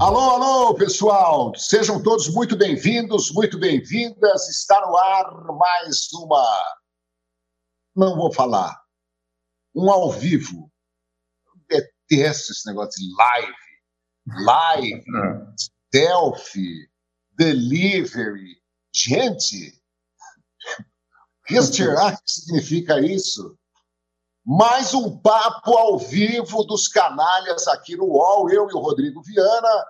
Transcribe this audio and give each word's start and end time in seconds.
Alô, 0.00 0.20
alô, 0.20 0.74
pessoal! 0.76 1.52
Sejam 1.56 2.00
todos 2.00 2.28
muito 2.28 2.56
bem-vindos, 2.56 3.32
muito 3.32 3.58
bem-vindas. 3.58 4.48
Está 4.48 4.80
no 4.86 4.96
ar 4.96 5.44
mais 5.56 6.12
uma. 6.12 6.44
Não 7.96 8.14
vou 8.14 8.32
falar. 8.32 8.80
Um 9.74 9.90
ao 9.90 10.12
vivo. 10.12 10.70
Eu 11.68 11.80
detesto 12.08 12.52
esse 12.52 12.64
negócio 12.68 12.92
de 13.00 13.12
live. 13.12 13.54
Live, 14.44 15.04
selfie, 15.92 16.88
delivery. 17.32 18.62
Gente, 18.94 19.82
o 21.42 21.46
que 21.48 21.60
será 21.74 22.12
que 22.12 22.22
significa 22.24 23.00
isso? 23.00 23.57
Mais 24.50 24.94
um 24.94 25.14
papo 25.14 25.76
ao 25.76 25.98
vivo 25.98 26.64
dos 26.64 26.88
canalhas 26.88 27.68
aqui 27.68 27.94
no 27.94 28.06
UOL, 28.06 28.48
eu 28.48 28.66
e 28.70 28.72
o 28.72 28.78
Rodrigo 28.78 29.20
Viana, 29.22 29.84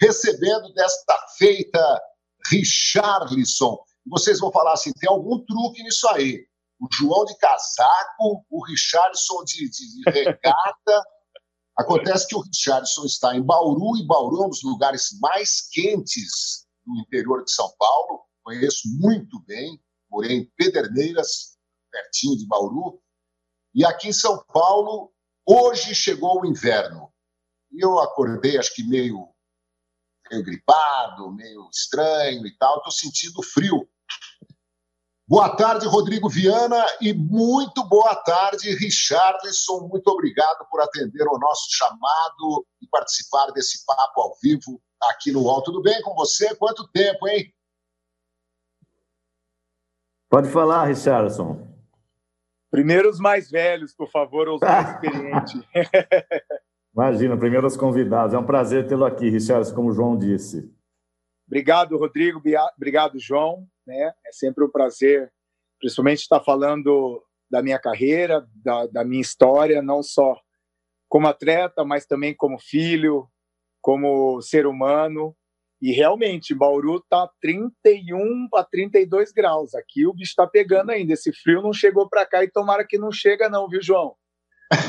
recebendo 0.00 0.72
desta 0.72 1.14
feita 1.36 2.02
Richarlison. 2.50 3.78
Vocês 4.06 4.40
vão 4.40 4.50
falar 4.50 4.72
assim: 4.72 4.92
tem 4.98 5.10
algum 5.10 5.44
truque 5.44 5.82
nisso 5.82 6.08
aí. 6.08 6.42
O 6.80 6.88
João 6.90 7.26
de 7.26 7.36
casaco, 7.36 8.46
o 8.48 8.64
Richarlison 8.64 9.44
de, 9.44 9.68
de, 9.68 10.02
de 10.02 10.10
regata. 10.10 11.02
Acontece 11.76 12.26
que 12.28 12.34
o 12.34 12.40
Richarlison 12.40 13.04
está 13.04 13.36
em 13.36 13.42
Bauru, 13.42 13.98
e 13.98 14.06
Bauru 14.06 14.42
é 14.42 14.46
um 14.46 14.48
dos 14.48 14.62
lugares 14.62 15.18
mais 15.20 15.68
quentes 15.70 16.66
do 16.86 16.98
interior 16.98 17.44
de 17.44 17.52
São 17.52 17.70
Paulo. 17.78 18.22
Conheço 18.42 18.88
muito 19.02 19.38
bem, 19.44 19.78
morei 20.10 20.32
em 20.32 20.50
Pederneiras, 20.56 21.58
pertinho 21.92 22.38
de 22.38 22.46
Bauru 22.46 22.98
e 23.74 23.84
aqui 23.84 24.08
em 24.08 24.12
São 24.12 24.44
Paulo, 24.52 25.12
hoje 25.46 25.94
chegou 25.94 26.40
o 26.40 26.46
inverno. 26.46 27.12
E 27.70 27.84
eu 27.84 27.98
acordei, 27.98 28.58
acho 28.58 28.74
que 28.74 28.82
meio, 28.82 29.28
meio 30.30 30.44
gripado, 30.44 31.30
meio 31.32 31.68
estranho 31.70 32.46
e 32.46 32.56
tal. 32.56 32.78
Estou 32.78 32.92
sentindo 32.92 33.42
frio. 33.42 33.88
Boa 35.26 35.54
tarde, 35.54 35.86
Rodrigo 35.86 36.26
Viana, 36.26 36.82
e 37.02 37.12
muito 37.12 37.84
boa 37.84 38.16
tarde, 38.16 38.74
Richardson. 38.74 39.86
Muito 39.86 40.08
obrigado 40.08 40.66
por 40.70 40.80
atender 40.80 41.28
o 41.28 41.38
nosso 41.38 41.68
chamado 41.70 42.66
e 42.80 42.86
participar 42.88 43.50
desse 43.50 43.84
papo 43.84 44.22
ao 44.22 44.34
vivo 44.42 44.80
aqui 45.02 45.30
no 45.30 45.42
UOL. 45.42 45.62
Tudo 45.62 45.82
bem 45.82 46.00
com 46.00 46.14
você? 46.14 46.54
Quanto 46.56 46.88
tempo, 46.88 47.28
hein? 47.28 47.54
Pode 50.30 50.50
falar, 50.50 50.86
Richardson. 50.86 51.77
Primeiro 52.70 53.08
os 53.08 53.18
mais 53.18 53.50
velhos, 53.50 53.94
por 53.94 54.10
favor, 54.10 54.48
ou 54.48 54.56
os 54.56 54.60
mais 54.60 54.90
experientes. 54.94 55.60
Imagina, 56.94 57.36
primeiro 57.36 57.66
os 57.66 57.76
convidados. 57.76 58.34
É 58.34 58.38
um 58.38 58.44
prazer 58.44 58.86
tê-lo 58.86 59.04
aqui, 59.04 59.28
Richard, 59.28 59.72
como 59.72 59.90
o 59.90 59.92
João 59.92 60.18
disse. 60.18 60.70
Obrigado, 61.46 61.96
Rodrigo. 61.96 62.42
Obrigado, 62.76 63.18
João. 63.18 63.66
Né? 63.86 64.12
É 64.26 64.32
sempre 64.32 64.64
um 64.64 64.70
prazer, 64.70 65.32
principalmente 65.78 66.20
estar 66.20 66.40
falando 66.40 67.22
da 67.50 67.62
minha 67.62 67.78
carreira, 67.78 68.46
da, 68.62 68.86
da 68.86 69.04
minha 69.04 69.22
história, 69.22 69.80
não 69.80 70.02
só 70.02 70.38
como 71.08 71.26
atleta, 71.26 71.84
mas 71.84 72.04
também 72.04 72.34
como 72.36 72.58
filho, 72.58 73.26
como 73.80 74.42
ser 74.42 74.66
humano. 74.66 75.34
E 75.80 75.92
realmente, 75.92 76.54
Bauru 76.54 76.96
está 76.96 77.30
31 77.40 78.48
a 78.54 78.64
32 78.64 79.32
graus. 79.32 79.74
Aqui 79.74 80.06
o 80.06 80.12
bicho 80.12 80.30
está 80.30 80.46
pegando 80.46 80.90
ainda. 80.90 81.12
Esse 81.12 81.32
frio 81.32 81.62
não 81.62 81.72
chegou 81.72 82.08
para 82.08 82.26
cá 82.26 82.42
e 82.42 82.50
tomara 82.50 82.84
que 82.84 82.98
não 82.98 83.12
chega, 83.12 83.48
não, 83.48 83.68
viu, 83.68 83.80
João? 83.80 84.16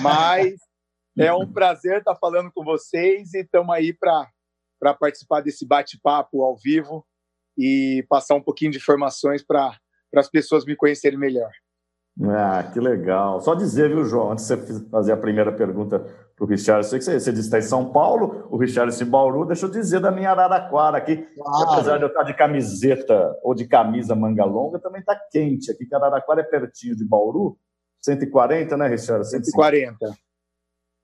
Mas 0.02 0.56
é 1.18 1.32
um 1.32 1.52
prazer 1.52 2.00
estar 2.00 2.14
tá 2.14 2.20
falando 2.20 2.52
com 2.52 2.64
vocês 2.64 3.34
e 3.34 3.42
estamos 3.42 3.76
aí 3.76 3.94
para 3.94 4.94
participar 4.96 5.42
desse 5.42 5.66
bate-papo 5.66 6.44
ao 6.44 6.58
vivo 6.58 7.06
e 7.56 8.04
passar 8.10 8.36
um 8.36 8.42
pouquinho 8.42 8.72
de 8.72 8.78
informações 8.78 9.44
para 9.44 9.78
as 10.16 10.30
pessoas 10.30 10.66
me 10.66 10.76
conhecerem 10.76 11.20
melhor. 11.20 11.52
Ah, 12.22 12.64
que 12.74 12.80
legal. 12.80 13.40
Só 13.42 13.56
dizer, 13.56 13.90
viu, 13.90 14.04
João, 14.04 14.32
antes 14.32 14.46
de 14.46 14.56
você 14.56 14.90
fazer 14.90 15.14
a 15.14 15.18
primeira 15.18 15.52
pergunta 15.54 16.00
para 16.36 16.44
o 16.44 16.48
Richard, 16.48 16.86
sei 16.86 17.00
que 17.00 17.06
você, 17.06 17.20
você 17.20 17.32
disse 17.32 17.50
que 17.50 17.56
está 17.56 17.60
em 17.60 17.70
São 17.70 17.92
Paulo, 17.94 18.48
o 18.50 18.58
Richard 18.58 18.94
em 19.02 19.06
Bauru, 19.06 19.46
deixa 19.46 19.66
eu 19.66 19.72
dizer 19.72 20.02
da 20.02 20.12
minha 20.12 20.32
Araraquara 20.32 20.98
aqui, 20.98 21.18
claro. 21.18 21.72
apesar 21.72 21.98
de 21.98 22.04
eu 22.04 22.08
estar 22.10 22.24
de 22.24 22.34
camiseta 22.34 23.38
ou 23.42 23.56
de 23.56 23.66
camisa 23.66 24.16
manga 24.16 24.44
longa, 24.44 24.80
também 24.80 25.00
está 25.00 25.16
quente 25.32 25.72
aqui, 25.72 25.86
que 25.86 25.96
Araraquara 25.96 26.42
é 26.42 26.44
pertinho 26.44 26.96
de 26.96 27.06
Bauru, 27.06 27.58
140, 28.02 28.76
né, 28.76 28.88
Richard? 28.88 29.30
140. 29.30 29.98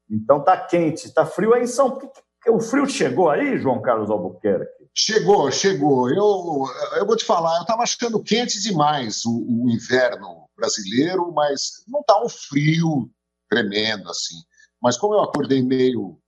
Então 0.09 0.44
tá 0.44 0.58
quente, 0.58 1.14
tá 1.14 1.26
frio 1.26 1.53
aí 1.53 1.64
em 1.64 1.68
São 1.68 1.92
Paulo. 1.92 2.12
O 2.47 2.59
frio 2.59 2.88
chegou 2.88 3.30
aí, 3.30 3.58
João 3.58 3.82
Carlos 3.82 4.12
Albuquerque? 4.12 4.86
Chegou, 4.94 5.52
chegou. 5.52 6.09
Eu, 6.09 6.66
eu 6.97 7.06
vou 7.06 7.16
te 7.16 7.26
falar, 7.26 7.56
eu 7.58 7.62
estava 7.62 7.84
achando 7.84 8.22
quente 8.22 8.62
demais 8.62 9.26
o, 9.26 9.32
o, 9.32 9.70
inverno 9.70 10.45
brasileiro, 10.56 11.32
mas 11.34 11.84
não 11.88 12.02
está 12.02 12.24
um 12.24 12.30
frio 12.30 13.12
tremendo 13.50 14.10
assim. 14.10 14.36
Mas 14.82 14.98
como 14.98 15.14
eu 15.14 15.22
acordei 15.22 15.62
meio, 15.62 16.20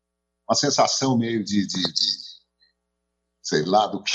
uma 0.47 0.55
sensação 0.55 1.17
meio 1.17 1.43
de, 1.43 1.65
de, 1.65 1.81
de 1.81 2.17
sei 3.41 3.65
lá 3.65 3.87
do 3.87 4.03
que. 4.03 4.13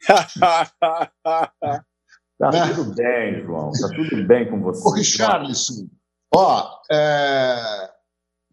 tá 0.38 0.72
né? 2.40 2.74
tudo 2.74 2.94
bem, 2.94 3.42
João. 3.42 3.70
Tá 3.72 3.88
tudo 3.88 4.26
bem 4.26 4.50
com 4.50 4.62
você. 4.62 4.86
Ô, 4.86 4.92
Richarlison, 4.92 5.88
ó, 6.34 6.80
é, 6.90 7.90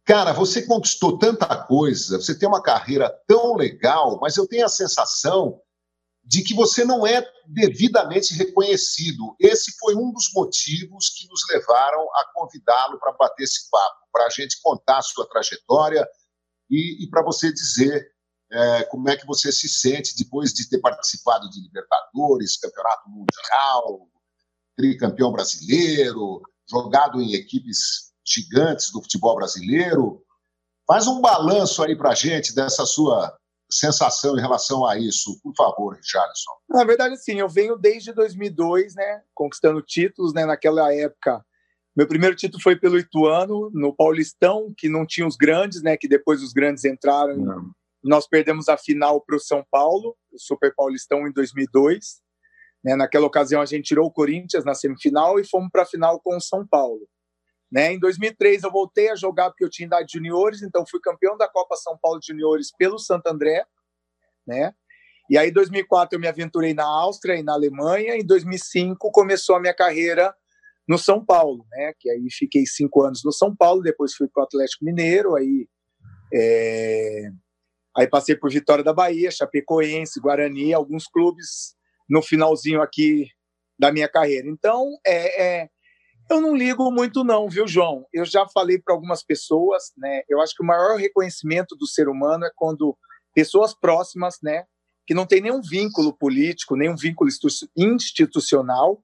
Cara, 0.06 0.34
você 0.34 0.62
conquistou 0.62 1.18
tanta 1.18 1.48
coisa, 1.64 2.22
você 2.22 2.38
tem 2.38 2.48
uma 2.48 2.62
carreira 2.62 3.10
tão 3.28 3.56
legal, 3.56 4.20
mas 4.22 4.38
eu 4.38 4.48
tenho 4.48 4.64
a 4.64 4.70
sensação 4.70 5.60
de 6.26 6.44
que 6.44 6.56
você 6.56 6.84
não 6.84 7.06
é 7.06 7.24
devidamente 7.48 8.34
reconhecido. 8.34 9.36
Esse 9.40 9.78
foi 9.78 9.96
um 9.96 10.12
dos 10.12 10.32
motivos 10.34 11.10
que 11.10 11.28
nos 11.28 11.42
levaram 11.52 12.02
a 12.02 12.32
convidá-lo 12.34 13.00
para 13.00 13.14
bater 13.14 13.44
esse 13.44 13.70
papo, 13.70 14.08
para 14.12 14.26
a 14.26 14.30
gente 14.30 14.60
contar 14.62 14.98
a 14.98 15.04
sua 15.04 15.30
trajetória 15.30 16.06
e, 16.70 17.04
e 17.04 17.10
para 17.10 17.22
você 17.22 17.54
dizer 17.54 18.10
é, 18.52 18.84
como 18.86 19.10
é 19.10 19.16
que 19.16 19.26
você 19.26 19.52
se 19.52 19.70
sente 19.70 20.16
depois 20.18 20.52
de 20.52 20.68
ter 20.68 20.80
participado 20.80 21.50
de 21.50 21.62
Libertadores, 21.62 22.58
Campeonato 22.58 23.10
Mundial, 23.10 24.08
tricampeão 24.76 25.32
brasileiro, 25.32 26.42
jogado 26.70 27.22
em 27.22 27.34
equipes 27.34 28.14
gigantes 28.26 28.92
do 28.92 29.02
futebol 29.02 29.36
brasileiro. 29.36 30.24
Faz 30.88 31.08
um 31.08 31.22
balanço 31.22 31.84
aí 31.84 31.96
para 31.96 32.12
a 32.12 32.16
gente 32.16 32.54
dessa 32.54 32.86
sua 32.86 33.36
sensação 33.70 34.38
em 34.38 34.42
relação 34.42 34.86
a 34.86 34.98
isso, 34.98 35.40
por 35.42 35.54
favor, 35.56 35.96
Richardson. 35.96 36.52
Na 36.70 36.84
verdade, 36.84 37.18
sim, 37.18 37.40
eu 37.40 37.50
venho 37.50 37.78
desde 37.78 38.14
2002, 38.14 38.96
né, 38.96 39.22
conquistando 39.34 39.82
títulos, 39.82 40.34
né, 40.34 40.46
naquela 40.46 40.94
época. 40.94 41.44
Meu 41.96 42.08
primeiro 42.08 42.36
título 42.36 42.62
foi 42.62 42.76
pelo 42.76 43.00
Ituano, 43.00 43.72
no 43.74 43.96
Paulistão, 43.96 44.74
que 44.78 44.90
não 44.90 45.06
tinha 45.06 45.26
os 45.26 45.36
grandes, 45.36 45.82
né, 45.82 45.96
que 45.98 46.08
depois 46.08 46.44
os 46.44 46.54
grandes 46.54 46.84
entraram. 46.86 47.38
Não. 47.38 47.72
Nós 48.04 48.28
perdemos 48.28 48.70
a 48.70 48.78
final 48.78 49.22
para 49.22 49.36
o 49.36 49.40
São 49.40 49.66
Paulo, 49.72 50.16
o 50.32 50.40
Super 50.40 50.74
Paulistão, 50.76 51.28
em 51.28 51.32
2002. 51.32 52.22
Né, 52.84 52.96
naquela 52.96 53.26
ocasião, 53.26 53.62
a 53.62 53.66
gente 53.66 53.86
tirou 53.86 54.08
o 54.08 54.12
Corinthians 54.12 54.64
na 54.64 54.76
semifinal 54.76 55.40
e 55.40 55.48
fomos 55.48 55.70
para 55.72 55.84
a 55.84 55.88
final 55.88 56.20
com 56.20 56.38
o 56.38 56.42
São 56.42 56.68
Paulo. 56.68 57.08
Né? 57.76 57.92
Em 57.92 58.00
2003 58.00 58.64
eu 58.64 58.72
voltei 58.72 59.10
a 59.10 59.18
jogar 59.18 59.50
porque 59.50 59.66
eu 59.66 59.70
tinha 59.70 59.86
idade 59.86 60.08
de 60.08 60.14
juniores, 60.14 60.62
então 60.62 60.86
fui 60.90 60.98
campeão 61.02 61.36
da 61.36 61.46
Copa 61.46 61.76
São 61.76 61.98
Paulo 62.02 62.22
Juniores 62.24 62.72
pelo 62.78 62.98
Santo 62.98 63.28
André, 63.28 63.66
né? 64.48 64.74
E 65.30 65.38
aí 65.38 65.50
em 65.50 65.52
2004 65.52 66.16
eu 66.16 66.22
me 66.22 66.28
aventurei 66.30 66.74
na 66.74 66.86
Áustria 66.86 67.36
e 67.36 67.44
na 67.44 67.52
Alemanha. 67.52 68.16
Em 68.16 68.26
2005 68.26 69.12
começou 69.12 69.58
a 69.58 69.60
minha 69.60 69.74
carreira 69.74 70.34
no 70.88 70.98
São 70.98 71.26
Paulo, 71.26 71.66
né? 71.70 71.92
Que 72.00 72.10
aí 72.10 72.26
fiquei 72.32 72.66
cinco 72.66 73.04
anos 73.04 73.26
no 73.26 73.34
São 73.34 73.54
Paulo, 73.54 73.82
depois 73.82 74.14
fui 74.14 74.30
para 74.30 74.44
o 74.44 74.46
Atlético 74.46 74.86
Mineiro, 74.86 75.36
aí 75.36 75.68
é... 76.34 77.28
aí 77.98 78.08
passei 78.08 78.38
por 78.38 78.50
Vitória 78.50 78.86
da 78.86 78.94
Bahia, 78.94 79.30
Chapecoense, 79.30 80.22
Guarani, 80.22 80.74
alguns 80.74 81.08
clubes 81.08 81.76
no 82.10 82.22
finalzinho 82.22 82.82
aqui 82.82 83.28
da 83.78 83.92
minha 83.92 84.08
carreira. 84.08 84.48
Então 84.48 84.88
é, 85.06 85.64
é 85.64 85.70
eu 86.30 86.42
não 86.42 86.56
ligo 86.56 86.92
muito 86.92 87.24
não, 87.24 87.48
viu, 87.48 87.68
João? 87.68 88.06
Eu 88.14 88.26
já 88.26 88.48
falei 88.48 88.80
para 88.80 88.94
algumas 88.94 89.24
pessoas, 89.24 89.92
né? 89.98 90.22
Eu 90.28 90.42
acho 90.42 90.56
que 90.56 90.64
o 90.64 90.66
maior 90.66 90.98
reconhecimento 90.98 91.76
do 91.76 91.88
ser 91.88 92.08
humano 92.08 92.46
é 92.46 92.52
quando 92.56 92.98
pessoas 93.34 93.74
próximas, 93.74 94.38
né, 94.42 94.64
que 95.06 95.14
não 95.14 95.26
tem 95.26 95.42
nenhum 95.42 95.62
vínculo 95.62 96.18
político, 96.18 96.76
nenhum 96.76 96.96
vínculo 96.96 97.30
institucional, 97.76 99.04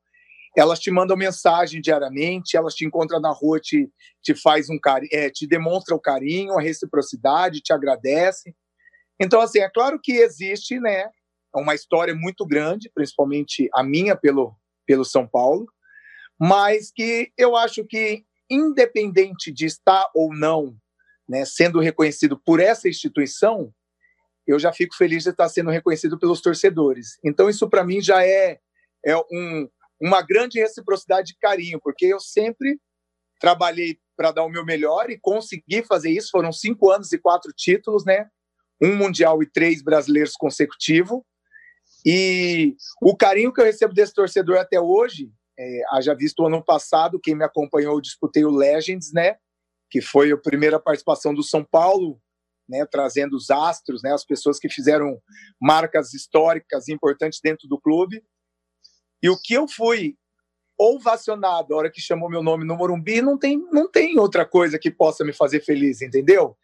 elas 0.57 0.79
te 0.79 0.89
mandam 0.89 1.15
mensagem 1.15 1.81
diariamente, 1.81 2.57
elas 2.57 2.73
te 2.73 2.85
encontram 2.85 3.19
na 3.19 3.31
rua, 3.31 3.59
te, 3.59 3.89
te 4.21 4.33
faz 4.33 4.69
um 4.69 4.79
cari 4.79 5.07
é, 5.11 5.29
te 5.29 5.45
demonstra 5.47 5.95
o 5.95 5.99
carinho, 5.99 6.57
a 6.57 6.61
reciprocidade, 6.61 7.61
te 7.61 7.71
agradece. 7.71 8.53
Então, 9.19 9.39
assim, 9.39 9.59
é 9.59 9.69
claro 9.69 9.99
que 10.01 10.13
existe, 10.13 10.79
né, 10.79 11.09
uma 11.53 11.75
história 11.75 12.15
muito 12.15 12.45
grande, 12.45 12.89
principalmente 12.93 13.69
a 13.73 13.83
minha 13.83 14.15
pelo, 14.15 14.55
pelo 14.85 15.05
São 15.05 15.27
Paulo, 15.27 15.67
mas 16.41 16.91
que 16.91 17.31
eu 17.37 17.55
acho 17.55 17.85
que, 17.85 18.25
independente 18.49 19.51
de 19.51 19.67
estar 19.67 20.09
ou 20.15 20.33
não 20.33 20.75
né, 21.29 21.45
sendo 21.45 21.79
reconhecido 21.79 22.35
por 22.43 22.59
essa 22.59 22.89
instituição, 22.89 23.71
eu 24.47 24.57
já 24.57 24.73
fico 24.73 24.95
feliz 24.95 25.23
de 25.23 25.29
estar 25.29 25.47
sendo 25.49 25.69
reconhecido 25.69 26.17
pelos 26.17 26.41
torcedores. 26.41 27.19
Então, 27.23 27.47
isso 27.47 27.69
para 27.69 27.83
mim 27.83 28.01
já 28.01 28.25
é, 28.25 28.59
é 29.05 29.15
um, 29.15 29.69
uma 30.01 30.23
grande 30.23 30.59
reciprocidade 30.59 31.27
de 31.27 31.37
carinho, 31.37 31.79
porque 31.79 32.07
eu 32.07 32.19
sempre 32.19 32.81
trabalhei 33.39 33.99
para 34.17 34.31
dar 34.31 34.43
o 34.43 34.49
meu 34.49 34.65
melhor 34.65 35.11
e 35.11 35.19
consegui 35.19 35.83
fazer 35.83 36.09
isso. 36.09 36.29
Foram 36.31 36.51
cinco 36.51 36.89
anos 36.89 37.11
e 37.13 37.19
quatro 37.19 37.53
títulos, 37.55 38.03
né? 38.03 38.27
Um 38.81 38.95
mundial 38.95 39.43
e 39.43 39.45
três 39.49 39.83
brasileiros 39.83 40.33
consecutivos. 40.33 41.21
E 42.03 42.75
o 42.99 43.15
carinho 43.15 43.53
que 43.53 43.61
eu 43.61 43.65
recebo 43.65 43.93
desse 43.93 44.11
torcedor 44.11 44.57
até 44.57 44.81
hoje, 44.81 45.31
é, 45.61 45.81
haja 45.91 46.15
visto 46.15 46.45
ano 46.45 46.63
passado, 46.63 47.19
quem 47.21 47.35
me 47.35 47.43
acompanhou, 47.43 47.95
eu 47.95 48.01
disputei 48.01 48.43
o 48.43 48.49
Legends, 48.49 49.13
né? 49.13 49.35
Que 49.91 50.01
foi 50.01 50.31
a 50.31 50.37
primeira 50.37 50.79
participação 50.79 51.33
do 51.33 51.43
São 51.43 51.63
Paulo, 51.63 52.19
né? 52.67 52.83
Trazendo 52.85 53.35
os 53.35 53.51
astros, 53.51 54.01
né? 54.01 54.11
As 54.11 54.25
pessoas 54.25 54.57
que 54.57 54.67
fizeram 54.67 55.21
marcas 55.61 56.13
históricas 56.15 56.89
importantes 56.89 57.39
dentro 57.43 57.67
do 57.67 57.79
clube. 57.79 58.23
E 59.21 59.29
o 59.29 59.37
que 59.39 59.53
eu 59.53 59.67
fui 59.67 60.15
ovacionado 60.79 61.75
a 61.75 61.77
hora 61.77 61.91
que 61.91 62.01
chamou 62.01 62.27
meu 62.27 62.41
nome 62.41 62.65
no 62.65 62.75
Morumbi, 62.75 63.21
não 63.21 63.37
tem, 63.37 63.59
não 63.71 63.89
tem 63.89 64.17
outra 64.17 64.47
coisa 64.47 64.79
que 64.79 64.89
possa 64.89 65.23
me 65.23 65.31
fazer 65.31 65.59
feliz, 65.63 66.01
entendeu? 66.01 66.57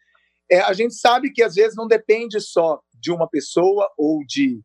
É, 0.50 0.58
a 0.60 0.72
gente 0.72 0.94
sabe 0.94 1.30
que 1.30 1.40
às 1.40 1.54
vezes 1.54 1.76
não 1.76 1.86
depende 1.86 2.40
só 2.40 2.80
de 2.94 3.12
uma 3.12 3.28
pessoa 3.28 3.88
ou 3.96 4.24
de, 4.26 4.60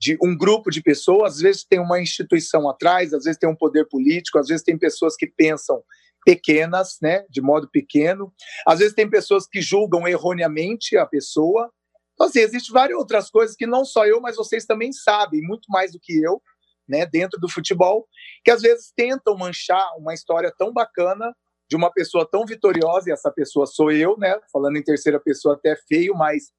de 0.00 0.18
um 0.22 0.36
grupo 0.36 0.70
de 0.70 0.82
pessoas, 0.82 1.34
às 1.34 1.40
vezes 1.40 1.64
tem 1.64 1.78
uma 1.78 2.00
instituição 2.00 2.68
atrás, 2.68 3.14
às 3.14 3.24
vezes 3.24 3.38
tem 3.38 3.48
um 3.48 3.56
poder 3.56 3.86
político, 3.88 4.38
às 4.38 4.48
vezes 4.48 4.64
tem 4.64 4.78
pessoas 4.78 5.16
que 5.16 5.26
pensam 5.26 5.82
pequenas, 6.24 6.96
né, 7.02 7.24
de 7.28 7.40
modo 7.40 7.68
pequeno, 7.70 8.32
às 8.66 8.78
vezes 8.78 8.94
tem 8.94 9.08
pessoas 9.08 9.46
que 9.46 9.60
julgam 9.60 10.08
erroneamente 10.08 10.96
a 10.96 11.06
pessoa. 11.06 11.70
Então, 12.14 12.26
assim, 12.26 12.40
existem 12.40 12.72
várias 12.72 12.98
outras 12.98 13.28
coisas 13.28 13.54
que 13.54 13.66
não 13.66 13.84
só 13.84 14.06
eu, 14.06 14.20
mas 14.20 14.36
vocês 14.36 14.64
também 14.64 14.92
sabem, 14.92 15.42
muito 15.42 15.66
mais 15.68 15.92
do 15.92 16.00
que 16.00 16.22
eu, 16.22 16.40
né, 16.88 17.06
dentro 17.06 17.38
do 17.40 17.48
futebol, 17.48 18.06
que 18.44 18.50
às 18.50 18.62
vezes 18.62 18.92
tentam 18.96 19.36
manchar 19.36 19.86
uma 19.98 20.14
história 20.14 20.52
tão 20.56 20.72
bacana 20.72 21.34
de 21.68 21.76
uma 21.76 21.90
pessoa 21.90 22.28
tão 22.30 22.44
vitoriosa, 22.44 23.08
e 23.08 23.12
essa 23.12 23.30
pessoa 23.30 23.66
sou 23.66 23.90
eu, 23.90 24.16
né, 24.18 24.38
falando 24.52 24.76
em 24.76 24.82
terceira 24.82 25.18
pessoa 25.18 25.54
até 25.54 25.76
feio, 25.88 26.14
mas 26.14 26.52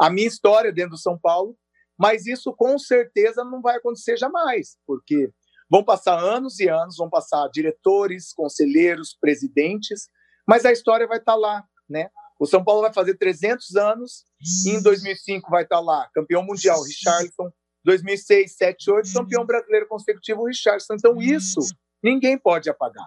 a 0.00 0.08
minha 0.08 0.26
história 0.26 0.72
dentro 0.72 0.92
do 0.92 0.98
São 0.98 1.18
Paulo, 1.18 1.56
mas 1.98 2.26
isso 2.26 2.54
com 2.56 2.78
certeza 2.78 3.44
não 3.44 3.60
vai 3.60 3.76
acontecer 3.76 4.16
jamais, 4.16 4.76
porque 4.86 5.30
vão 5.70 5.84
passar 5.84 6.18
anos 6.18 6.58
e 6.60 6.68
anos, 6.68 6.96
vão 6.96 7.08
passar 7.08 7.48
diretores, 7.48 8.32
conselheiros, 8.32 9.16
presidentes, 9.20 10.08
mas 10.46 10.64
a 10.64 10.72
história 10.72 11.06
vai 11.06 11.18
estar 11.18 11.34
lá, 11.34 11.64
né? 11.88 12.08
O 12.38 12.46
São 12.46 12.64
Paulo 12.64 12.82
vai 12.82 12.92
fazer 12.92 13.16
300 13.16 13.76
anos 13.76 14.24
e 14.66 14.70
em 14.70 14.82
2005 14.82 15.48
vai 15.48 15.62
estar 15.62 15.80
lá, 15.80 16.08
campeão 16.12 16.42
mundial, 16.42 16.82
Richarlison, 16.82 17.50
2006, 17.84 18.56
7, 18.56 18.90
8, 18.90 19.12
campeão 19.12 19.46
brasileiro 19.46 19.86
consecutivo, 19.88 20.44
Richardson. 20.44 20.94
Então, 20.94 21.20
isso 21.20 21.60
ninguém 22.02 22.38
pode 22.38 22.68
apagar. 22.68 23.06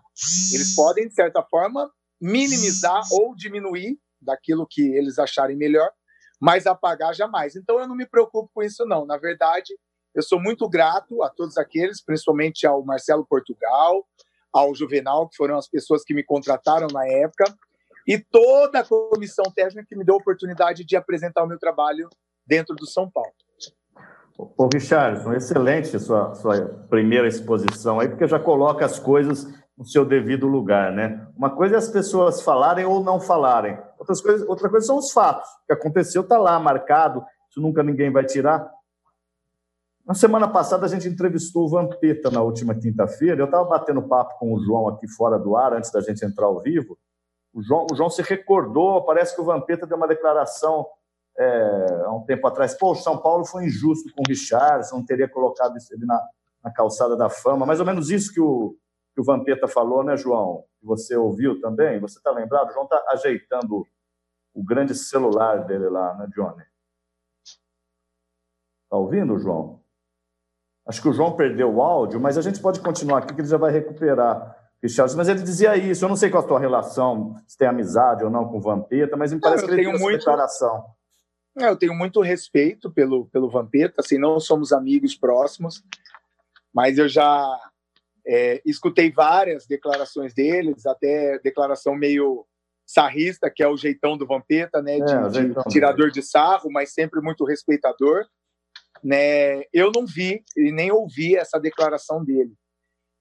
Eles 0.53 0.75
podem, 0.75 1.07
de 1.07 1.13
certa 1.13 1.43
forma, 1.43 1.91
minimizar 2.21 3.01
ou 3.11 3.35
diminuir 3.35 3.97
daquilo 4.21 4.65
que 4.69 4.81
eles 4.81 5.19
acharem 5.19 5.57
melhor, 5.57 5.91
mas 6.45 6.67
apagar 6.67 7.11
jamais. 7.15 7.55
Então, 7.55 7.79
eu 7.79 7.87
não 7.87 7.95
me 7.95 8.05
preocupo 8.05 8.51
com 8.53 8.61
isso, 8.61 8.85
não. 8.85 9.03
Na 9.03 9.17
verdade, 9.17 9.73
eu 10.13 10.21
sou 10.21 10.39
muito 10.39 10.69
grato 10.69 11.23
a 11.23 11.29
todos 11.31 11.57
aqueles, 11.57 12.03
principalmente 12.03 12.67
ao 12.67 12.85
Marcelo 12.85 13.25
Portugal, 13.25 14.05
ao 14.53 14.75
Juvenal, 14.75 15.27
que 15.27 15.35
foram 15.35 15.57
as 15.57 15.67
pessoas 15.67 16.03
que 16.03 16.13
me 16.13 16.23
contrataram 16.23 16.85
na 16.93 17.03
época, 17.07 17.45
e 18.07 18.19
toda 18.19 18.81
a 18.81 18.85
comissão 18.85 19.45
técnica 19.55 19.87
que 19.89 19.95
me 19.95 20.05
deu 20.05 20.13
a 20.13 20.19
oportunidade 20.19 20.85
de 20.85 20.95
apresentar 20.95 21.43
o 21.43 21.47
meu 21.47 21.57
trabalho 21.57 22.07
dentro 22.45 22.75
do 22.75 22.85
São 22.85 23.09
Paulo. 23.09 23.33
Ô, 24.37 24.69
Richardson, 24.71 25.33
excelente 25.33 25.97
sua, 25.97 26.35
sua 26.35 26.63
primeira 26.87 27.27
exposição 27.27 27.99
aí, 27.99 28.07
porque 28.07 28.27
já 28.27 28.39
coloca 28.39 28.85
as 28.85 28.99
coisas 28.99 29.51
no 29.75 29.83
seu 29.83 30.05
devido 30.05 30.45
lugar, 30.45 30.91
né? 30.91 31.27
Uma 31.35 31.49
coisa 31.49 31.73
é 31.73 31.77
as 31.79 31.89
pessoas 31.89 32.43
falarem 32.43 32.85
ou 32.85 33.03
não 33.03 33.19
falarem, 33.19 33.79
Outras 33.97 34.21
coisas, 34.21 34.47
outra 34.47 34.69
coisa 34.69 34.85
são 34.85 34.97
os 34.97 35.11
fatos. 35.11 35.49
O 35.63 35.67
que 35.67 35.73
aconteceu 35.73 36.21
está 36.21 36.37
lá, 36.37 36.59
marcado, 36.59 37.23
isso 37.49 37.61
nunca 37.61 37.83
ninguém 37.83 38.11
vai 38.11 38.25
tirar. 38.25 38.69
Na 40.05 40.13
semana 40.13 40.47
passada 40.47 40.85
a 40.85 40.89
gente 40.89 41.07
entrevistou 41.07 41.65
o 41.65 41.69
Vampeta 41.69 42.29
na 42.29 42.41
última 42.41 42.75
quinta-feira. 42.75 43.41
Eu 43.41 43.45
estava 43.45 43.63
batendo 43.65 44.07
papo 44.07 44.37
com 44.37 44.53
o 44.53 44.59
João 44.59 44.87
aqui 44.87 45.07
fora 45.07 45.39
do 45.39 45.55
ar, 45.55 45.73
antes 45.73 45.91
da 45.91 46.01
gente 46.01 46.23
entrar 46.23 46.45
ao 46.45 46.61
vivo. 46.61 46.97
O 47.53 47.61
João, 47.63 47.87
o 47.91 47.95
João 47.95 48.09
se 48.09 48.21
recordou, 48.21 49.03
parece 49.03 49.33
que 49.33 49.41
o 49.41 49.45
Vampeta 49.45 49.87
deu 49.87 49.97
uma 49.97 50.07
declaração 50.07 50.85
é, 51.37 52.03
há 52.05 52.13
um 52.13 52.23
tempo 52.23 52.47
atrás, 52.47 52.73
pô, 52.77 52.91
o 52.91 52.95
São 52.95 53.17
Paulo 53.17 53.45
foi 53.45 53.65
injusto 53.65 54.09
com 54.13 54.21
o 54.21 54.27
Richardson, 54.27 55.03
teria 55.03 55.27
colocado 55.27 55.75
ele 55.91 56.05
na, 56.05 56.21
na 56.63 56.71
calçada 56.71 57.15
da 57.15 57.29
fama, 57.29 57.65
mais 57.65 57.79
ou 57.79 57.85
menos 57.85 58.09
isso 58.09 58.33
que 58.33 58.39
o, 58.39 58.75
que 59.15 59.21
o 59.21 59.23
Vampeta 59.23 59.65
falou, 59.65 60.03
né, 60.03 60.17
João? 60.17 60.65
Que 60.77 60.85
você 60.85 61.15
ouviu 61.15 61.61
também? 61.61 61.99
Você 62.01 62.17
está 62.17 62.31
lembrado? 62.31 62.69
O 62.69 62.73
João 62.73 62.83
está 62.83 63.01
ajeitando 63.11 63.87
o 64.53 64.63
grande 64.63 64.93
celular 64.93 65.65
dele 65.65 65.87
lá, 65.87 66.13
né, 66.15 66.27
Johnny? 66.35 66.63
Está 68.83 68.97
ouvindo, 68.97 69.39
João? 69.39 69.81
Acho 70.85 71.01
que 71.01 71.07
o 71.07 71.13
João 71.13 71.35
perdeu 71.35 71.73
o 71.73 71.81
áudio, 71.81 72.19
mas 72.19 72.37
a 72.37 72.41
gente 72.41 72.61
pode 72.61 72.81
continuar 72.81 73.19
aqui 73.19 73.33
que 73.33 73.39
ele 73.39 73.47
já 73.47 73.57
vai 73.57 73.71
recuperar. 73.71 74.63
Richardson, 74.83 75.17
mas 75.17 75.29
ele 75.29 75.41
dizia 75.41 75.75
isso. 75.77 76.03
Eu 76.03 76.09
não 76.09 76.15
sei 76.17 76.29
qual 76.29 76.43
a 76.43 76.47
tua 76.47 76.59
relação, 76.59 77.35
se 77.47 77.57
tem 77.57 77.67
amizade 77.67 78.23
ou 78.23 78.29
não 78.29 78.47
com 78.47 78.57
o 78.57 78.61
Vampeta, 78.61 79.15
mas 79.15 79.33
me 79.33 79.39
parece 79.39 79.63
não, 79.63 79.69
que 79.69 79.81
ele 79.81 79.89
tem 79.89 79.99
muito... 79.99 80.19
declaração. 80.19 80.85
É, 81.57 81.69
eu 81.69 81.77
tenho 81.77 81.95
muito 81.95 82.21
respeito 82.21 82.91
pelo, 82.91 83.25
pelo 83.27 83.49
Vampeta, 83.49 83.95
assim, 83.99 84.17
não 84.17 84.41
somos 84.41 84.73
amigos 84.73 85.15
próximos, 85.15 85.81
mas 86.73 86.97
eu 86.97 87.07
já 87.07 87.57
é, 88.27 88.61
escutei 88.65 89.11
várias 89.11 89.65
declarações 89.67 90.33
deles, 90.33 90.85
até 90.85 91.39
declaração 91.39 91.95
meio 91.95 92.45
sarrista, 92.85 93.49
que 93.49 93.63
é 93.63 93.67
o 93.67 93.77
jeitão 93.77 94.17
do 94.17 94.27
Vampeta, 94.27 94.81
né, 94.81 94.99
de, 94.99 95.13
é, 95.13 95.43
de 95.43 95.53
tirador 95.69 96.11
de 96.11 96.21
sarro, 96.21 96.69
mas 96.71 96.93
sempre 96.93 97.21
muito 97.21 97.43
respeitador. 97.43 98.25
Né? 99.03 99.63
Eu 99.73 99.91
não 99.93 100.05
vi 100.05 100.43
e 100.55 100.71
nem 100.71 100.91
ouvi 100.91 101.35
essa 101.35 101.59
declaração 101.59 102.23
dele. 102.23 102.53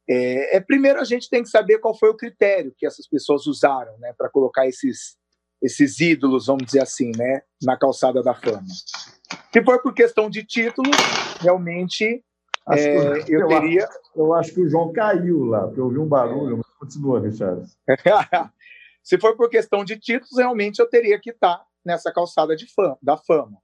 É, 0.08 0.56
é, 0.56 0.60
primeiro 0.60 1.00
a 1.00 1.04
gente 1.04 1.30
tem 1.30 1.42
que 1.42 1.48
saber 1.48 1.78
qual 1.78 1.98
foi 1.98 2.10
o 2.10 2.16
critério 2.16 2.74
que 2.76 2.86
essas 2.86 3.08
pessoas 3.08 3.46
usaram, 3.46 3.96
né, 3.98 4.12
para 4.16 4.28
colocar 4.28 4.66
esses 4.66 5.16
esses 5.62 5.98
ídolos, 5.98 6.46
vamos 6.46 6.66
dizer 6.66 6.82
assim, 6.82 7.10
né, 7.16 7.40
na 7.62 7.74
calçada 7.74 8.22
da 8.22 8.34
fama. 8.34 8.66
Se 9.50 9.64
for 9.64 9.80
por 9.80 9.94
questão 9.94 10.28
de 10.28 10.44
título, 10.44 10.90
realmente 11.40 12.22
é, 12.70 12.96
eu, 13.28 13.40
eu, 13.40 13.48
teria. 13.48 13.84
Acho, 13.84 13.98
eu 14.16 14.34
acho 14.34 14.54
que 14.54 14.60
o 14.60 14.68
João 14.68 14.92
caiu 14.92 15.44
lá, 15.44 15.66
porque 15.66 15.80
eu 15.80 15.84
ouvi 15.84 15.98
um 15.98 16.06
barulho, 16.06 16.56
mas 16.58 16.66
continua, 16.78 17.20
Richard. 17.20 17.66
Se 19.02 19.18
for 19.18 19.36
por 19.36 19.50
questão 19.50 19.84
de 19.84 19.98
títulos, 19.98 20.38
realmente 20.38 20.78
eu 20.78 20.88
teria 20.88 21.20
que 21.20 21.30
estar 21.30 21.62
nessa 21.84 22.10
calçada 22.10 22.56
de 22.56 22.66
fama, 22.72 22.98
da 23.02 23.18
fama. 23.18 23.58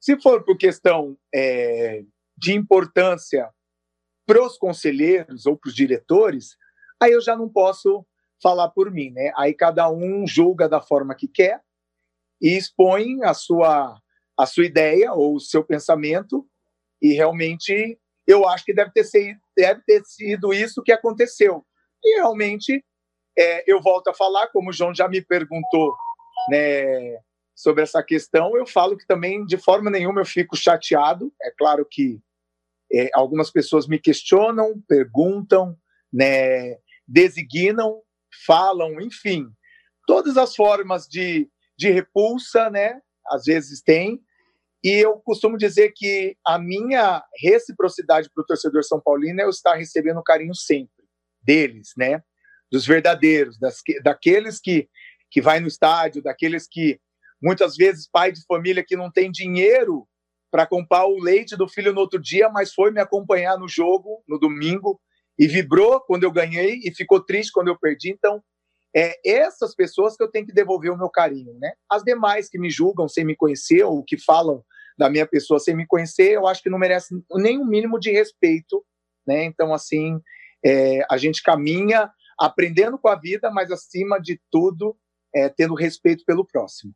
Se 0.00 0.18
for 0.18 0.42
por 0.44 0.56
questão 0.56 1.18
é, 1.34 2.04
de 2.36 2.54
importância 2.54 3.50
para 4.26 4.42
os 4.42 4.56
conselheiros 4.56 5.44
ou 5.44 5.56
para 5.56 5.68
os 5.68 5.74
diretores, 5.74 6.56
aí 7.00 7.12
eu 7.12 7.20
já 7.20 7.36
não 7.36 7.48
posso 7.48 8.06
falar 8.42 8.70
por 8.70 8.90
mim, 8.90 9.10
né? 9.10 9.32
Aí 9.36 9.52
cada 9.52 9.90
um 9.90 10.26
julga 10.26 10.68
da 10.68 10.80
forma 10.80 11.14
que 11.14 11.28
quer 11.28 11.60
e 12.40 12.56
expõe 12.56 13.22
a 13.24 13.34
sua 13.34 14.00
a 14.38 14.46
sua 14.46 14.64
ideia 14.64 15.12
ou 15.12 15.34
o 15.34 15.40
seu 15.40 15.64
pensamento 15.64 16.48
e 17.02 17.12
realmente 17.12 17.98
eu 18.28 18.46
acho 18.46 18.64
que 18.64 18.74
deve 18.74 18.92
ter 18.92 19.04
sido, 19.04 19.40
deve 19.56 19.80
ter 19.86 20.04
sido 20.04 20.52
isso 20.52 20.82
que 20.82 20.92
aconteceu. 20.92 21.64
E 22.04 22.16
realmente 22.16 22.84
é, 23.36 23.64
eu 23.66 23.80
volto 23.80 24.08
a 24.08 24.14
falar, 24.14 24.48
como 24.48 24.70
o 24.70 24.72
João 24.72 24.94
já 24.94 25.08
me 25.08 25.22
perguntou, 25.22 25.96
né, 26.50 27.18
sobre 27.56 27.82
essa 27.82 28.02
questão, 28.02 28.56
eu 28.56 28.66
falo 28.66 28.96
que 28.96 29.06
também 29.06 29.44
de 29.44 29.56
forma 29.56 29.90
nenhuma 29.90 30.20
eu 30.20 30.26
fico 30.26 30.56
chateado. 30.56 31.32
É 31.42 31.50
claro 31.58 31.86
que 31.90 32.20
é, 32.92 33.10
algumas 33.14 33.50
pessoas 33.50 33.88
me 33.88 33.98
questionam, 33.98 34.80
perguntam, 34.86 35.76
né, 36.12 36.76
designam 37.06 38.02
falam, 38.46 39.00
enfim, 39.00 39.48
todas 40.06 40.36
as 40.36 40.54
formas 40.54 41.06
de, 41.06 41.48
de 41.76 41.90
repulsa, 41.90 42.70
né? 42.70 43.00
Às 43.26 43.44
vezes 43.44 43.82
tem. 43.82 44.20
E 44.88 45.04
eu 45.04 45.20
costumo 45.20 45.58
dizer 45.58 45.92
que 45.94 46.34
a 46.46 46.58
minha 46.58 47.22
reciprocidade 47.42 48.30
para 48.34 48.40
o 48.40 48.46
torcedor 48.46 48.82
São 48.82 48.98
Paulino 48.98 49.38
é 49.38 49.44
eu 49.44 49.50
estar 49.50 49.74
recebendo 49.74 50.22
carinho 50.22 50.54
sempre 50.54 51.04
deles, 51.42 51.90
né? 51.94 52.22
Dos 52.72 52.86
verdadeiros, 52.86 53.58
das, 53.58 53.82
daqueles 54.02 54.58
que, 54.58 54.88
que 55.30 55.42
vai 55.42 55.60
no 55.60 55.68
estádio, 55.68 56.22
daqueles 56.22 56.66
que 56.66 56.98
muitas 57.38 57.76
vezes 57.76 58.08
pai 58.10 58.32
de 58.32 58.42
família 58.46 58.82
que 58.82 58.96
não 58.96 59.12
tem 59.12 59.30
dinheiro 59.30 60.08
para 60.50 60.66
comprar 60.66 61.04
o 61.04 61.18
leite 61.18 61.54
do 61.54 61.68
filho 61.68 61.92
no 61.92 62.00
outro 62.00 62.18
dia, 62.18 62.48
mas 62.48 62.72
foi 62.72 62.90
me 62.90 63.02
acompanhar 63.02 63.58
no 63.58 63.68
jogo 63.68 64.24
no 64.26 64.38
domingo 64.38 64.98
e 65.38 65.46
vibrou 65.46 66.00
quando 66.00 66.24
eu 66.24 66.32
ganhei 66.32 66.80
e 66.82 66.94
ficou 66.94 67.22
triste 67.22 67.52
quando 67.52 67.68
eu 67.68 67.78
perdi. 67.78 68.08
Então, 68.08 68.42
é 68.96 69.12
essas 69.22 69.74
pessoas 69.74 70.16
que 70.16 70.22
eu 70.22 70.30
tenho 70.30 70.46
que 70.46 70.54
devolver 70.54 70.90
o 70.90 70.96
meu 70.96 71.10
carinho, 71.10 71.52
né? 71.60 71.74
As 71.90 72.02
demais 72.02 72.48
que 72.48 72.58
me 72.58 72.70
julgam 72.70 73.06
sem 73.06 73.22
me 73.22 73.36
conhecer 73.36 73.84
ou 73.84 74.02
que 74.02 74.16
falam 74.16 74.64
da 74.98 75.08
minha 75.08 75.26
pessoa 75.26 75.60
sem 75.60 75.76
me 75.76 75.86
conhecer, 75.86 76.32
eu 76.32 76.46
acho 76.46 76.62
que 76.62 76.70
não 76.70 76.78
merece 76.78 77.14
nem 77.34 77.58
um 77.58 77.64
mínimo 77.64 77.98
de 78.00 78.10
respeito, 78.10 78.84
né? 79.26 79.44
Então, 79.44 79.72
assim, 79.72 80.20
é, 80.64 81.00
a 81.10 81.16
gente 81.16 81.42
caminha 81.42 82.10
aprendendo 82.38 82.98
com 82.98 83.08
a 83.08 83.16
vida, 83.16 83.50
mas 83.50 83.70
acima 83.70 84.20
de 84.20 84.40
tudo, 84.50 84.96
é, 85.34 85.48
tendo 85.48 85.74
respeito 85.74 86.24
pelo 86.26 86.44
próximo. 86.44 86.92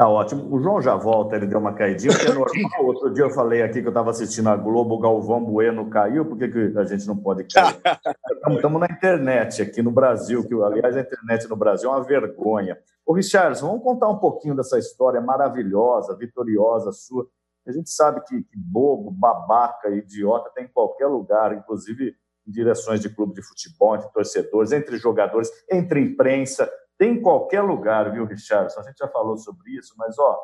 Tá 0.00 0.08
ótimo. 0.08 0.50
O 0.50 0.58
João 0.58 0.80
já 0.80 0.96
volta, 0.96 1.36
ele 1.36 1.46
deu 1.46 1.58
uma 1.58 1.74
caidinha, 1.74 2.16
que 2.16 2.24
é 2.24 2.32
normal. 2.32 2.48
Outro 2.86 3.12
dia 3.12 3.24
eu 3.24 3.28
falei 3.28 3.60
aqui 3.60 3.82
que 3.82 3.86
eu 3.86 3.90
estava 3.90 4.08
assistindo 4.08 4.48
a 4.48 4.56
Globo, 4.56 4.94
o 4.94 4.98
Galvão 4.98 5.44
Bueno 5.44 5.90
caiu, 5.90 6.24
por 6.24 6.38
que, 6.38 6.48
que 6.48 6.78
a 6.78 6.84
gente 6.84 7.06
não 7.06 7.18
pode 7.18 7.44
cair? 7.44 7.76
Estamos 8.48 8.80
na 8.80 8.86
internet 8.86 9.60
aqui 9.60 9.82
no 9.82 9.90
Brasil, 9.90 10.42
que 10.48 10.54
aliás 10.54 10.96
a 10.96 11.00
internet 11.00 11.46
no 11.50 11.54
Brasil 11.54 11.90
é 11.90 11.92
uma 11.92 12.02
vergonha. 12.02 12.78
Ô 13.04 13.12
Richard, 13.12 13.60
vamos 13.60 13.82
contar 13.82 14.08
um 14.08 14.16
pouquinho 14.16 14.56
dessa 14.56 14.78
história 14.78 15.20
maravilhosa, 15.20 16.16
vitoriosa 16.16 16.92
sua. 16.92 17.26
A 17.66 17.70
gente 17.70 17.90
sabe 17.90 18.22
que, 18.24 18.42
que 18.42 18.56
bobo, 18.56 19.10
babaca, 19.10 19.90
idiota 19.90 20.50
tem 20.54 20.64
em 20.64 20.68
qualquer 20.68 21.08
lugar, 21.08 21.52
inclusive 21.52 22.14
em 22.48 22.50
direções 22.50 23.00
de 23.02 23.14
clube 23.14 23.34
de 23.34 23.42
futebol, 23.42 23.96
entre 23.96 24.08
torcedores, 24.12 24.72
entre 24.72 24.96
jogadores, 24.96 25.50
entre 25.70 26.00
imprensa. 26.00 26.70
Tem 27.00 27.14
em 27.14 27.22
qualquer 27.22 27.62
lugar, 27.62 28.12
viu, 28.12 28.26
Richardson? 28.26 28.78
A 28.78 28.82
gente 28.82 28.98
já 28.98 29.08
falou 29.08 29.38
sobre 29.38 29.70
isso, 29.70 29.94
mas, 29.96 30.18
ó, 30.18 30.38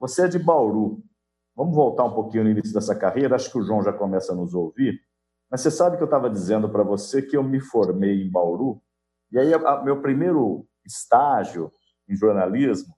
você 0.00 0.24
é 0.24 0.26
de 0.26 0.38
Bauru. 0.38 1.02
Vamos 1.54 1.76
voltar 1.76 2.04
um 2.04 2.14
pouquinho 2.14 2.44
no 2.44 2.50
início 2.50 2.72
dessa 2.72 2.96
carreira. 2.96 3.36
Acho 3.36 3.52
que 3.52 3.58
o 3.58 3.62
João 3.62 3.82
já 3.82 3.92
começa 3.92 4.32
a 4.32 4.34
nos 4.34 4.54
ouvir. 4.54 4.98
Mas 5.50 5.60
você 5.60 5.70
sabe 5.70 5.98
que 5.98 6.02
eu 6.02 6.06
estava 6.06 6.30
dizendo 6.30 6.70
para 6.70 6.82
você 6.82 7.20
que 7.20 7.36
eu 7.36 7.42
me 7.42 7.60
formei 7.60 8.22
em 8.22 8.30
Bauru. 8.30 8.80
E 9.30 9.38
aí, 9.38 9.52
a, 9.52 9.82
meu 9.82 10.00
primeiro 10.00 10.66
estágio 10.86 11.70
em 12.08 12.16
jornalismo 12.16 12.94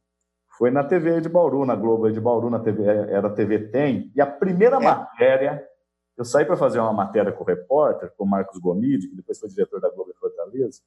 foi 0.56 0.70
na 0.70 0.84
TV 0.84 1.20
de 1.20 1.28
Bauru, 1.28 1.66
na 1.66 1.74
Globo 1.74 2.08
de 2.08 2.20
Bauru, 2.20 2.50
na 2.50 2.60
TV, 2.60 2.84
era 2.84 3.26
a 3.26 3.34
TV 3.34 3.66
Tem. 3.70 4.12
E 4.14 4.20
a 4.20 4.26
primeira 4.26 4.76
é. 4.76 4.80
matéria, 4.80 5.66
eu 6.16 6.24
saí 6.24 6.44
para 6.44 6.56
fazer 6.56 6.78
uma 6.78 6.92
matéria 6.92 7.32
com 7.32 7.42
o 7.42 7.46
repórter, 7.48 8.12
com 8.16 8.22
o 8.22 8.28
Marcos 8.28 8.60
Gomide, 8.60 9.08
que 9.08 9.16
depois 9.16 9.40
foi 9.40 9.48
diretor 9.48 9.80
da 9.80 9.90
Globo 9.90 10.12
de 10.12 10.18
Fortaleza. 10.20 10.80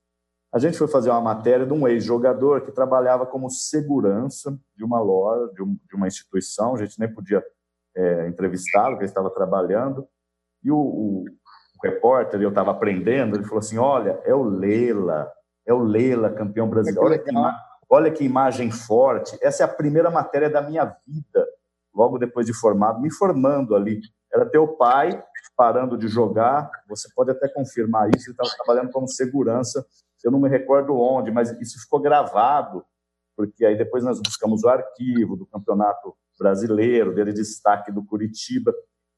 A 0.54 0.60
gente 0.60 0.78
foi 0.78 0.88
fazer 0.88 1.10
uma 1.10 1.20
matéria 1.20 1.66
de 1.66 1.74
um 1.74 1.88
ex-jogador 1.88 2.62
que 2.62 2.72
trabalhava 2.72 3.26
como 3.26 3.50
segurança 3.50 4.56
de 4.78 4.84
uma 4.84 5.02
loja, 5.02 5.52
de, 5.52 5.64
um, 5.64 5.76
de 5.90 5.96
uma 5.96 6.08
instituição. 6.08 6.76
A 6.76 6.78
gente 6.78 7.00
nem 7.00 7.12
podia 7.12 7.44
é, 7.98 8.28
entrevistá-lo, 8.28 8.92
porque 8.92 9.06
ele 9.06 9.10
estava 9.10 9.32
trabalhando. 9.32 10.08
E 10.64 10.70
o, 10.70 10.78
o, 10.78 11.24
o 11.24 11.84
repórter, 11.84 12.40
eu 12.40 12.50
estava 12.50 12.70
aprendendo, 12.70 13.36
ele 13.36 13.46
falou 13.46 13.58
assim: 13.58 13.80
Olha, 13.80 14.22
é 14.26 14.36
o 14.36 14.44
Leila, 14.44 15.28
é 15.66 15.74
o 15.74 15.80
Leila, 15.80 16.30
campeão 16.30 16.70
brasileiro. 16.70 17.04
Olha 17.04 17.18
que, 17.18 17.32
olha 17.90 18.12
que 18.12 18.24
imagem 18.24 18.70
forte. 18.70 19.36
Essa 19.42 19.64
é 19.64 19.66
a 19.66 19.74
primeira 19.74 20.12
matéria 20.12 20.52
da 20.52 20.62
minha 20.62 20.86
vida, 20.86 21.48
logo 21.92 22.20
depois 22.20 22.46
de 22.46 22.54
formado, 22.54 23.02
me 23.02 23.12
formando 23.12 23.76
ali. 23.76 24.00
Era 24.32 24.46
teu 24.46 24.68
pai 24.68 25.24
parando 25.56 25.98
de 25.98 26.08
jogar, 26.08 26.70
você 26.88 27.08
pode 27.16 27.32
até 27.32 27.48
confirmar 27.48 28.10
isso, 28.10 28.30
ele 28.30 28.34
estava 28.34 28.50
trabalhando 28.58 28.92
como 28.92 29.08
segurança 29.08 29.86
eu 30.24 30.32
não 30.32 30.40
me 30.40 30.50
recordo 30.50 30.96
onde, 30.96 31.32
mas 31.32 31.52
isso 31.60 31.80
ficou 31.82 32.00
gravado, 32.00 32.86
porque 33.36 33.66
aí 33.66 33.78
depois 33.78 34.04
nós 34.04 34.22
buscamos 34.22 34.64
o 34.64 34.70
arquivo 34.70 35.36
do 35.36 35.46
Campeonato 35.46 36.16
Brasileiro, 36.40 37.14
dele 37.14 37.34
destaque 37.34 37.92
do 37.92 38.04
Curitiba. 38.04 38.74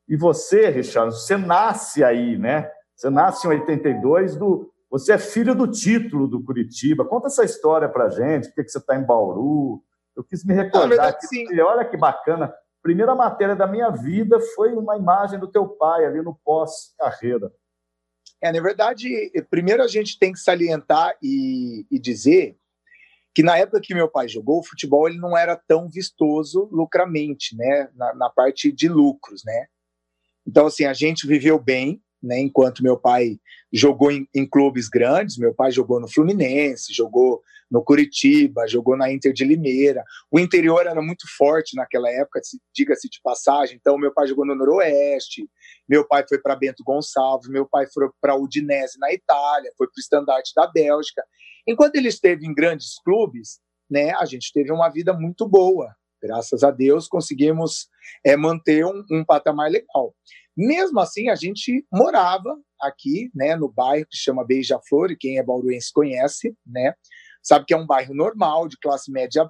E 0.07 0.15
você, 0.15 0.69
Richard, 0.69 1.13
você 1.13 1.37
nasce 1.37 2.03
aí, 2.03 2.37
né? 2.37 2.69
Você 2.95 3.09
nasce 3.09 3.45
em 3.45 3.49
82, 3.49 4.35
do, 4.35 4.71
você 4.89 5.13
é 5.13 5.17
filho 5.17 5.53
do 5.53 5.67
título 5.67 6.27
do 6.27 6.43
Curitiba. 6.43 7.05
Conta 7.05 7.27
essa 7.27 7.43
história 7.43 7.89
para 7.89 8.09
gente, 8.09 8.47
por 8.47 8.63
que 8.63 8.69
você 8.69 8.77
está 8.77 8.95
em 8.95 9.03
Bauru? 9.03 9.83
Eu 10.15 10.23
quis 10.23 10.45
me 10.45 10.53
recordar. 10.53 10.87
Verdade, 10.87 11.27
que, 11.27 11.61
olha 11.61 11.85
que 11.85 11.97
bacana. 11.97 12.53
Primeira 12.81 13.13
matéria 13.15 13.55
da 13.55 13.67
minha 13.67 13.89
vida 13.89 14.39
foi 14.55 14.71
uma 14.73 14.95
imagem 14.95 15.39
do 15.39 15.47
teu 15.47 15.67
pai 15.67 16.05
ali 16.05 16.21
no 16.21 16.35
pós-carreira. 16.35 17.51
É, 18.45 18.51
na 18.51 18.61
verdade, 18.61 19.31
primeiro 19.49 19.81
a 19.81 19.87
gente 19.87 20.19
tem 20.19 20.31
que 20.31 20.37
salientar 20.37 21.17
e, 21.19 21.83
e 21.89 21.97
dizer 21.97 22.55
que 23.33 23.41
na 23.41 23.57
época 23.57 23.81
que 23.81 23.95
meu 23.95 24.07
pai 24.07 24.27
jogou, 24.27 24.59
o 24.59 24.63
futebol 24.63 25.09
ele 25.09 25.17
não 25.17 25.35
era 25.35 25.55
tão 25.55 25.89
vistoso 25.89 26.69
lucramente, 26.71 27.55
né, 27.57 27.89
na, 27.95 28.13
na 28.13 28.29
parte 28.29 28.71
de 28.71 28.87
lucros, 28.87 29.41
né. 29.43 29.65
Então, 30.45 30.67
assim, 30.67 30.85
a 30.85 30.93
gente 30.93 31.25
viveu 31.25 31.59
bem, 31.59 31.99
né, 32.25 32.39
enquanto 32.39 32.83
meu 32.83 32.97
pai 32.97 33.37
jogou 33.71 34.11
em, 34.11 34.27
em, 34.33 34.47
clubes 34.47 34.89
grandes, 34.89 35.37
meu 35.37 35.53
pai 35.53 35.71
jogou 35.71 35.99
no 35.99 36.11
Fluminense, 36.11 36.93
jogou 36.93 37.41
no 37.69 37.83
Curitiba, 37.83 38.67
jogou 38.67 38.97
na 38.97 39.11
Inter 39.11 39.31
de 39.31 39.43
Limeira. 39.43 40.03
O 40.31 40.39
interior 40.39 40.87
era 40.87 41.01
muito 41.01 41.25
forte 41.37 41.75
naquela 41.75 42.09
época, 42.09 42.41
diga-se 42.73 43.07
de 43.09 43.19
passagem. 43.23 43.77
Então, 43.79 43.97
meu 43.97 44.13
pai 44.13 44.27
jogou 44.27 44.45
no 44.45 44.55
Noroeste, 44.55 45.47
meu 45.87 46.07
pai 46.07 46.25
foi 46.27 46.39
para 46.39 46.55
Bento 46.55 46.83
Gonçalves, 46.83 47.49
meu 47.49 47.67
pai 47.67 47.85
foi 47.93 48.09
para 48.19 48.35
Udinese 48.35 48.97
na 48.99 49.13
Itália, 49.13 49.71
foi 49.77 49.87
para 49.87 49.99
o 49.99 50.01
Standard 50.01 50.49
da 50.55 50.67
Bélgica. 50.67 51.23
Enquanto 51.67 51.95
ele 51.95 52.07
esteve 52.07 52.45
em 52.45 52.53
grandes 52.53 52.99
clubes, 53.03 53.59
né, 53.89 54.11
a 54.13 54.25
gente 54.25 54.51
teve 54.51 54.71
uma 54.71 54.89
vida 54.89 55.13
muito 55.13 55.47
boa. 55.47 55.93
Graças 56.21 56.63
a 56.63 56.71
Deus 56.71 57.07
conseguimos 57.07 57.87
é, 58.25 58.35
manter 58.35 58.83
um, 58.85 59.03
um 59.11 59.23
patamar 59.23 59.69
legal. 59.69 60.15
Mesmo 60.55 60.99
assim, 61.01 61.29
a 61.29 61.35
gente 61.35 61.85
morava 61.91 62.57
aqui, 62.79 63.29
né, 63.35 63.55
no 63.55 63.69
bairro 63.69 64.07
que 64.09 64.17
chama 64.17 64.45
Beija-Flor, 64.45 65.11
e 65.11 65.17
quem 65.17 65.37
é 65.37 65.43
bauruense 65.43 65.91
conhece, 65.91 66.55
né, 66.65 66.93
sabe 67.43 67.65
que 67.65 67.73
é 67.73 67.77
um 67.77 67.85
bairro 67.85 68.13
normal, 68.13 68.67
de 68.67 68.77
classe 68.77 69.11
média, 69.11 69.49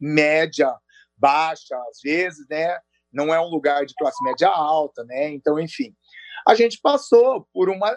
média, 0.00 0.74
baixa, 1.16 1.76
às 1.90 2.00
vezes, 2.02 2.46
né, 2.48 2.78
não 3.12 3.32
é 3.32 3.40
um 3.40 3.50
lugar 3.50 3.84
de 3.84 3.94
classe 3.94 4.22
média 4.24 4.48
alta, 4.48 5.04
né, 5.04 5.28
então, 5.28 5.60
enfim. 5.60 5.94
A 6.46 6.54
gente 6.54 6.80
passou 6.80 7.46
por 7.52 7.68
uma, 7.68 7.96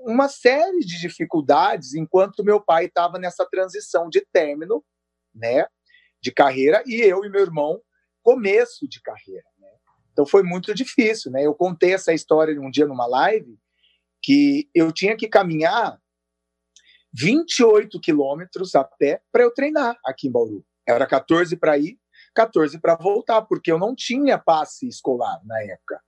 uma 0.00 0.28
série 0.28 0.80
de 0.80 0.98
dificuldades 0.98 1.94
enquanto 1.94 2.44
meu 2.44 2.60
pai 2.60 2.86
estava 2.86 3.18
nessa 3.18 3.46
transição 3.46 4.08
de 4.08 4.26
término, 4.32 4.84
né, 5.32 5.66
de 6.20 6.32
carreira, 6.32 6.82
e 6.86 7.00
eu 7.00 7.24
e 7.24 7.30
meu 7.30 7.42
irmão, 7.42 7.80
começo 8.20 8.88
de 8.88 9.00
carreira. 9.00 9.47
Então 10.18 10.26
foi 10.26 10.42
muito 10.42 10.74
difícil, 10.74 11.30
né? 11.30 11.46
Eu 11.46 11.54
contei 11.54 11.94
essa 11.94 12.12
história 12.12 12.60
um 12.60 12.72
dia 12.72 12.88
numa 12.88 13.06
live 13.06 13.56
que 14.20 14.68
eu 14.74 14.90
tinha 14.90 15.16
que 15.16 15.28
caminhar 15.28 15.96
28 17.14 18.00
quilômetros 18.00 18.74
a 18.74 18.82
pé 18.82 19.22
para 19.30 19.44
eu 19.44 19.54
treinar 19.54 19.96
aqui 20.04 20.26
em 20.26 20.32
Bauru. 20.32 20.66
Era 20.84 21.06
14 21.06 21.56
para 21.56 21.78
ir, 21.78 22.00
14 22.34 22.80
para 22.80 22.96
voltar, 22.96 23.42
porque 23.42 23.70
eu 23.70 23.78
não 23.78 23.94
tinha 23.94 24.36
passe 24.36 24.88
escolar 24.88 25.40
na 25.44 25.62
época. 25.62 26.02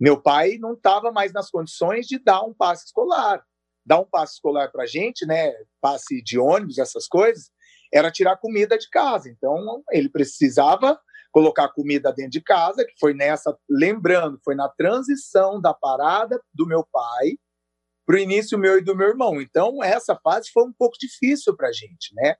Meu 0.00 0.20
pai 0.20 0.58
não 0.58 0.72
estava 0.72 1.12
mais 1.12 1.32
nas 1.32 1.48
condições 1.48 2.08
de 2.08 2.18
dar 2.18 2.42
um 2.42 2.52
passe 2.52 2.86
escolar. 2.86 3.46
Dar 3.86 4.00
um 4.00 4.06
passe 4.10 4.34
escolar 4.34 4.72
para 4.72 4.86
gente, 4.86 5.24
né? 5.24 5.52
Passe 5.80 6.20
de 6.20 6.36
ônibus, 6.36 6.78
essas 6.78 7.06
coisas, 7.06 7.48
era 7.94 8.10
tirar 8.10 8.38
comida 8.38 8.76
de 8.76 8.90
casa. 8.90 9.30
Então 9.30 9.84
ele 9.92 10.08
precisava 10.08 11.00
colocar 11.32 11.68
comida 11.70 12.12
dentro 12.12 12.32
de 12.32 12.42
casa, 12.42 12.84
que 12.84 12.92
foi 13.00 13.14
nessa, 13.14 13.56
lembrando, 13.68 14.38
foi 14.44 14.54
na 14.54 14.68
transição 14.68 15.60
da 15.60 15.72
parada 15.72 16.40
do 16.52 16.66
meu 16.66 16.86
pai 16.92 17.32
para 18.06 18.16
o 18.16 18.18
início 18.18 18.58
meu 18.58 18.78
e 18.78 18.84
do 18.84 18.94
meu 18.94 19.08
irmão. 19.08 19.40
Então, 19.40 19.82
essa 19.82 20.14
fase 20.22 20.50
foi 20.52 20.64
um 20.64 20.72
pouco 20.72 20.96
difícil 21.00 21.56
para 21.56 21.68
a 21.68 21.72
gente, 21.72 22.14
né? 22.14 22.34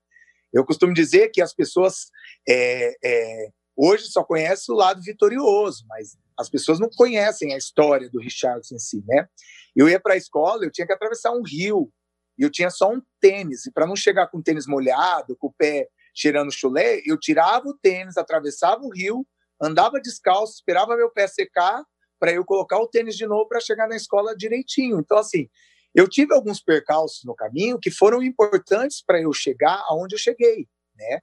Eu 0.53 0.67
costumo 0.67 0.93
dizer 0.93 1.31
que 1.31 1.41
as 1.41 1.55
pessoas 1.55 2.11
é, 2.47 2.95
é, 3.03 3.49
hoje 3.75 4.05
só 4.07 4.23
conhecem 4.23 4.75
o 4.75 4.79
lado 4.79 5.01
vitorioso, 5.03 5.85
mas 5.89 6.17
as 6.39 6.51
pessoas 6.51 6.79
não 6.79 6.91
conhecem 6.91 7.55
a 7.55 7.57
história 7.57 8.11
do 8.11 8.21
Richardson 8.21 8.75
em 8.75 8.79
si, 8.79 9.03
né? 9.07 9.27
Eu 9.75 9.89
ia 9.89 9.99
para 9.99 10.15
a 10.15 10.19
escola, 10.19 10.65
eu 10.65 10.71
tinha 10.71 10.87
que 10.87 10.93
atravessar 10.93 11.33
um 11.33 11.43
rio, 11.43 11.91
e 12.39 12.43
eu 12.43 12.51
tinha 12.51 12.69
só 12.69 12.91
um 12.91 13.01
tênis, 13.21 13.65
e 13.65 13.73
para 13.73 13.87
não 13.87 13.97
chegar 13.97 14.27
com 14.29 14.39
o 14.39 14.43
tênis 14.43 14.67
molhado, 14.67 15.37
com 15.39 15.47
o 15.47 15.55
pé 15.57 15.89
cheirando 16.15 16.53
chulé, 16.53 17.01
eu 17.07 17.19
tirava 17.19 17.69
o 17.69 17.77
tênis, 17.77 18.17
atravessava 18.17 18.83
o 18.83 18.91
rio, 18.91 19.27
andava 19.61 20.01
descalço, 20.01 20.55
esperava 20.55 20.97
meu 20.97 21.11
pé 21.11 21.27
secar 21.27 21.85
para 22.19 22.33
eu 22.33 22.45
colocar 22.45 22.79
o 22.79 22.87
tênis 22.87 23.17
de 23.17 23.27
novo 23.27 23.49
para 23.49 23.61
chegar 23.61 23.89
na 23.89 23.97
escola 23.97 24.37
direitinho. 24.37 25.01
Então, 25.01 25.19
assim, 25.19 25.49
eu 25.95 26.09
tive 26.09 26.35
alguns 26.35 26.61
percalços 26.61 27.25
no 27.25 27.35
caminho 27.35 27.79
que 27.79 27.91
foram 27.91 28.23
importantes 28.23 29.03
para 29.05 29.21
eu 29.21 29.33
chegar 29.33 29.85
aonde 29.89 30.15
eu 30.15 30.19
cheguei, 30.19 30.69
né? 30.97 31.21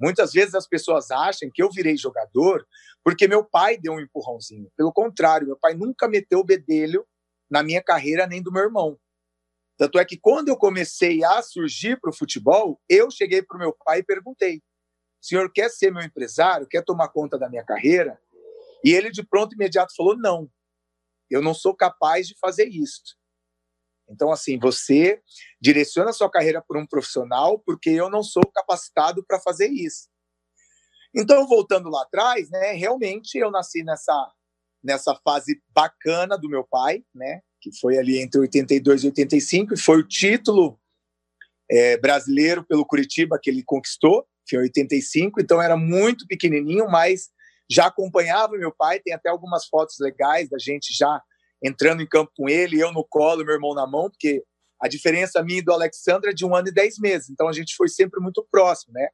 Muitas 0.00 0.32
vezes 0.32 0.54
as 0.54 0.66
pessoas 0.66 1.10
acham 1.10 1.50
que 1.52 1.62
eu 1.62 1.70
virei 1.70 1.96
jogador 1.96 2.64
porque 3.02 3.26
meu 3.26 3.44
pai 3.44 3.76
deu 3.76 3.94
um 3.94 4.00
empurrãozinho. 4.00 4.70
Pelo 4.76 4.92
contrário, 4.92 5.46
meu 5.46 5.58
pai 5.58 5.74
nunca 5.74 6.08
meteu 6.08 6.38
o 6.38 6.44
bedelho 6.44 7.04
na 7.50 7.62
minha 7.62 7.82
carreira 7.82 8.26
nem 8.26 8.42
do 8.42 8.52
meu 8.52 8.62
irmão. 8.62 8.98
Tanto 9.78 9.98
é 9.98 10.04
que 10.04 10.18
quando 10.18 10.48
eu 10.48 10.56
comecei 10.56 11.22
a 11.24 11.40
surgir 11.40 12.00
para 12.00 12.10
o 12.10 12.14
futebol, 12.14 12.82
eu 12.88 13.10
cheguei 13.12 13.40
para 13.42 13.56
o 13.56 13.60
meu 13.60 13.72
pai 13.72 14.00
e 14.00 14.04
perguntei: 14.04 14.60
senhor 15.20 15.50
quer 15.52 15.70
ser 15.70 15.92
meu 15.92 16.02
empresário? 16.02 16.66
Quer 16.66 16.84
tomar 16.84 17.08
conta 17.08 17.38
da 17.38 17.48
minha 17.48 17.64
carreira? 17.64 18.20
E 18.84 18.90
ele, 18.92 19.10
de 19.10 19.22
pronto, 19.22 19.54
imediato, 19.54 19.94
falou: 19.96 20.18
não, 20.18 20.50
eu 21.30 21.40
não 21.40 21.54
sou 21.54 21.76
capaz 21.76 22.26
de 22.26 22.36
fazer 22.40 22.66
isso. 22.66 23.16
Então, 24.10 24.32
assim, 24.32 24.58
você 24.58 25.22
direciona 25.60 26.10
a 26.10 26.14
sua 26.14 26.30
carreira 26.30 26.64
para 26.66 26.80
um 26.80 26.86
profissional 26.86 27.58
porque 27.60 27.90
eu 27.90 28.10
não 28.10 28.22
sou 28.22 28.42
capacitado 28.52 29.24
para 29.24 29.38
fazer 29.38 29.68
isso. 29.68 30.08
Então, 31.14 31.46
voltando 31.46 31.88
lá 31.88 32.02
atrás, 32.02 32.50
né, 32.50 32.72
realmente 32.72 33.38
eu 33.38 33.50
nasci 33.50 33.82
nessa, 33.82 34.32
nessa 34.82 35.14
fase 35.16 35.62
bacana 35.68 36.36
do 36.36 36.48
meu 36.48 36.66
pai, 36.66 37.04
né, 37.14 37.42
que 37.60 37.70
foi 37.78 37.98
ali 37.98 38.18
entre 38.18 38.40
82 38.40 39.04
e 39.04 39.06
85, 39.06 39.74
e 39.74 39.78
foi 39.78 39.98
o 39.98 40.06
título 40.06 40.78
é, 41.70 41.96
brasileiro 41.98 42.64
pelo 42.64 42.86
Curitiba 42.86 43.38
que 43.40 43.50
ele 43.50 43.62
conquistou, 43.62 44.26
que 44.46 44.56
em 44.56 44.60
85, 44.60 45.40
então 45.40 45.60
era 45.60 45.76
muito 45.76 46.26
pequenininho, 46.26 46.88
mas 46.88 47.30
já 47.70 47.86
acompanhava 47.86 48.56
meu 48.56 48.74
pai, 48.74 49.00
tem 49.00 49.12
até 49.12 49.28
algumas 49.28 49.66
fotos 49.66 49.96
legais 50.00 50.48
da 50.48 50.58
gente 50.58 50.94
já 50.96 51.20
entrando 51.62 52.00
em 52.00 52.06
campo 52.06 52.32
com 52.36 52.48
ele, 52.48 52.80
eu 52.80 52.92
no 52.92 53.04
colo, 53.04 53.44
meu 53.44 53.54
irmão 53.54 53.74
na 53.74 53.86
mão, 53.86 54.08
porque 54.08 54.42
a 54.80 54.88
diferença 54.88 55.42
minha 55.42 55.58
e 55.58 55.62
do 55.62 55.72
Alexandre 55.72 56.30
é 56.30 56.32
de 56.32 56.46
um 56.46 56.54
ano 56.54 56.68
e 56.68 56.72
dez 56.72 56.98
meses, 56.98 57.28
então 57.28 57.48
a 57.48 57.52
gente 57.52 57.74
foi 57.76 57.88
sempre 57.88 58.20
muito 58.20 58.46
próximo, 58.50 58.94
né? 58.94 59.08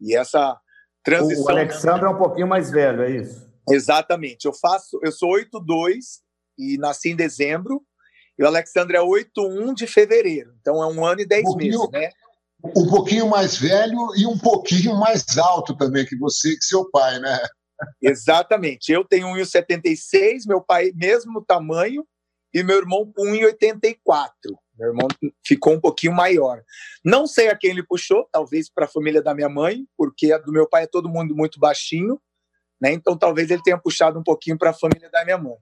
E 0.00 0.14
essa 0.14 0.60
transição... 1.02 1.44
O 1.44 1.50
Alexandre 1.50 2.04
é 2.04 2.08
um 2.08 2.18
pouquinho 2.18 2.46
mais 2.46 2.70
velho, 2.70 3.02
é 3.02 3.10
isso? 3.10 3.50
Exatamente. 3.68 4.44
Eu 4.44 4.52
faço, 4.52 5.00
eu 5.02 5.10
sou 5.10 5.30
8'2 5.30 6.20
e 6.58 6.76
nasci 6.78 7.10
em 7.10 7.16
dezembro, 7.16 7.82
e 8.38 8.44
o 8.44 8.46
Alexandre 8.46 8.96
é 8.96 9.00
8'1 9.00 9.74
de 9.74 9.86
fevereiro, 9.86 10.54
então 10.60 10.82
é 10.82 10.86
um 10.86 11.04
ano 11.04 11.20
e 11.20 11.26
dez 11.26 11.44
um 11.46 11.56
meses, 11.56 11.90
né? 11.90 12.10
Um 12.76 12.88
pouquinho 12.88 13.28
mais 13.28 13.56
velho 13.56 13.98
e 14.16 14.26
um 14.26 14.38
pouquinho 14.38 14.94
mais 14.96 15.36
alto 15.36 15.76
também 15.76 16.06
que 16.06 16.16
você, 16.16 16.56
que 16.56 16.64
seu 16.64 16.88
pai, 16.90 17.18
né? 17.18 17.40
Exatamente. 18.00 18.92
Eu 18.92 19.04
tenho 19.04 19.26
1,76, 19.26 20.46
meu 20.46 20.60
pai 20.60 20.92
mesmo 20.94 21.44
tamanho, 21.44 22.06
e 22.54 22.62
meu 22.62 22.78
irmão 22.78 23.10
com 23.12 23.24
1,84. 23.24 24.30
Meu 24.78 24.88
irmão 24.88 25.08
ficou 25.44 25.74
um 25.74 25.80
pouquinho 25.80 26.12
maior. 26.12 26.62
Não 27.04 27.26
sei 27.26 27.48
a 27.48 27.56
quem 27.56 27.70
ele 27.70 27.82
puxou, 27.82 28.28
talvez 28.30 28.70
para 28.70 28.84
a 28.84 28.88
família 28.88 29.22
da 29.22 29.34
minha 29.34 29.48
mãe, 29.48 29.86
porque 29.96 30.32
a 30.32 30.38
do 30.38 30.52
meu 30.52 30.68
pai 30.68 30.84
é 30.84 30.86
todo 30.86 31.08
mundo 31.08 31.34
muito 31.34 31.58
baixinho, 31.58 32.20
né? 32.80 32.92
Então 32.92 33.16
talvez 33.16 33.50
ele 33.50 33.62
tenha 33.62 33.78
puxado 33.78 34.18
um 34.18 34.22
pouquinho 34.22 34.58
para 34.58 34.70
a 34.70 34.74
família 34.74 35.10
da 35.10 35.24
minha 35.24 35.38
mãe. 35.38 35.56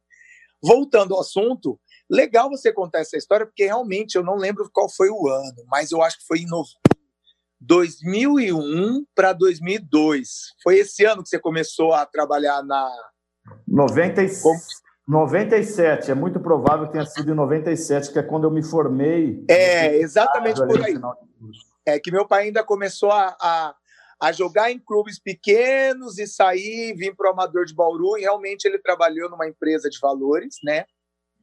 Voltando 0.63 1.15
ao 1.15 1.21
assunto, 1.21 1.79
legal 2.09 2.51
você 2.51 2.73
contar 2.73 3.01
essa 3.01 3.17
história, 3.17 3.47
porque 3.47 3.65
realmente 3.65 4.17
eu 4.17 4.23
não 4.23 4.37
lembro 4.37 4.69
qual 4.73 4.89
foi 4.91 5.09
o 5.09 5.29
ano, 5.29 5.65
mas 5.69 5.91
eu 5.91 6.03
acho 6.03 6.19
que 6.19 6.27
foi 6.27 6.41
em 6.41 6.47
2001 7.61 9.05
para 9.15 9.33
2002. 9.33 10.29
Foi 10.63 10.79
esse 10.79 11.05
ano 11.05 11.23
que 11.23 11.29
você 11.29 11.39
começou 11.39 11.93
a 11.93 12.05
trabalhar 12.07 12.63
na. 12.63 12.91
90, 13.67 14.23
Como... 14.43 14.59
97, 15.09 16.11
é 16.11 16.15
muito 16.15 16.39
provável 16.39 16.87
que 16.87 16.93
tenha 16.93 17.07
sido 17.07 17.33
em 17.33 17.35
97, 17.35 18.13
que 18.13 18.19
é 18.19 18.23
quando 18.23 18.45
eu 18.45 18.51
me 18.51 18.63
formei. 18.63 19.45
É, 19.49 19.97
exatamente 19.97 20.61
por 20.65 20.85
aí. 20.85 20.95
É 21.85 21.99
que 21.99 22.13
meu 22.13 22.27
pai 22.27 22.45
ainda 22.45 22.63
começou 22.63 23.11
a, 23.11 23.37
a, 23.41 23.75
a 24.21 24.33
jogar 24.33 24.71
em 24.71 24.79
clubes 24.79 25.19
pequenos 25.19 26.19
e 26.19 26.27
sair, 26.27 26.95
vir 26.95 27.17
para 27.17 27.31
o 27.31 27.33
Amador 27.33 27.65
de 27.65 27.75
Bauru, 27.75 28.19
e 28.19 28.23
realmente 28.23 28.67
ele 28.67 28.79
trabalhou 28.79 29.31
numa 29.31 29.49
empresa 29.49 29.89
de 29.89 29.99
valores, 29.99 30.57
né? 30.63 30.85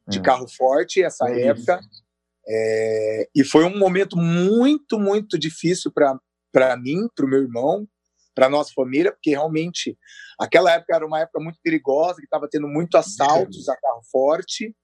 De 0.08 0.20
é. 0.20 0.22
carro 0.22 0.48
forte, 0.48 1.02
essa 1.02 1.28
é 1.28 1.48
época. 1.48 1.80
É, 2.48 3.30
e 3.36 3.44
foi 3.44 3.66
um 3.66 3.78
momento 3.78 4.16
muito, 4.16 5.00
muito 5.00 5.38
difícil 5.38 5.92
para 5.92 6.78
mim, 6.78 7.10
para 7.16 7.26
o 7.26 7.30
meu 7.30 7.42
irmão, 7.42 7.88
para 8.34 8.48
nossa 8.48 8.72
família, 8.74 9.12
porque 9.12 9.32
realmente 9.32 9.98
aquela 10.40 10.72
época 10.72 10.96
era 10.96 11.06
uma 11.06 11.20
época 11.20 11.40
muito 11.40 11.60
perigosa, 11.64 12.18
que 12.18 12.26
estava 12.26 12.48
tendo 12.48 12.68
muito 12.68 12.96
assaltos 12.96 13.68
a 13.68 13.76
carro 13.76 14.04
forte, 14.12 14.76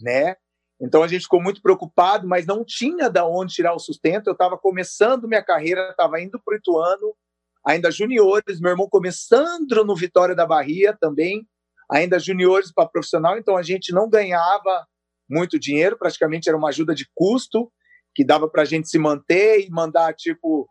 né? 0.00 0.34
Então 0.80 1.02
a 1.02 1.06
gente 1.06 1.22
ficou 1.22 1.40
muito 1.40 1.60
preocupado, 1.62 2.26
mas 2.26 2.46
não 2.46 2.64
tinha 2.64 3.10
da 3.10 3.24
onde 3.24 3.54
tirar 3.54 3.74
o 3.74 3.78
sustento. 3.78 4.26
Eu 4.26 4.32
estava 4.32 4.58
começando 4.58 5.28
minha 5.28 5.44
carreira, 5.44 5.90
estava 5.90 6.20
indo 6.20 6.40
para 6.42 6.54
o 6.54 6.56
Ituano, 6.56 7.14
ainda 7.64 7.90
juniores, 7.90 8.60
meu 8.60 8.70
irmão 8.70 8.88
começando 8.88 9.84
no 9.84 9.94
Vitória 9.94 10.34
da 10.34 10.46
Bahia 10.46 10.96
também, 11.00 11.46
ainda 11.90 12.18
juniores 12.18 12.72
para 12.72 12.88
profissional, 12.88 13.36
então 13.36 13.56
a 13.56 13.62
gente 13.62 13.92
não 13.92 14.08
ganhava 14.08 14.86
muito 15.28 15.58
dinheiro, 15.58 15.96
praticamente 15.98 16.48
era 16.48 16.58
uma 16.58 16.68
ajuda 16.68 16.94
de 16.94 17.06
custo 17.14 17.72
que 18.14 18.24
dava 18.24 18.48
para 18.48 18.62
a 18.62 18.66
gente 18.66 18.88
se 18.88 18.98
manter 18.98 19.60
e 19.60 19.70
mandar 19.70 20.14
tipo 20.14 20.68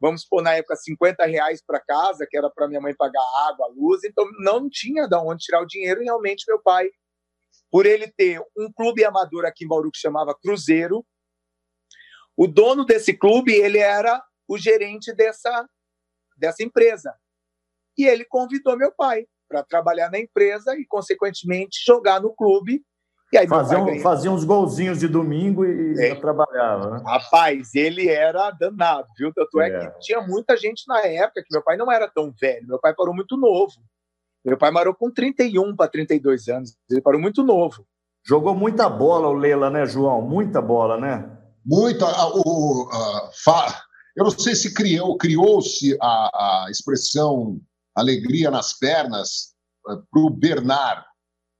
vamos 0.00 0.22
pôr 0.22 0.42
na 0.42 0.52
época 0.52 0.76
50 0.76 1.24
reais 1.24 1.62
para 1.66 1.80
casa, 1.80 2.26
que 2.28 2.36
era 2.36 2.50
para 2.50 2.68
minha 2.68 2.80
mãe 2.80 2.94
pagar 2.94 3.24
água, 3.48 3.72
luz, 3.74 4.04
então 4.04 4.26
não 4.40 4.68
tinha 4.68 5.08
de 5.08 5.16
onde 5.16 5.44
tirar 5.44 5.62
o 5.62 5.66
dinheiro 5.66 6.02
e 6.02 6.04
realmente 6.04 6.44
meu 6.46 6.60
pai, 6.60 6.90
por 7.70 7.86
ele 7.86 8.08
ter 8.08 8.38
um 8.56 8.70
clube 8.70 9.02
amador 9.02 9.46
aqui 9.46 9.64
em 9.64 9.68
Bauru 9.68 9.90
que 9.90 9.98
chamava 9.98 10.34
Cruzeiro, 10.34 11.04
o 12.36 12.46
dono 12.46 12.84
desse 12.84 13.14
clube, 13.14 13.54
ele 13.54 13.78
era 13.78 14.22
o 14.46 14.58
gerente 14.58 15.14
dessa, 15.14 15.66
dessa 16.36 16.62
empresa. 16.62 17.14
E 17.96 18.06
ele 18.06 18.24
convidou 18.24 18.76
meu 18.76 18.92
pai 18.92 19.26
para 19.48 19.62
trabalhar 19.62 20.10
na 20.10 20.18
empresa 20.18 20.76
e, 20.76 20.84
consequentemente, 20.84 21.82
jogar 21.84 22.20
no 22.20 22.34
clube 22.34 22.84
e 23.34 23.38
aí 23.38 23.48
fazia, 23.48 23.80
um, 23.80 23.98
fazia 23.98 24.30
uns 24.30 24.44
golzinhos 24.44 25.00
de 25.00 25.08
domingo 25.08 25.64
e 25.64 26.00
é. 26.00 26.14
trabalhava. 26.14 26.90
Né? 26.90 27.02
Rapaz, 27.04 27.74
ele 27.74 28.08
era 28.08 28.48
danado, 28.52 29.08
viu? 29.18 29.32
Tanto 29.34 29.60
é. 29.60 29.70
é. 29.70 29.90
que 29.90 29.98
tinha 29.98 30.20
muita 30.20 30.56
gente 30.56 30.84
na 30.86 31.00
época 31.00 31.42
que 31.42 31.52
meu 31.52 31.60
pai 31.60 31.76
não 31.76 31.90
era 31.90 32.08
tão 32.08 32.32
velho, 32.40 32.64
meu 32.68 32.78
pai 32.78 32.94
parou 32.94 33.12
muito 33.12 33.36
novo. 33.36 33.72
Meu 34.44 34.56
pai 34.56 34.72
parou 34.72 34.94
com 34.94 35.10
31 35.10 35.74
para 35.74 35.90
32 35.90 36.46
anos, 36.48 36.76
ele 36.88 37.00
parou 37.00 37.20
muito 37.20 37.42
novo. 37.42 37.84
Jogou 38.24 38.54
muita 38.54 38.88
bola 38.88 39.26
o 39.26 39.32
Leila, 39.32 39.68
né, 39.68 39.84
João? 39.84 40.22
Muita 40.22 40.62
bola, 40.62 40.96
né? 40.96 41.28
Muita. 41.66 42.06
O, 42.36 42.88
fa... 43.42 43.83
Eu 44.16 44.24
não 44.24 44.30
sei 44.30 44.54
se 44.54 44.72
criou, 44.72 45.16
criou-se 45.16 45.96
a, 46.00 46.64
a 46.64 46.70
expressão 46.70 47.60
alegria 47.94 48.50
nas 48.50 48.72
pernas 48.72 49.54
uh, 49.88 50.02
para 50.10 50.20
o 50.20 50.30
Bernard 50.30 51.04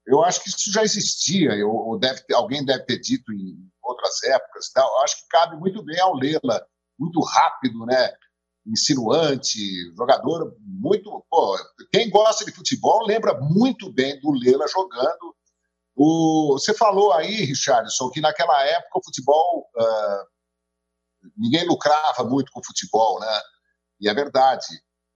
eu 0.07 0.23
acho 0.23 0.43
que 0.43 0.51
isso 0.51 0.71
já 0.71 0.83
existia, 0.83 1.67
ou 1.67 1.99
deve 1.99 2.21
ter, 2.23 2.35
alguém 2.35 2.65
deve 2.65 2.85
ter 2.85 2.99
dito 3.01 3.33
em 3.33 3.57
outras 3.83 4.23
épocas. 4.25 4.71
Tal. 4.71 4.87
Eu 4.87 5.03
acho 5.03 5.17
que 5.17 5.29
cabe 5.31 5.57
muito 5.57 5.83
bem 5.83 5.99
ao 5.99 6.15
Lela, 6.15 6.67
muito 6.99 7.21
rápido, 7.21 7.87
né? 7.87 8.13
insinuante, 8.67 9.59
jogador 9.95 10.57
muito. 10.61 11.25
Pô, 11.31 11.59
quem 11.93 12.09
gosta 12.09 12.47
de 12.47 12.53
futebol 12.53 13.05
lembra 13.07 13.39
muito 13.39 13.93
bem 13.93 14.19
do 14.21 14.33
Lela 14.33 14.67
jogando. 14.69 15.35
O, 15.95 16.59
você 16.59 16.73
falou 16.73 17.13
aí, 17.13 17.45
Richardson, 17.45 18.11
que 18.11 18.21
naquela 18.21 18.65
época 18.67 18.99
o 18.99 19.05
futebol. 19.05 19.69
Uh, 19.77 20.34
ninguém 21.37 21.67
lucrava 21.67 22.25
muito 22.25 22.51
com 22.53 22.61
o 22.61 22.65
futebol, 22.65 23.21
né? 23.21 23.41
E 24.01 24.09
é 24.09 24.15
verdade. 24.15 24.67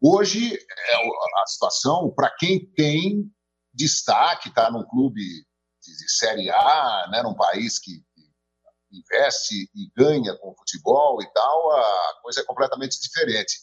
Hoje, 0.00 0.54
é 0.54 0.94
a 1.42 1.46
situação, 1.46 2.12
para 2.14 2.30
quem 2.30 2.64
tem 2.72 3.30
destaque, 3.74 4.48
está 4.48 4.70
num 4.70 4.84
clube 4.84 5.20
de, 5.20 6.10
Série 6.10 6.50
A, 6.50 7.08
né, 7.10 7.22
num 7.22 7.34
país 7.34 7.78
que, 7.78 7.92
que 7.92 8.98
investe 8.98 9.70
e 9.74 9.90
ganha 9.96 10.36
com 10.36 10.54
futebol 10.56 11.22
e 11.22 11.32
tal, 11.32 11.72
a 11.72 12.20
coisa 12.22 12.40
é 12.40 12.44
completamente 12.44 13.00
diferente. 13.00 13.58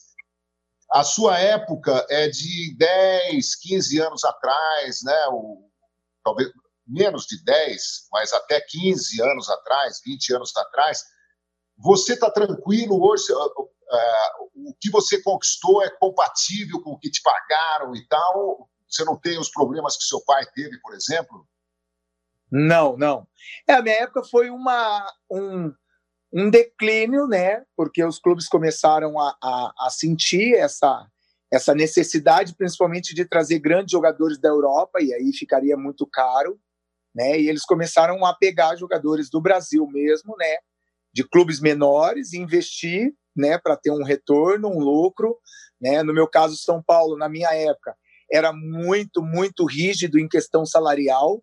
A 0.91 1.03
sua 1.03 1.37
época 1.39 2.05
é 2.09 2.27
de 2.27 2.75
10, 2.77 3.55
15 3.55 4.01
anos 4.01 4.23
atrás, 4.23 5.01
né, 5.03 5.27
o, 5.29 5.69
talvez 6.23 6.49
menos 6.87 7.25
de 7.25 7.43
10, 7.43 8.07
mas 8.11 8.31
até 8.33 8.61
15 8.61 9.21
anos 9.21 9.49
atrás, 9.49 9.99
20 10.05 10.35
anos 10.35 10.55
atrás. 10.55 11.03
Você 11.77 12.13
está 12.13 12.29
tranquilo 12.31 13.01
hoje? 13.01 13.31
Uh, 13.31 14.69
o 14.69 14.73
que 14.79 14.89
você 14.89 15.21
conquistou 15.21 15.83
é 15.83 15.89
compatível 15.89 16.81
com 16.81 16.91
o 16.91 16.99
que 16.99 17.09
te 17.09 17.21
pagaram 17.21 17.95
e 17.95 18.07
tal? 18.07 18.69
Você 18.89 19.03
não 19.03 19.17
tem 19.17 19.37
os 19.37 19.49
problemas 19.49 19.97
que 19.97 20.03
seu 20.03 20.21
pai 20.23 20.45
teve, 20.53 20.79
por 20.79 20.93
exemplo? 20.93 21.47
Não, 22.51 22.95
não. 22.95 23.27
É, 23.67 23.73
a 23.73 23.81
minha 23.81 23.95
época 23.95 24.23
foi 24.23 24.49
uma, 24.49 25.05
um, 25.29 25.73
um 26.33 26.49
declínio, 26.49 27.27
né? 27.27 27.63
Porque 27.75 28.03
os 28.03 28.19
clubes 28.19 28.47
começaram 28.47 29.19
a, 29.19 29.35
a, 29.41 29.73
a 29.87 29.89
sentir 29.89 30.55
essa, 30.55 31.07
essa 31.51 31.73
necessidade, 31.73 32.55
principalmente 32.55 33.13
de 33.13 33.25
trazer 33.25 33.59
grandes 33.59 33.91
jogadores 33.91 34.39
da 34.39 34.49
Europa, 34.49 35.01
e 35.01 35.13
aí 35.13 35.33
ficaria 35.33 35.75
muito 35.75 36.07
caro, 36.07 36.59
né? 37.13 37.39
E 37.39 37.49
eles 37.49 37.65
começaram 37.65 38.25
a 38.25 38.33
pegar 38.33 38.75
jogadores 38.75 39.29
do 39.29 39.41
Brasil 39.41 39.85
mesmo, 39.87 40.35
né? 40.37 40.57
De 41.15 41.23
clubes 41.23 41.61
menores 41.61 42.33
e 42.33 42.37
investir, 42.37 43.13
né? 43.35 43.57
Para 43.57 43.77
ter 43.77 43.91
um 43.91 44.03
retorno, 44.03 44.67
um 44.67 44.79
lucro, 44.79 45.37
né? 45.79 46.03
No 46.03 46.13
meu 46.13 46.27
caso, 46.27 46.57
São 46.57 46.83
Paulo, 46.83 47.17
na 47.17 47.29
minha 47.29 47.53
época, 47.53 47.95
era 48.31 48.51
muito, 48.51 49.21
muito 49.21 49.65
rígido 49.65 50.19
em 50.19 50.27
questão 50.27 50.65
salarial, 50.65 51.41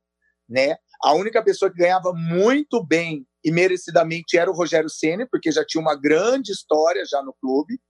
né? 0.49 0.77
A 1.03 1.15
única 1.15 1.43
pessoa 1.43 1.71
que 1.71 1.79
ganhava 1.79 2.13
muito 2.13 2.85
bem 2.85 3.27
e 3.45 3.51
merecidamente 3.51 4.37
era 4.37 4.51
o 4.51 4.55
Rogério 4.55 4.91
Ceni, 4.91 5.27
porque 5.27 5.51
já 5.51 5.65
tinha 5.65 5.81
uma 5.81 5.97
grande 5.97 6.53
história 6.53 7.05
já 7.05 7.23
no 7.23 7.35
clube. 7.41 7.81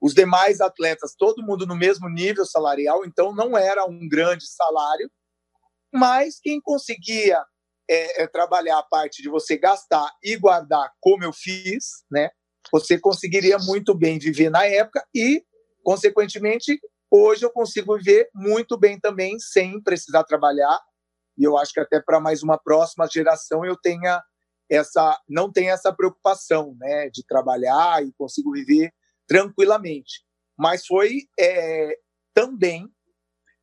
Os 0.00 0.14
demais 0.14 0.60
atletas, 0.60 1.14
todo 1.18 1.42
mundo 1.42 1.66
no 1.66 1.76
mesmo 1.76 2.08
nível 2.08 2.44
salarial, 2.46 3.04
então 3.04 3.34
não 3.34 3.56
era 3.56 3.84
um 3.84 4.08
grande 4.08 4.46
salário, 4.46 5.10
mas 5.92 6.38
quem 6.40 6.60
conseguia 6.60 7.42
é, 7.88 8.22
é, 8.22 8.26
trabalhar 8.26 8.78
a 8.78 8.82
parte 8.82 9.22
de 9.22 9.28
você 9.28 9.56
gastar 9.56 10.10
e 10.22 10.36
guardar, 10.36 10.92
como 11.00 11.24
eu 11.24 11.32
fiz, 11.32 12.04
né? 12.10 12.30
Você 12.72 12.98
conseguiria 12.98 13.58
muito 13.58 13.94
bem 13.94 14.18
viver 14.18 14.50
na 14.50 14.64
época 14.64 15.06
e, 15.14 15.44
consequentemente, 15.84 16.80
Hoje 17.10 17.44
eu 17.44 17.50
consigo 17.50 17.96
viver 17.96 18.28
muito 18.34 18.76
bem 18.76 18.98
também, 18.98 19.38
sem 19.38 19.80
precisar 19.80 20.24
trabalhar. 20.24 20.78
E 21.38 21.44
eu 21.44 21.56
acho 21.56 21.72
que 21.72 21.80
até 21.80 22.00
para 22.00 22.20
mais 22.20 22.42
uma 22.42 22.58
próxima 22.58 23.06
geração 23.06 23.64
eu 23.64 23.76
tenha 23.76 24.22
essa, 24.68 25.18
não 25.28 25.50
tenha 25.50 25.72
essa 25.72 25.94
preocupação, 25.94 26.76
né, 26.78 27.08
de 27.10 27.24
trabalhar 27.24 28.04
e 28.04 28.12
consigo 28.18 28.52
viver 28.52 28.92
tranquilamente. 29.26 30.24
Mas 30.58 30.84
foi 30.84 31.22
é, 31.38 31.96
também 32.34 32.88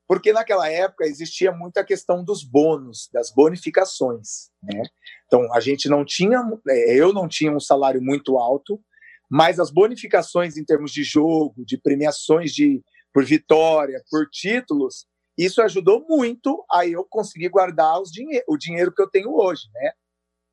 porque 0.07 0.33
naquela 0.33 0.69
época 0.69 1.05
existia 1.05 1.51
muita 1.51 1.83
questão 1.83 2.23
dos 2.23 2.43
bônus, 2.43 3.09
das 3.11 3.31
bonificações, 3.31 4.49
né? 4.61 4.83
Então 5.25 5.51
a 5.53 5.59
gente 5.59 5.87
não 5.87 6.03
tinha, 6.03 6.41
é, 6.67 6.95
eu 6.95 7.13
não 7.13 7.27
tinha 7.27 7.51
um 7.51 7.59
salário 7.59 8.01
muito 8.01 8.37
alto, 8.37 8.79
mas 9.29 9.59
as 9.59 9.71
bonificações 9.71 10.57
em 10.57 10.65
termos 10.65 10.91
de 10.91 11.03
jogo, 11.03 11.65
de 11.65 11.77
premiações 11.77 12.51
de 12.51 12.83
por 13.13 13.23
vitória, 13.23 14.03
por 14.09 14.27
títulos, 14.29 15.05
isso 15.37 15.61
ajudou 15.61 16.05
muito 16.07 16.63
a 16.71 16.85
eu 16.85 17.05
conseguir 17.05 17.49
guardar 17.49 18.01
dinhe 18.11 18.43
o 18.47 18.57
dinheiro 18.57 18.93
que 18.93 19.01
eu 19.01 19.09
tenho 19.09 19.33
hoje, 19.33 19.67
né? 19.73 19.91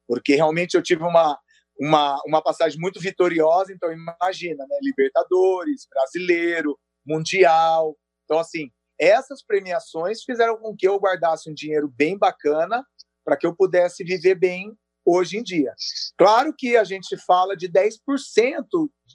Porque 0.07 0.35
realmente 0.35 0.75
eu 0.75 0.83
tive 0.83 1.03
uma, 1.03 1.39
uma, 1.79 2.21
uma 2.27 2.43
passagem 2.43 2.79
muito 2.79 3.01
vitoriosa, 3.01 3.73
então 3.73 3.91
imagina, 3.93 4.67
né? 4.67 4.79
Libertadores, 4.83 5.87
Brasileiro, 5.89 6.79
Mundial. 7.05 7.97
Então, 8.25 8.39
assim, 8.39 8.71
essas 9.01 9.43
premiações 9.43 10.23
fizeram 10.23 10.59
com 10.59 10.77
que 10.77 10.87
eu 10.87 10.99
guardasse 10.99 11.51
um 11.51 11.55
dinheiro 11.55 11.89
bem 11.89 12.19
bacana 12.19 12.85
para 13.25 13.37
que 13.37 13.47
eu 13.47 13.57
pudesse 13.57 14.05
viver 14.05 14.35
bem 14.35 14.77
hoje 15.05 15.39
em 15.39 15.43
dia. 15.43 15.73
Claro 16.19 16.55
que 16.57 16.77
a 16.77 16.85
gente 16.85 17.17
fala 17.17 17.57
de 17.57 17.69
10% 17.69 17.97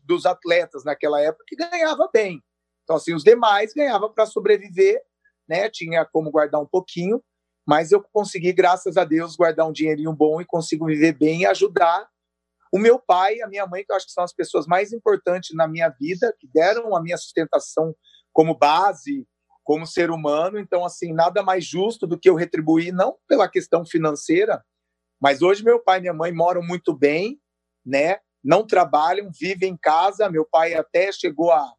dos 0.04 0.26
atletas 0.26 0.84
naquela 0.84 1.22
época 1.22 1.46
que 1.48 1.56
ganhava 1.56 2.10
bem. 2.12 2.42
Então, 2.84 2.96
assim, 2.96 3.14
os 3.14 3.24
demais 3.24 3.74
ganhavam 3.74 4.12
para 4.12 4.26
sobreviver, 4.26 5.02
né? 5.48 5.70
Tinha 5.70 6.06
como 6.06 6.32
guardar 6.32 6.62
um 6.62 6.68
pouquinho, 6.68 7.24
mas 7.68 7.92
eu 7.92 8.04
consegui, 8.12 8.54
graças 8.54 8.98
a 8.98 9.04
Deus, 9.04 9.36
guardar 9.36 9.68
um 9.68 9.72
dinheirinho 9.72 10.14
bom 10.14 10.42
e 10.42 10.46
consigo 10.46 10.86
viver 10.86 11.14
bem 11.14 11.42
e 11.42 11.46
ajudar 11.46 12.08
o 12.72 12.80
meu 12.80 13.00
pai 13.00 13.36
e 13.36 13.42
a 13.42 13.48
minha 13.48 13.66
mãe, 13.66 13.86
que 13.86 13.92
eu 13.92 13.96
acho 13.96 14.08
que 14.08 14.12
são 14.12 14.24
as 14.24 14.34
pessoas 14.34 14.68
mais 14.68 14.92
importantes 14.92 15.56
na 15.56 15.68
minha 15.68 15.90
vida, 15.90 16.36
que 16.40 16.48
deram 16.54 16.96
a 16.96 17.02
minha 17.02 17.18
sustentação 17.18 17.96
como 18.34 18.58
base, 18.58 19.26
como 19.66 19.86
ser 19.86 20.10
humano. 20.10 20.58
Então, 20.58 20.86
assim, 20.86 21.12
nada 21.12 21.44
mais 21.44 21.66
justo 21.66 22.08
do 22.08 22.18
que 22.18 22.30
eu 22.30 22.36
retribuir, 22.36 22.94
não 22.94 23.18
pela 23.28 23.50
questão 23.50 23.86
financeira, 23.86 24.64
mas 25.20 25.42
hoje 25.42 25.66
meu 25.66 25.80
pai 25.80 25.98
e 25.98 26.02
minha 26.02 26.14
mãe 26.14 26.32
moram 26.32 26.62
muito 26.62 26.94
bem, 26.94 27.42
né? 27.86 28.20
Não 28.42 28.66
trabalham, 28.66 29.32
vivem 29.38 29.72
em 29.74 29.78
casa. 29.78 30.30
Meu 30.30 30.46
pai 30.46 30.76
até 30.76 31.12
chegou 31.12 31.52
a 31.52 31.74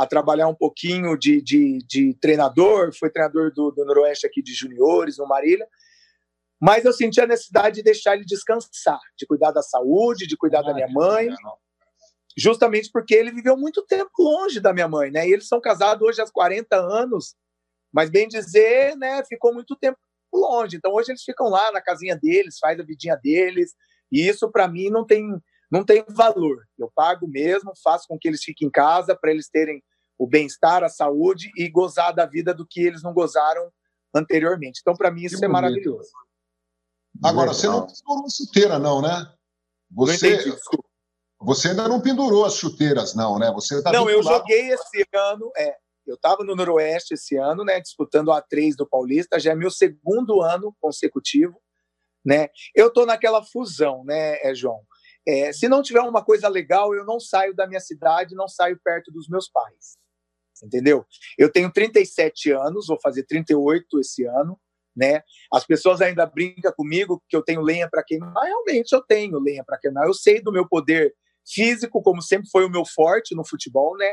a 0.00 0.06
trabalhar 0.06 0.48
um 0.48 0.54
pouquinho 0.54 1.14
de, 1.14 1.42
de, 1.42 1.84
de 1.86 2.14
treinador, 2.14 2.90
foi 2.98 3.10
treinador 3.10 3.52
do, 3.52 3.70
do, 3.70 3.84
Noroeste 3.84 4.26
aqui 4.26 4.42
de 4.42 4.54
juniores, 4.54 5.18
no 5.18 5.26
Marília, 5.26 5.68
mas 6.58 6.86
eu 6.86 6.92
senti 6.94 7.20
a 7.20 7.26
necessidade 7.26 7.76
de 7.76 7.82
deixar 7.82 8.14
ele 8.14 8.24
descansar, 8.24 8.98
de 9.14 9.26
cuidar 9.26 9.50
da 9.50 9.60
saúde, 9.60 10.26
de 10.26 10.38
cuidar 10.38 10.60
ah, 10.60 10.62
da 10.62 10.74
minha 10.74 10.88
mãe, 10.88 11.28
justamente 12.40 12.90
porque 12.90 13.14
ele 13.14 13.30
viveu 13.30 13.56
muito 13.56 13.84
tempo 13.84 14.10
longe 14.18 14.60
da 14.60 14.72
minha 14.72 14.88
mãe, 14.88 15.10
né? 15.10 15.28
E 15.28 15.32
eles 15.32 15.46
são 15.46 15.60
casados 15.60 16.06
hoje 16.06 16.22
há 16.22 16.26
40 16.26 16.74
anos, 16.74 17.34
mas 17.92 18.08
bem 18.08 18.26
dizer, 18.26 18.96
né, 18.96 19.22
ficou 19.28 19.52
muito 19.52 19.76
tempo 19.76 19.98
longe. 20.32 20.76
Então 20.76 20.92
hoje 20.92 21.10
eles 21.10 21.22
ficam 21.22 21.48
lá 21.48 21.70
na 21.70 21.82
casinha 21.82 22.16
deles, 22.16 22.58
faz 22.58 22.80
a 22.80 22.84
vidinha 22.84 23.16
deles, 23.16 23.74
e 24.10 24.26
isso 24.26 24.50
para 24.50 24.66
mim 24.66 24.88
não 24.88 25.04
tem 25.04 25.38
não 25.70 25.84
tem 25.84 26.04
valor. 26.08 26.66
Eu 26.76 26.90
pago 26.92 27.28
mesmo, 27.28 27.72
faço 27.84 28.08
com 28.08 28.18
que 28.18 28.26
eles 28.26 28.42
fiquem 28.42 28.66
em 28.66 28.70
casa 28.70 29.14
para 29.14 29.30
eles 29.30 29.48
terem 29.48 29.80
o 30.18 30.26
bem-estar, 30.26 30.82
a 30.82 30.88
saúde 30.88 31.50
e 31.56 31.68
gozar 31.68 32.12
da 32.12 32.26
vida 32.26 32.52
do 32.52 32.66
que 32.66 32.80
eles 32.80 33.02
não 33.04 33.14
gozaram 33.14 33.70
anteriormente. 34.12 34.80
Então, 34.80 34.94
para 34.94 35.12
mim, 35.12 35.22
isso 35.22 35.38
que 35.38 35.44
é 35.44 35.48
bonito. 35.48 35.62
maravilhoso. 35.62 36.10
Agora, 37.24 37.54
você 37.54 37.68
não 37.68 37.86
pendurou 37.86 38.30
chuteira, 38.30 38.78
não, 38.80 39.00
né? 39.00 39.32
Você, 39.92 40.28
não 40.28 40.36
entendi, 40.36 40.56
Você 41.42 41.68
ainda 41.68 41.88
não 41.88 42.00
pendurou 42.00 42.44
as 42.44 42.54
chuteiras, 42.54 43.14
não, 43.14 43.38
né? 43.38 43.50
Você 43.52 43.82
tá 43.82 43.90
não, 43.92 44.10
eu 44.10 44.22
joguei 44.22 44.70
esse 44.70 45.06
ano, 45.14 45.50
é, 45.56 45.74
eu 46.06 46.14
estava 46.14 46.44
no 46.44 46.54
Noroeste 46.54 47.14
esse 47.14 47.36
ano, 47.36 47.64
né, 47.64 47.80
disputando 47.80 48.30
a 48.30 48.42
A3 48.42 48.74
do 48.76 48.86
Paulista, 48.86 49.38
já 49.40 49.52
é 49.52 49.54
meu 49.54 49.70
segundo 49.70 50.42
ano 50.42 50.74
consecutivo, 50.80 51.60
né? 52.24 52.48
Eu 52.74 52.88
estou 52.88 53.06
naquela 53.06 53.42
fusão, 53.42 54.04
né, 54.04 54.36
é, 54.42 54.54
João? 54.54 54.82
É, 55.26 55.52
se 55.52 55.68
não 55.68 55.82
tiver 55.82 56.00
uma 56.00 56.24
coisa 56.24 56.48
legal, 56.48 56.94
eu 56.94 57.04
não 57.04 57.20
saio 57.20 57.54
da 57.54 57.66
minha 57.66 57.80
cidade, 57.80 58.34
não 58.34 58.48
saio 58.48 58.78
perto 58.82 59.10
dos 59.10 59.28
meus 59.28 59.48
pais. 59.48 59.98
Entendeu? 60.62 61.06
Eu 61.38 61.50
tenho 61.50 61.72
37 61.72 62.50
anos, 62.52 62.86
vou 62.86 62.98
fazer 63.00 63.24
38 63.24 64.00
esse 64.00 64.24
ano, 64.24 64.58
né? 64.94 65.22
As 65.52 65.64
pessoas 65.64 66.00
ainda 66.00 66.26
brincam 66.26 66.72
comigo 66.72 67.22
que 67.28 67.36
eu 67.36 67.42
tenho 67.42 67.62
lenha 67.62 67.88
para 67.88 68.02
queimar. 68.02 68.34
Realmente 68.44 68.92
eu 68.92 69.02
tenho 69.02 69.38
lenha 69.38 69.64
para 69.64 69.78
queimar. 69.78 70.06
Eu 70.06 70.12
sei 70.12 70.40
do 70.42 70.52
meu 70.52 70.68
poder 70.68 71.14
físico, 71.52 72.02
como 72.02 72.22
sempre 72.22 72.48
foi 72.50 72.64
o 72.64 72.70
meu 72.70 72.84
forte 72.84 73.34
no 73.34 73.46
futebol, 73.46 73.96
né? 73.96 74.10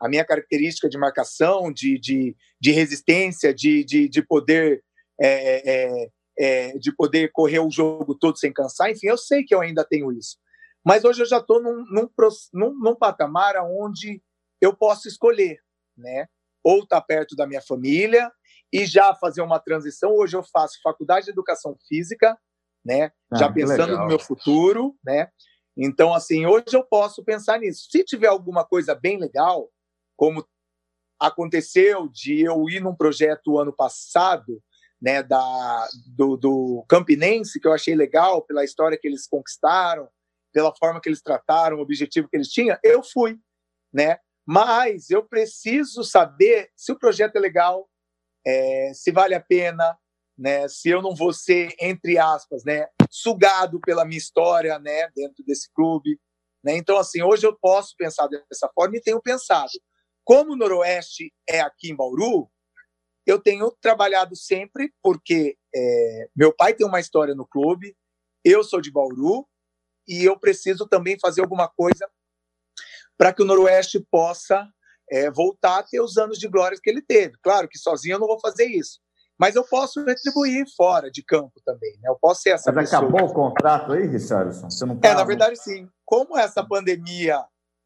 A 0.00 0.08
minha 0.08 0.24
característica 0.24 0.88
de 0.88 0.98
marcação, 0.98 1.72
de, 1.72 1.98
de, 1.98 2.36
de 2.60 2.70
resistência, 2.70 3.52
de, 3.52 3.84
de, 3.84 4.08
de 4.08 4.22
poder 4.22 4.82
é, 5.20 5.70
é, 5.70 6.10
é, 6.38 6.78
de 6.78 6.94
poder 6.96 7.30
correr 7.32 7.58
o 7.58 7.70
jogo 7.70 8.14
todo 8.14 8.38
sem 8.38 8.50
cansar, 8.50 8.90
enfim, 8.90 9.08
eu 9.08 9.18
sei 9.18 9.44
que 9.44 9.54
eu 9.54 9.60
ainda 9.60 9.84
tenho 9.84 10.10
isso. 10.10 10.38
Mas 10.82 11.04
hoje 11.04 11.20
eu 11.20 11.26
já 11.26 11.36
estou 11.36 11.62
num, 11.62 11.84
num, 11.90 12.08
num, 12.54 12.78
num, 12.80 12.96
patamar 12.96 13.54
onde 13.56 14.22
eu 14.58 14.74
posso 14.74 15.06
escolher, 15.06 15.58
né? 15.94 16.26
Ou 16.64 16.82
estar 16.82 17.00
tá 17.00 17.06
perto 17.06 17.36
da 17.36 17.46
minha 17.46 17.60
família 17.60 18.32
e 18.72 18.86
já 18.86 19.14
fazer 19.14 19.42
uma 19.42 19.60
transição. 19.60 20.14
Hoje 20.14 20.34
eu 20.34 20.42
faço 20.42 20.80
faculdade 20.82 21.26
de 21.26 21.32
educação 21.32 21.76
física, 21.86 22.38
né? 22.82 23.12
Ah, 23.30 23.36
já 23.36 23.52
pensando 23.52 23.98
no 23.98 24.06
meu 24.06 24.18
futuro, 24.18 24.96
né? 25.04 25.28
Então, 25.82 26.12
assim, 26.12 26.44
hoje 26.44 26.66
eu 26.74 26.84
posso 26.84 27.24
pensar 27.24 27.58
nisso. 27.58 27.88
Se 27.90 28.04
tiver 28.04 28.26
alguma 28.26 28.66
coisa 28.66 28.94
bem 28.94 29.18
legal, 29.18 29.70
como 30.14 30.46
aconteceu 31.18 32.06
de 32.06 32.42
eu 32.42 32.68
ir 32.68 32.80
num 32.80 32.94
projeto 32.94 33.58
ano 33.58 33.72
passado, 33.72 34.62
né, 35.00 35.22
da, 35.22 35.88
do, 36.08 36.36
do 36.36 36.84
Campinense, 36.86 37.58
que 37.58 37.66
eu 37.66 37.72
achei 37.72 37.94
legal 37.94 38.42
pela 38.42 38.62
história 38.62 38.98
que 39.00 39.08
eles 39.08 39.26
conquistaram, 39.26 40.06
pela 40.52 40.74
forma 40.76 41.00
que 41.00 41.08
eles 41.08 41.22
trataram, 41.22 41.78
o 41.78 41.80
objetivo 41.80 42.28
que 42.28 42.36
eles 42.36 42.48
tinham, 42.48 42.76
eu 42.84 43.02
fui, 43.02 43.38
né? 43.90 44.18
Mas 44.44 45.08
eu 45.08 45.22
preciso 45.22 46.04
saber 46.04 46.70
se 46.76 46.92
o 46.92 46.98
projeto 46.98 47.36
é 47.36 47.40
legal, 47.40 47.88
é, 48.46 48.92
se 48.92 49.10
vale 49.10 49.34
a 49.34 49.40
pena, 49.40 49.96
né? 50.36 50.68
Se 50.68 50.90
eu 50.90 51.00
não 51.00 51.14
vou 51.14 51.32
ser 51.32 51.74
entre 51.80 52.18
aspas, 52.18 52.64
né, 52.64 52.86
sugado 53.10 53.80
pela 53.80 54.04
minha 54.04 54.18
história, 54.18 54.78
né, 54.78 55.10
dentro 55.14 55.44
desse 55.44 55.68
clube, 55.74 56.18
né? 56.62 56.76
Então 56.76 56.96
assim, 56.96 57.20
hoje 57.22 57.46
eu 57.46 57.56
posso 57.58 57.94
pensar 57.96 58.28
dessa 58.28 58.70
forma 58.74 58.96
e 58.96 59.02
tenho 59.02 59.20
pensado. 59.20 59.72
Como 60.24 60.52
o 60.52 60.56
Noroeste 60.56 61.34
é 61.48 61.60
aqui 61.60 61.90
em 61.90 61.96
Bauru, 61.96 62.48
eu 63.26 63.40
tenho 63.40 63.70
trabalhado 63.80 64.36
sempre 64.36 64.92
porque 65.02 65.56
é, 65.74 66.28
meu 66.36 66.54
pai 66.54 66.74
tem 66.74 66.86
uma 66.86 67.00
história 67.00 67.34
no 67.34 67.46
clube, 67.46 67.96
eu 68.44 68.62
sou 68.62 68.80
de 68.80 68.90
Bauru 68.90 69.46
e 70.06 70.24
eu 70.24 70.38
preciso 70.38 70.86
também 70.86 71.18
fazer 71.18 71.40
alguma 71.40 71.68
coisa 71.68 72.08
para 73.16 73.32
que 73.32 73.42
o 73.42 73.44
Noroeste 73.44 74.00
possa 74.10 74.68
é, 75.10 75.30
voltar 75.30 75.80
a 75.80 75.82
ter 75.82 76.00
os 76.00 76.16
anos 76.16 76.38
de 76.38 76.48
glória 76.48 76.78
que 76.80 76.88
ele 76.88 77.02
teve. 77.02 77.36
Claro 77.42 77.68
que 77.68 77.78
sozinho 77.78 78.14
eu 78.14 78.18
não 78.18 78.26
vou 78.26 78.40
fazer 78.40 78.66
isso, 78.66 79.00
mas 79.40 79.56
eu 79.56 79.64
posso 79.64 80.04
retribuir 80.04 80.66
fora 80.76 81.10
de 81.10 81.22
campo 81.24 81.60
também. 81.64 81.98
Né? 82.02 82.10
Eu 82.10 82.18
posso 82.20 82.42
ser 82.42 82.50
essa 82.50 82.70
mas 82.70 82.90
pessoa. 82.90 83.08
acabou 83.08 83.30
o 83.30 83.32
contrato 83.32 83.92
aí, 83.92 84.06
Richardson? 84.06 84.70
Você 84.70 84.84
não 84.84 85.00
É, 85.02 85.14
na 85.14 85.24
verdade, 85.24 85.56
sim. 85.56 85.88
Como 86.04 86.36
essa 86.36 86.62
pandemia 86.62 87.42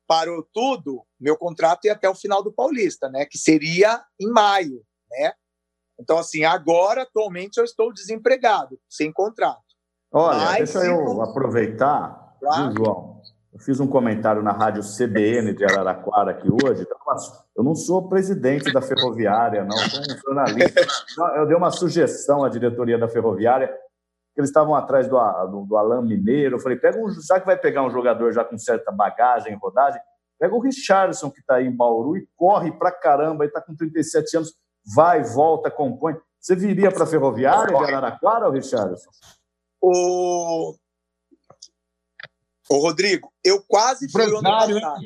parou 0.06 0.46
tudo, 0.52 1.06
meu 1.18 1.36
contrato 1.36 1.84
ia 1.84 1.92
até 1.92 2.08
o 2.08 2.14
final 2.14 2.42
do 2.42 2.52
Paulista, 2.52 3.08
né? 3.08 3.24
Que 3.24 3.38
seria 3.38 4.04
em 4.20 4.28
maio 4.28 4.84
né? 5.10 5.32
Então, 5.98 6.18
assim, 6.18 6.44
agora, 6.44 7.02
atualmente, 7.02 7.58
eu 7.58 7.64
estou 7.64 7.92
desempregado, 7.92 8.78
sem 8.88 9.12
contrato. 9.12 9.62
Olha, 10.12 10.38
Mas, 10.38 10.72
deixa 10.72 10.86
eu 10.86 11.22
aproveitar, 11.22 12.36
claro. 12.40 12.74
João? 12.76 13.22
Eu 13.54 13.60
fiz 13.60 13.78
um 13.78 13.86
comentário 13.86 14.42
na 14.42 14.50
rádio 14.50 14.82
CBN 14.82 15.54
de 15.54 15.64
Araraquara 15.64 16.32
aqui 16.32 16.48
hoje. 16.50 16.84
Eu 17.56 17.62
não 17.62 17.76
sou 17.76 18.08
presidente 18.08 18.72
da 18.72 18.82
Ferroviária, 18.82 19.64
não, 19.64 19.76
sou 19.76 20.00
um 20.00 20.18
jornalista. 20.18 20.84
Eu 21.36 21.46
dei 21.46 21.56
uma 21.56 21.70
sugestão 21.70 22.42
à 22.42 22.48
diretoria 22.48 22.98
da 22.98 23.06
Ferroviária, 23.06 23.68
que 23.68 24.40
eles 24.40 24.50
estavam 24.50 24.74
atrás 24.74 25.06
do, 25.06 25.16
do, 25.46 25.66
do 25.66 25.76
Alain 25.76 26.02
Mineiro. 26.02 26.56
Eu 26.56 26.60
falei, 26.60 26.76
pega 26.76 26.98
um, 26.98 27.08
já 27.10 27.38
que 27.38 27.46
vai 27.46 27.56
pegar 27.56 27.84
um 27.84 27.90
jogador 27.90 28.32
já 28.32 28.44
com 28.44 28.58
certa 28.58 28.90
bagagem, 28.90 29.56
rodagem, 29.56 30.00
pega 30.36 30.52
o 30.52 30.60
Richardson, 30.60 31.30
que 31.30 31.38
está 31.38 31.54
aí 31.54 31.66
em 31.68 31.76
Bauru, 31.76 32.16
e 32.16 32.26
corre 32.34 32.72
pra 32.72 32.90
caramba, 32.90 33.44
ele 33.44 33.50
está 33.50 33.60
com 33.60 33.76
37 33.76 34.36
anos 34.36 34.52
vai, 34.96 35.22
volta, 35.22 35.70
compõe. 35.70 36.16
Você 36.40 36.56
viria 36.56 36.90
para 36.90 37.04
a 37.04 37.06
Ferroviária 37.06 37.74
de 37.74 37.84
Araraquara, 37.84 38.50
Richardson? 38.50 39.10
O... 39.80 40.74
o 42.70 42.78
Rodrigo, 42.78 43.32
eu 43.44 43.62
quase 43.62 44.10
fui 44.10 44.24
empresário, 44.24 44.76
ano 44.76 44.96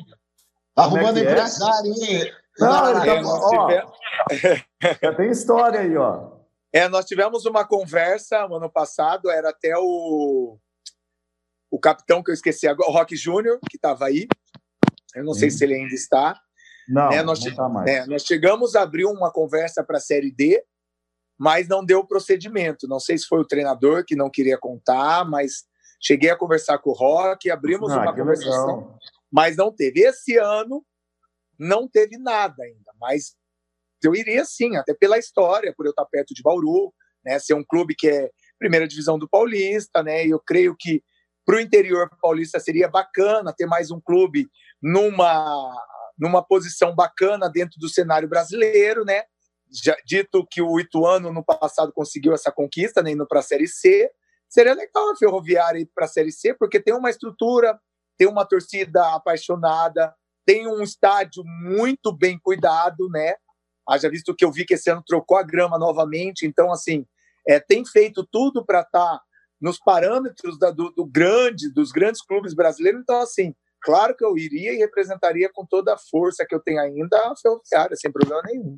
Arrumando 0.75 1.17
é, 1.17 1.21
é? 1.21 1.23
empresário, 1.23 1.93
hein? 1.93 2.33
Não, 2.57 2.89
ele 2.89 3.21
tá, 3.21 3.29
ó, 3.29 3.67
tivemos... 3.67 3.97
tem 5.17 5.29
história 5.31 5.79
aí, 5.81 5.97
ó. 5.97 6.39
É, 6.71 6.87
nós 6.87 7.05
tivemos 7.05 7.45
uma 7.45 7.65
conversa 7.65 8.47
no 8.47 8.55
ano 8.55 8.69
passado, 8.69 9.29
era 9.29 9.49
até 9.49 9.73
o, 9.77 10.57
o 11.71 11.79
capitão 11.79 12.23
que 12.23 12.31
eu 12.31 12.33
esqueci 12.33 12.67
agora, 12.67 12.89
o 12.89 12.93
Rock 12.93 13.15
Júnior, 13.15 13.59
que 13.69 13.77
estava 13.77 14.05
aí. 14.05 14.27
Eu 15.15 15.23
não 15.23 15.33
sei 15.33 15.49
se 15.49 15.63
ele 15.63 15.75
ainda 15.75 15.93
está. 15.93 16.39
Não, 16.87 17.09
né? 17.09 17.23
nós, 17.23 17.39
não 17.39 17.49
está 17.49 17.69
mais. 17.69 17.89
É, 17.89 18.05
nós 18.05 18.23
chegamos 18.23 18.75
a 18.75 18.81
abrir 18.81 19.05
uma 19.05 19.31
conversa 19.31 19.83
para 19.83 19.97
a 19.97 20.01
Série 20.01 20.31
D, 20.31 20.63
mas 21.37 21.67
não 21.67 21.83
deu 21.83 22.05
procedimento. 22.05 22.87
Não 22.87 22.99
sei 22.99 23.17
se 23.17 23.25
foi 23.25 23.39
o 23.39 23.47
treinador 23.47 24.03
que 24.05 24.15
não 24.15 24.29
queria 24.29 24.57
contar, 24.57 25.25
mas 25.25 25.65
cheguei 26.01 26.29
a 26.29 26.37
conversar 26.37 26.77
com 26.79 26.91
o 26.91 26.93
Rock, 26.93 27.49
abrimos 27.49 27.91
ah, 27.91 28.01
uma 28.01 28.15
conversação, 28.15 28.77
legal. 28.77 28.99
mas 29.31 29.55
não 29.57 29.73
teve. 29.73 30.01
Esse 30.01 30.37
ano 30.37 30.85
não 31.57 31.87
teve 31.87 32.17
nada 32.17 32.63
ainda, 32.63 32.91
mas 32.99 33.35
eu 34.03 34.15
iria 34.15 34.45
sim, 34.45 34.77
até 34.77 34.93
pela 34.93 35.17
história, 35.17 35.73
por 35.75 35.85
eu 35.85 35.89
estar 35.91 36.05
perto 36.05 36.33
de 36.33 36.41
Bauru, 36.41 36.93
né, 37.23 37.37
ser 37.37 37.53
um 37.53 37.63
clube 37.63 37.95
que 37.97 38.07
é 38.07 38.29
primeira 38.57 38.87
divisão 38.87 39.19
do 39.19 39.27
Paulista, 39.27 40.01
né, 40.01 40.25
e 40.25 40.29
eu 40.29 40.39
creio 40.39 40.75
que 40.77 41.03
para 41.45 41.57
o 41.57 41.59
interior 41.59 42.07
paulista 42.21 42.59
seria 42.59 42.87
bacana 42.87 43.51
ter 43.57 43.65
mais 43.65 43.89
um 43.89 43.99
clube 43.99 44.47
numa 44.79 45.73
numa 46.15 46.45
posição 46.45 46.93
bacana 46.93 47.49
dentro 47.49 47.79
do 47.79 47.89
cenário 47.89 48.27
brasileiro, 48.27 49.03
né? 49.03 49.23
Já 49.71 49.95
dito 50.05 50.45
que 50.45 50.61
o 50.61 50.79
Ituano 50.79 51.31
no 51.31 51.43
passado 51.43 51.91
conseguiu 51.91 52.33
essa 52.33 52.51
conquista, 52.51 53.01
né, 53.01 53.11
indo 53.11 53.25
para 53.25 53.39
a 53.39 53.41
Série 53.41 53.67
C, 53.67 54.11
seria 54.49 54.73
legal 54.73 55.11
a 55.11 55.15
Ferroviária 55.15 55.79
ir 55.79 55.89
para 55.93 56.05
a 56.05 56.09
Série 56.09 56.31
C, 56.31 56.53
porque 56.53 56.79
tem 56.79 56.93
uma 56.93 57.09
estrutura, 57.09 57.79
tem 58.17 58.27
uma 58.27 58.45
torcida 58.45 59.13
apaixonada, 59.13 60.13
tem 60.45 60.67
um 60.67 60.81
estádio 60.81 61.43
muito 61.45 62.11
bem 62.11 62.39
cuidado, 62.39 63.07
né? 63.09 63.35
Haja 63.87 64.09
visto 64.09 64.35
que 64.35 64.43
eu 64.43 64.51
vi 64.51 64.65
que 64.65 64.73
esse 64.73 64.89
ano 64.89 65.03
trocou 65.05 65.37
a 65.37 65.43
grama 65.43 65.77
novamente, 65.77 66.45
então, 66.45 66.71
assim, 66.71 67.05
é, 67.47 67.59
tem 67.59 67.85
feito 67.85 68.27
tudo 68.31 68.65
para 68.65 68.81
estar 68.81 69.17
tá 69.17 69.21
nos 69.61 69.77
parâmetros 69.77 70.57
da, 70.57 70.71
do, 70.71 70.91
do, 70.91 71.05
grande, 71.05 71.71
dos 71.71 71.91
grandes 71.91 72.21
clubes 72.21 72.53
brasileiros. 72.53 73.01
Então, 73.01 73.19
assim, 73.19 73.53
claro 73.81 74.15
que 74.15 74.23
eu 74.23 74.37
iria 74.37 74.73
e 74.73 74.77
representaria 74.77 75.49
com 75.53 75.65
toda 75.65 75.93
a 75.93 75.97
força 75.97 76.45
que 76.47 76.55
eu 76.55 76.59
tenho 76.59 76.79
ainda 76.79 77.17
a 77.17 77.35
Ferroviária, 77.35 77.95
sem 77.95 78.11
problema 78.11 78.41
nenhum. 78.45 78.77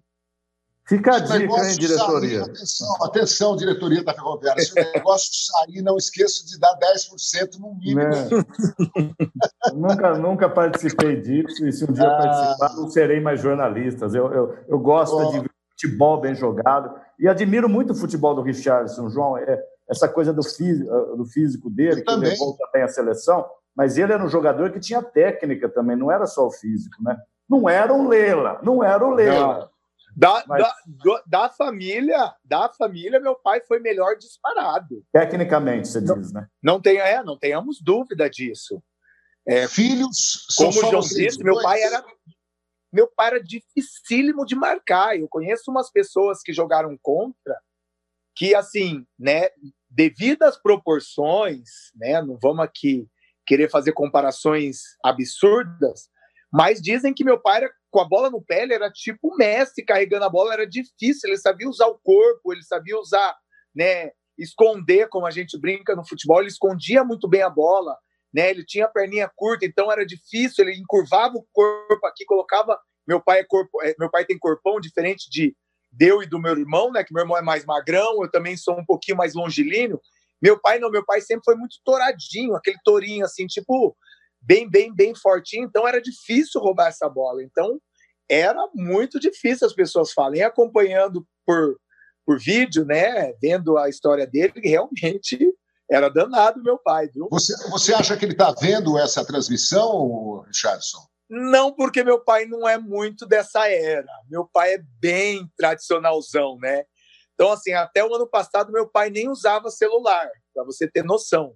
Fica 0.92 1.16
a 1.16 1.20
dica, 1.20 1.38
hein, 1.38 1.76
diretoria? 1.80 2.44
Sair, 2.44 2.52
atenção, 2.52 2.96
atenção, 3.02 3.56
diretoria 3.56 4.04
da 4.04 4.14
Ferroviária. 4.14 4.62
Se 4.62 4.74
o 4.74 4.92
negócio 4.94 5.32
sair, 5.34 5.82
não 5.82 5.96
esqueça 5.96 6.46
de 6.46 6.60
dar 6.60 6.78
10% 6.80 7.58
no 7.62 7.74
mínimo. 7.76 8.02
Né? 8.02 8.28
nunca, 9.74 10.18
nunca 10.18 10.50
participei 10.50 11.22
disso, 11.22 11.66
e 11.66 11.72
se 11.72 11.86
um 11.86 11.94
dia 11.94 12.06
ah. 12.06 12.18
participar, 12.18 12.76
não 12.76 12.90
serei 12.90 13.22
mais 13.22 13.40
jornalista. 13.40 14.08
Eu, 14.08 14.34
eu, 14.34 14.58
eu 14.68 14.80
gosto 14.80 15.16
oh. 15.16 15.32
de 15.32 15.50
futebol 15.72 16.20
bem 16.20 16.36
jogado 16.36 16.94
e 17.18 17.26
admiro 17.26 17.70
muito 17.70 17.94
o 17.94 17.96
futebol 17.96 18.36
do 18.36 18.42
Richardson, 18.42 19.10
João. 19.10 19.38
É, 19.38 19.64
essa 19.90 20.10
coisa 20.10 20.34
do 20.34 20.44
físico, 20.44 21.16
do 21.16 21.26
físico 21.26 21.70
dele, 21.70 22.02
eu 22.02 22.06
que 22.06 22.16
levou 22.18 22.58
também 22.58 22.84
a 22.84 22.90
seleção, 22.90 23.46
mas 23.74 23.98
ele 23.98 24.12
era 24.12 24.22
um 24.22 24.28
jogador 24.28 24.72
que 24.72 24.80
tinha 24.82 25.02
técnica 25.02 25.70
também, 25.70 25.96
não 25.96 26.12
era 26.12 26.26
só 26.26 26.48
o 26.48 26.52
físico, 26.52 27.02
né? 27.02 27.18
Não 27.50 27.70
era 27.70 27.94
o 27.94 28.10
Lela, 28.10 28.60
não 28.62 28.84
era 28.84 29.06
o 29.06 29.14
Lela. 29.14 29.60
Não. 29.60 29.71
Da, 30.16 30.44
Mas... 30.48 30.62
da, 30.62 31.24
da, 31.26 31.50
família, 31.50 32.34
da 32.44 32.70
família, 32.70 33.20
meu 33.20 33.36
pai 33.36 33.62
foi 33.62 33.80
melhor 33.80 34.18
disparado. 34.18 35.04
Tecnicamente, 35.12 35.88
você 35.88 36.02
não, 36.02 36.20
diz, 36.20 36.34
né? 36.34 36.48
Não, 36.62 36.82
tem, 36.82 36.98
é, 36.98 37.24
não 37.24 37.38
tenhamos 37.38 37.82
dúvida 37.82 38.30
disso. 38.30 38.82
É, 39.48 39.68
Filhos, 39.68 40.46
como 40.58 40.70
o 40.70 40.74
João 40.74 41.02
disse, 41.02 41.44
meu 41.44 41.62
pai 41.62 41.82
era 41.82 42.04
meu 42.92 43.08
pai 43.08 43.28
era 43.28 43.44
dificílimo 43.44 44.46
de 44.46 44.56
marcar. 44.56 45.18
Eu 45.18 45.28
conheço 45.30 45.72
umas 45.72 45.90
pessoas 45.90 46.42
que 46.42 46.52
jogaram 46.52 46.98
contra, 47.02 47.58
que 48.36 48.54
assim, 48.54 49.06
né, 49.18 49.48
devido 49.90 50.44
às 50.44 50.62
proporções, 50.62 51.70
né, 51.96 52.22
não 52.22 52.38
vamos 52.38 52.66
aqui 52.66 53.08
querer 53.46 53.70
fazer 53.70 53.94
comparações 53.94 54.82
absurdas, 55.04 56.10
mas 56.52 56.82
dizem 56.82 57.14
que 57.14 57.24
meu 57.24 57.40
pai 57.40 57.58
era 57.58 57.72
com 57.90 58.00
a 58.00 58.08
bola 58.08 58.30
no 58.30 58.42
pé, 58.42 58.64
ele 58.64 58.74
era 58.74 58.92
tipo 58.92 59.34
o 59.34 59.38
Messi 59.38 59.84
carregando 59.84 60.26
a 60.26 60.30
bola, 60.30 60.54
era 60.54 60.68
difícil, 60.68 61.30
ele 61.30 61.38
sabia 61.38 61.70
usar 61.70 61.88
o 61.88 62.00
corpo, 62.04 62.52
ele 62.52 62.64
sabia 62.64 62.98
usar, 63.00 63.36
né, 63.76 64.12
esconder, 64.38 65.08
como 65.10 65.26
a 65.26 65.32
gente 65.32 65.60
brinca 65.60 65.96
no 65.96 66.08
futebol, 66.08 66.40
ele 66.40 66.50
escondia 66.50 67.04
muito 67.04 67.28
bem 67.28 67.42
a 67.42 67.50
bola, 67.50 67.96
né, 68.34 68.50
ele 68.50 68.66
tinha 68.66 68.86
a 68.86 68.90
perninha 68.90 69.30
curta, 69.36 69.66
então 69.66 69.92
era 69.92 70.06
difícil, 70.06 70.66
ele 70.66 70.78
encurvava 70.78 71.36
o 71.36 71.46
corpo 71.54 72.06
aqui, 72.06 72.26
colocava, 72.26 72.80
meu 73.08 73.22
pai 73.22 73.40
é 73.40 73.44
corpo, 73.44 73.82
é, 73.84 73.94
meu 74.00 74.10
pai 74.10 74.26
tem 74.26 74.38
corpão 74.38 74.80
diferente 74.80 75.30
de 75.30 75.56
deu 75.92 76.24
e 76.24 76.26
do 76.26 76.40
meu 76.40 76.58
irmão, 76.58 76.92
né, 76.92 77.04
que 77.04 77.14
meu 77.14 77.24
irmão 77.24 77.38
é 77.38 77.42
mais 77.42 77.66
magrão, 77.66 78.24
eu 78.24 78.32
também 78.32 78.56
sou 78.56 78.78
um 78.78 78.86
pouquinho 78.86 79.18
mais 79.18 79.34
longilíneo, 79.34 80.00
meu 80.42 80.60
pai 80.60 80.80
não, 80.80 80.90
meu 80.90 81.06
pai 81.06 81.22
sempre 81.22 81.44
foi 81.44 81.56
muito 81.56 81.76
touradinho, 81.84 82.56
aquele 82.56 82.78
tourinho 82.84 83.26
assim, 83.26 83.46
tipo, 83.46 83.96
bem, 84.42 84.70
bem, 84.70 84.94
bem 84.94 85.14
fortinho, 85.16 85.66
então 85.66 85.88
era 85.88 86.02
difícil 86.02 86.62
roubar 86.62 86.88
essa 86.88 87.08
bola. 87.08 87.44
Então 87.44 87.80
era 88.30 88.68
muito 88.74 89.20
difícil 89.20 89.68
as 89.68 89.74
pessoas 89.74 90.14
falem, 90.14 90.42
acompanhando 90.42 91.28
por, 91.46 91.78
por 92.26 92.40
vídeo, 92.40 92.86
né, 92.86 93.34
vendo 93.42 93.78
a 93.78 93.90
história 93.90 94.26
dele, 94.26 94.54
realmente 94.64 95.54
era 95.92 96.08
danado 96.08 96.64
meu 96.64 96.78
pai, 96.78 97.10
viu? 97.10 97.28
Você, 97.30 97.54
você 97.70 97.94
acha 97.94 98.16
que 98.16 98.24
ele 98.24 98.32
está 98.32 98.54
vendo 98.54 98.98
essa 98.98 99.26
transmissão, 99.26 100.42
Richardson? 100.48 101.06
Não, 101.30 101.74
porque 101.74 102.04
meu 102.04 102.24
pai 102.24 102.46
não 102.46 102.68
é 102.68 102.78
muito 102.78 103.26
dessa 103.26 103.68
era. 103.70 104.08
Meu 104.30 104.46
pai 104.46 104.76
é 104.76 104.84
bem 105.00 105.50
tradicionalzão, 105.58 106.58
né? 106.60 106.86
Então, 107.34 107.52
assim, 107.52 107.74
até 107.74 108.04
o 108.06 108.14
ano 108.14 108.28
passado, 108.28 108.72
meu 108.72 108.88
pai 108.88 109.10
nem 109.10 109.30
usava 109.30 109.70
celular, 109.70 110.30
para 110.54 110.64
você 110.64 110.90
ter 110.90 111.04
noção, 111.04 111.56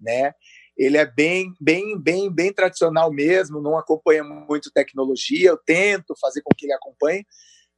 né? 0.00 0.32
Ele 0.76 0.96
é 0.96 1.06
bem, 1.06 1.52
bem, 1.60 1.98
bem, 1.98 2.30
bem 2.30 2.52
tradicional 2.52 3.12
mesmo, 3.12 3.60
não 3.60 3.76
acompanha 3.76 4.24
muito 4.24 4.70
tecnologia. 4.70 5.50
Eu 5.50 5.58
tento 5.58 6.14
fazer 6.20 6.42
com 6.42 6.54
que 6.56 6.66
ele 6.66 6.72
acompanhe, 6.72 7.24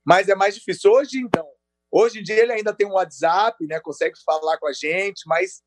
mas 0.05 0.29
é 0.29 0.35
mais 0.35 0.55
difícil. 0.55 0.93
Hoje, 0.93 1.19
então, 1.19 1.47
hoje 1.91 2.21
em 2.21 2.23
dia 2.23 2.43
ele 2.43 2.53
ainda 2.53 2.73
tem 2.73 2.87
um 2.87 2.95
WhatsApp, 2.95 3.67
né? 3.67 3.81
Consegue 3.81 4.15
falar 4.25 4.59
com 4.59 4.69
a 4.69 4.73
gente, 4.73 5.23
mas 5.27 5.63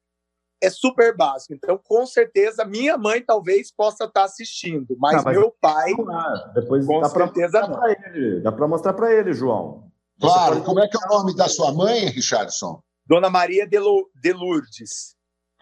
é 0.62 0.70
super 0.70 1.16
básico. 1.16 1.54
Então, 1.54 1.78
com 1.78 2.06
certeza, 2.06 2.66
minha 2.66 2.98
mãe 2.98 3.22
talvez 3.22 3.72
possa 3.72 4.06
estar 4.06 4.24
assistindo, 4.24 4.96
mas, 4.98 5.24
mas 5.24 5.36
meu 5.36 5.54
pai. 5.62 5.94
Depois 6.56 6.86
com 6.86 7.02
dá 7.02 7.10
certeza 7.10 7.68
não. 7.68 7.88
Ele, 7.88 8.42
dá 8.42 8.52
para 8.52 8.68
mostrar 8.68 8.94
para 8.94 9.13
ele, 9.13 9.34
João. 9.34 9.92
Claro. 10.20 10.63
Como 10.63 10.80
é 10.80 10.88
que 10.88 10.98
é 10.98 11.00
o 11.06 11.18
nome 11.18 11.36
da 11.36 11.48
sua 11.48 11.72
mãe, 11.74 12.06
Richardson? 12.06 12.82
Dona 13.06 13.30
Maria 13.30 13.68
de 13.68 14.34
Lourdes. 14.34 15.16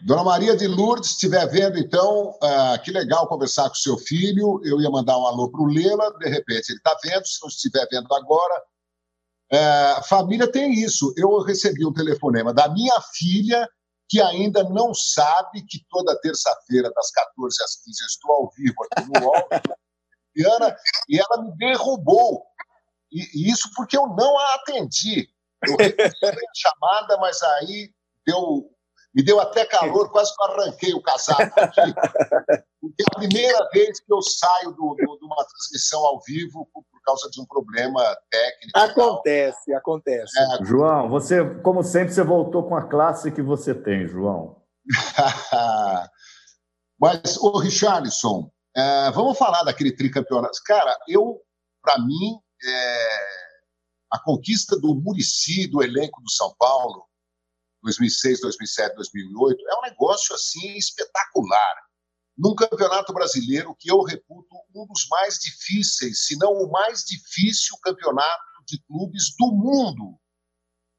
Dona 0.05 0.23
Maria 0.23 0.55
de 0.55 0.67
Lourdes, 0.67 1.09
estiver 1.09 1.47
vendo, 1.47 1.79
então, 1.79 2.29
uh, 2.29 2.79
que 2.83 2.91
legal 2.91 3.27
conversar 3.27 3.67
com 3.69 3.73
seu 3.73 3.97
filho. 3.97 4.61
Eu 4.63 4.79
ia 4.79 4.87
mandar 4.91 5.17
um 5.17 5.25
alô 5.25 5.49
para 5.49 5.61
o 5.61 5.65
Lela, 5.65 6.15
de 6.19 6.29
repente 6.29 6.69
ele 6.69 6.77
está 6.77 6.95
vendo, 7.03 7.25
se 7.25 7.41
não 7.41 7.49
estiver 7.49 7.87
vendo 7.89 8.13
agora. 8.13 8.63
Uh, 9.51 10.03
família 10.07 10.45
tem 10.51 10.73
isso. 10.73 11.11
Eu 11.17 11.41
recebi 11.41 11.83
um 11.83 11.91
telefonema 11.91 12.53
da 12.53 12.69
minha 12.69 13.01
filha, 13.15 13.67
que 14.07 14.21
ainda 14.21 14.63
não 14.65 14.93
sabe 14.93 15.63
que 15.63 15.83
toda 15.89 16.21
terça-feira, 16.21 16.91
das 16.93 17.09
14 17.09 17.63
às 17.63 17.75
15, 17.83 18.03
eu 18.03 18.05
estou 18.05 18.31
ao 18.31 18.51
vivo 18.55 18.75
aqui 18.83 19.09
no 19.09 19.25
UOL, 19.25 19.49
e 21.09 21.17
ela 21.17 21.41
me 21.41 21.57
derrubou. 21.57 22.45
E, 23.11 23.23
e, 23.33 23.51
isso 23.51 23.71
porque 23.75 23.97
eu 23.97 24.05
não 24.05 24.37
a 24.37 24.53
atendi. 24.53 25.27
Eu 25.67 25.75
recebi 25.77 26.45
a 26.45 26.53
chamada, 26.55 27.17
mas 27.17 27.41
aí 27.41 27.91
deu 28.23 28.74
me 29.15 29.23
deu 29.23 29.39
até 29.39 29.65
calor, 29.65 30.11
quase 30.11 30.35
que 30.35 30.43
eu 30.43 30.47
arranquei 30.47 30.93
o 30.93 31.01
casaco 31.01 31.57
aqui. 31.57 31.93
Porque 32.81 33.01
é 33.01 33.05
a 33.13 33.17
primeira 33.17 33.69
vez 33.71 33.99
que 34.01 34.13
eu 34.13 34.21
saio 34.21 34.71
do, 34.71 34.93
do, 34.93 35.17
de 35.17 35.25
uma 35.25 35.45
transmissão 35.47 36.05
ao 36.05 36.21
vivo 36.21 36.69
por, 36.73 36.83
por 36.83 37.01
causa 37.01 37.29
de 37.31 37.41
um 37.41 37.45
problema 37.45 38.03
técnico. 38.29 38.77
Acontece, 38.77 39.73
acontece. 39.73 40.33
É, 40.37 40.65
João, 40.65 41.07
você, 41.09 41.45
como 41.61 41.81
sempre, 41.81 42.13
você 42.13 42.23
voltou 42.23 42.67
com 42.67 42.75
a 42.75 42.89
classe 42.89 43.31
que 43.31 43.41
você 43.41 43.73
tem, 43.73 44.05
João. 44.05 44.61
Mas, 46.99 47.37
ô 47.37 47.57
Richarlison, 47.57 48.51
é, 48.75 49.11
vamos 49.11 49.37
falar 49.37 49.63
daquele 49.63 49.95
tricampeonato. 49.95 50.59
Cara, 50.65 50.97
eu, 51.07 51.39
para 51.81 51.97
mim, 51.99 52.37
é, 52.67 53.07
a 54.11 54.19
conquista 54.19 54.77
do 54.77 54.93
Murici, 54.93 55.67
do 55.67 55.81
elenco 55.81 56.21
do 56.21 56.29
São 56.29 56.53
Paulo, 56.59 57.05
2006, 57.85 58.41
2007, 58.41 58.95
2008, 58.95 59.69
é 59.69 59.79
um 59.79 59.81
negócio 59.83 60.35
assim 60.35 60.75
espetacular. 60.75 61.75
Num 62.37 62.55
campeonato 62.55 63.13
brasileiro 63.13 63.75
que 63.79 63.89
eu 63.89 64.01
reputo 64.01 64.55
um 64.75 64.85
dos 64.87 65.07
mais 65.09 65.35
difíceis, 65.35 66.25
se 66.25 66.37
não 66.37 66.51
o 66.51 66.69
mais 66.69 67.03
difícil 67.03 67.77
campeonato 67.81 68.63
de 68.67 68.81
clubes 68.83 69.35
do 69.37 69.51
mundo. 69.53 70.19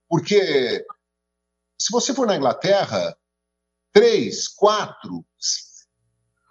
Porque 0.08 0.86
se 1.78 1.90
você 1.90 2.14
for 2.14 2.26
na 2.26 2.36
Inglaterra, 2.36 3.14
três, 3.92 4.48
quatro, 4.48 5.26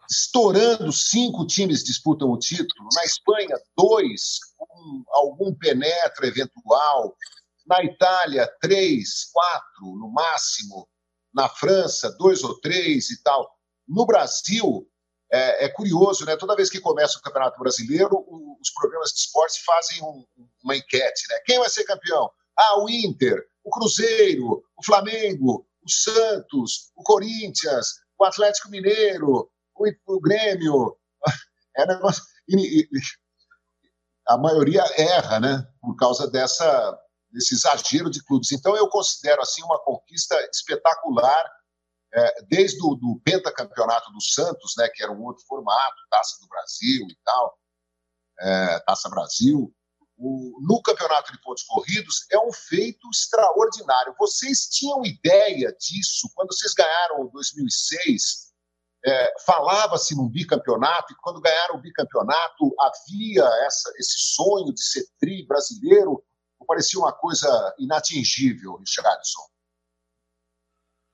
estourando, 0.10 0.91
cinco 0.91 1.48
times 1.48 1.84
disputam 1.84 2.30
o 2.30 2.38
título. 2.38 2.89
Na 2.93 3.04
Espanha, 3.06 3.56
dois, 3.76 4.39
com 4.58 5.04
algum 5.10 5.54
penetra 5.56 6.28
eventual. 6.28 7.15
Na 7.65 7.84
Itália, 7.84 8.47
três, 8.62 9.25
quatro 9.32 9.95
no 9.97 10.12
máximo. 10.12 10.88
Na 11.34 11.49
França, 11.49 12.15
dois 12.17 12.43
ou 12.43 12.60
três 12.62 13.10
e 13.10 13.21
tal. 13.21 13.49
No 13.88 14.06
Brasil, 14.06 14.88
é, 15.32 15.65
é 15.65 15.69
curioso, 15.69 16.25
né? 16.25 16.38
Toda 16.38 16.56
vez 16.56 16.69
que 16.69 16.80
começa 16.80 17.17
o 17.17 17.21
Campeonato 17.21 17.60
Brasileiro, 17.60 18.15
o, 18.15 18.58
os 18.62 18.69
programas 18.71 19.12
de 19.12 19.19
esporte 19.19 19.63
fazem 19.63 20.01
um, 20.04 20.25
uma 20.63 20.75
enquete, 20.75 21.28
né? 21.30 21.39
Quem 21.45 21.60
vai 21.60 21.69
ser 21.69 21.84
campeão? 21.84 22.30
Ah, 22.58 22.80
o 22.80 22.89
Inter, 22.89 23.45
o 23.63 23.69
Cruzeiro, 23.69 24.63
o 24.78 24.86
Flamengo, 24.86 25.67
o 25.84 25.91
Santos, 25.91 26.91
o 26.95 27.04
Corinthians, 27.04 27.95
o 28.17 28.23
Atlético 28.23 28.69
Mineiro, 28.69 29.49
o, 29.75 29.91
o 30.08 30.19
Grêmio. 30.19 30.97
É 31.78 31.86
negócio. 31.86 32.23
E, 32.47 32.84
e, 32.84 32.89
a 34.30 34.38
maioria 34.38 34.82
erra, 34.97 35.41
né? 35.41 35.67
Por 35.82 35.93
causa 35.97 36.25
dessa, 36.25 36.97
desse 37.36 37.54
exagero 37.54 38.10
de 38.10 38.24
clubes. 38.24 38.52
Então, 38.54 38.76
eu 38.78 38.88
considero 38.88 39.41
assim 39.41 39.62
uma 39.63 39.78
conquista 39.84 40.36
espetacular, 40.52 41.45
é, 42.13 42.43
desde 42.43 42.82
o 42.82 42.95
do 42.95 43.19
pentacampeonato 43.26 44.10
do 44.12 44.21
Santos, 44.21 44.74
né? 44.78 44.88
Que 44.88 45.04
era 45.04 45.12
um 45.12 45.21
outro 45.21 45.43
formato, 45.45 45.95
Taça 46.10 46.38
do 46.41 46.48
Brasil 46.48 47.06
e 47.10 47.17
tal, 47.24 47.60
é, 48.39 48.80
Taça 48.80 49.10
Brasil. 49.10 49.74
O, 50.17 50.58
no 50.65 50.82
campeonato 50.82 51.34
de 51.34 51.41
pontos 51.41 51.63
corridos 51.63 52.26
é 52.32 52.39
um 52.39 52.54
feito 52.54 53.06
extraordinário. 53.13 54.15
Vocês 54.17 54.69
tinham 54.69 55.06
ideia 55.06 55.76
disso 55.78 56.30
quando 56.34 56.54
vocês 56.54 56.74
ganharam 56.74 57.26
o 57.26 57.30
2006? 57.32 58.45
É, 59.06 59.34
Falava-se 59.45 60.15
num 60.15 60.30
bicampeonato, 60.30 61.12
e 61.12 61.17
quando 61.21 61.41
ganharam 61.41 61.76
o 61.76 61.82
bicampeonato, 61.82 62.74
havia 62.80 63.43
essa, 63.65 63.91
esse 63.98 64.15
sonho 64.17 64.74
de 64.74 64.82
ser 64.82 65.06
tri 65.19 65.45
brasileiro, 65.45 66.24
parecia 66.65 66.99
uma 66.99 67.13
coisa 67.13 67.75
inatingível, 67.80 68.75
Richardson? 68.75 69.41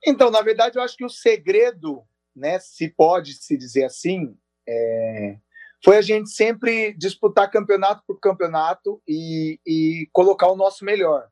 Então, 0.06 0.32
na 0.32 0.42
verdade, 0.42 0.78
eu 0.78 0.84
acho 0.84 0.98
que 0.98 1.06
o 1.06 1.10
segredo, 1.10 2.04
né, 2.36 2.60
se 2.60 2.90
pode 2.90 3.34
se 3.36 3.56
dizer 3.56 3.84
assim, 3.84 4.38
é, 4.68 5.38
foi 5.84 5.98
a 5.98 6.02
gente 6.02 6.32
sempre 6.32 6.94
disputar 6.94 7.52
campeonato 7.52 8.04
por 8.08 8.20
campeonato 8.20 9.02
e, 9.08 9.60
e 9.66 10.10
colocar 10.12 10.48
o 10.48 10.56
nosso 10.56 10.84
melhor. 10.84 11.30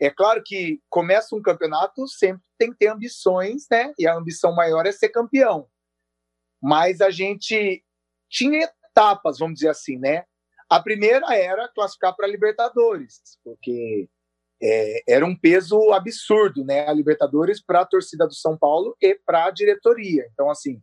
É 0.00 0.10
claro 0.10 0.42
que 0.44 0.80
começa 0.88 1.36
um 1.36 1.42
campeonato, 1.42 2.08
sempre 2.08 2.42
tem 2.58 2.72
que 2.72 2.78
ter 2.78 2.88
ambições, 2.88 3.66
né? 3.70 3.92
E 3.98 4.06
a 4.06 4.14
ambição 4.14 4.54
maior 4.54 4.86
é 4.86 4.92
ser 4.92 5.10
campeão 5.10 5.68
mas 6.60 7.00
a 7.00 7.10
gente 7.10 7.82
tinha 8.28 8.64
etapas, 8.64 9.38
vamos 9.38 9.54
dizer 9.54 9.70
assim, 9.70 9.98
né? 9.98 10.24
A 10.70 10.80
primeira 10.80 11.34
era 11.34 11.68
classificar 11.68 12.14
para 12.14 12.26
a 12.26 12.30
Libertadores, 12.30 13.20
porque 13.42 14.08
é, 14.62 15.02
era 15.14 15.26
um 15.26 15.34
peso 15.34 15.92
absurdo, 15.92 16.64
né? 16.64 16.86
A 16.86 16.92
Libertadores 16.92 17.60
para 17.60 17.80
a 17.80 17.86
torcida 17.86 18.24
do 18.24 18.34
São 18.34 18.56
Paulo 18.56 18.96
e 19.02 19.16
para 19.26 19.46
a 19.46 19.50
diretoria. 19.50 20.28
Então, 20.32 20.48
assim, 20.48 20.80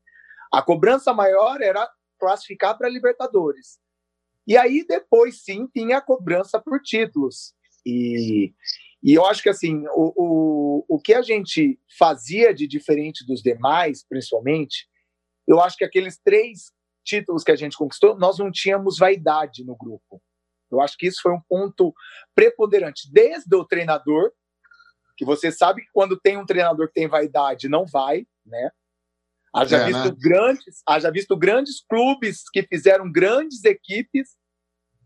a 0.51 0.61
cobrança 0.61 1.13
maior 1.13 1.61
era 1.61 1.89
classificar 2.19 2.77
para 2.77 2.87
a 2.87 2.91
Libertadores. 2.91 3.79
E 4.45 4.57
aí, 4.57 4.85
depois, 4.85 5.43
sim, 5.43 5.67
tinha 5.73 5.97
a 5.97 6.01
cobrança 6.01 6.59
por 6.59 6.81
títulos. 6.81 7.53
E, 7.85 8.53
e 9.01 9.13
eu 9.13 9.25
acho 9.25 9.41
que, 9.43 9.49
assim, 9.49 9.85
o, 9.89 10.13
o, 10.17 10.85
o 10.89 10.99
que 10.99 11.13
a 11.13 11.21
gente 11.21 11.79
fazia 11.97 12.53
de 12.53 12.67
diferente 12.67 13.25
dos 13.25 13.41
demais, 13.41 14.05
principalmente, 14.07 14.87
eu 15.47 15.61
acho 15.61 15.77
que 15.77 15.85
aqueles 15.85 16.17
três 16.17 16.71
títulos 17.07 17.43
que 17.43 17.51
a 17.51 17.55
gente 17.55 17.77
conquistou, 17.77 18.17
nós 18.17 18.37
não 18.37 18.51
tínhamos 18.51 18.97
vaidade 18.97 19.63
no 19.63 19.75
grupo. 19.75 20.21
Eu 20.69 20.81
acho 20.81 20.97
que 20.97 21.07
isso 21.07 21.21
foi 21.21 21.31
um 21.31 21.41
ponto 21.47 21.93
preponderante, 22.35 23.09
desde 23.11 23.55
o 23.55 23.65
treinador, 23.65 24.31
que 25.15 25.23
você 25.23 25.51
sabe 25.51 25.81
que 25.81 25.87
quando 25.93 26.19
tem 26.19 26.37
um 26.37 26.45
treinador 26.45 26.87
que 26.87 26.93
tem 26.93 27.07
vaidade, 27.07 27.69
não 27.69 27.85
vai, 27.85 28.27
né? 28.45 28.69
Haja, 29.55 29.77
é, 29.77 29.85
visto, 29.85 30.09
né? 30.09 30.15
Grandes, 30.19 30.81
haja 30.85 31.09
visto 31.09 31.35
grandes 31.37 31.83
clubes 31.89 32.43
que 32.51 32.61
fizeram 32.63 33.11
grandes 33.11 33.63
equipes 33.63 34.35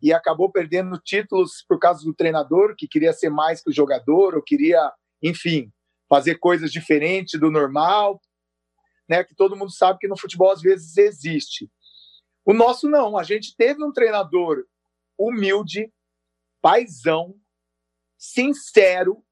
e 0.02 0.12
acabou 0.12 0.52
perdendo 0.52 0.98
títulos 0.98 1.64
por 1.68 1.80
causa 1.80 2.04
do 2.04 2.14
treinador, 2.14 2.76
que 2.76 2.88
queria 2.88 3.14
ser 3.14 3.30
mais 3.30 3.62
que 3.62 3.70
o 3.70 3.74
jogador, 3.74 4.36
ou 4.36 4.42
queria, 4.42 4.92
enfim, 5.22 5.72
fazer 6.10 6.36
coisas 6.40 6.72
diferentes 6.72 7.40
do 7.40 7.52
normal, 7.52 8.20
né, 9.08 9.24
que 9.24 9.36
todo 9.36 9.56
mundo 9.56 9.72
sabe 9.72 10.00
que 10.00 10.08
no 10.08 10.18
futebol 10.18 10.52
às 10.52 10.62
vezes 10.62 10.98
existe. 10.98 11.70
O 12.52 12.54
nosso 12.54 12.90
não, 12.90 13.18
a 13.18 13.24
gente 13.24 13.56
teve 13.56 13.82
um 13.82 13.94
treinador 13.94 14.66
humilde, 15.18 15.90
paisão, 16.62 17.34
sincero, 18.18 19.24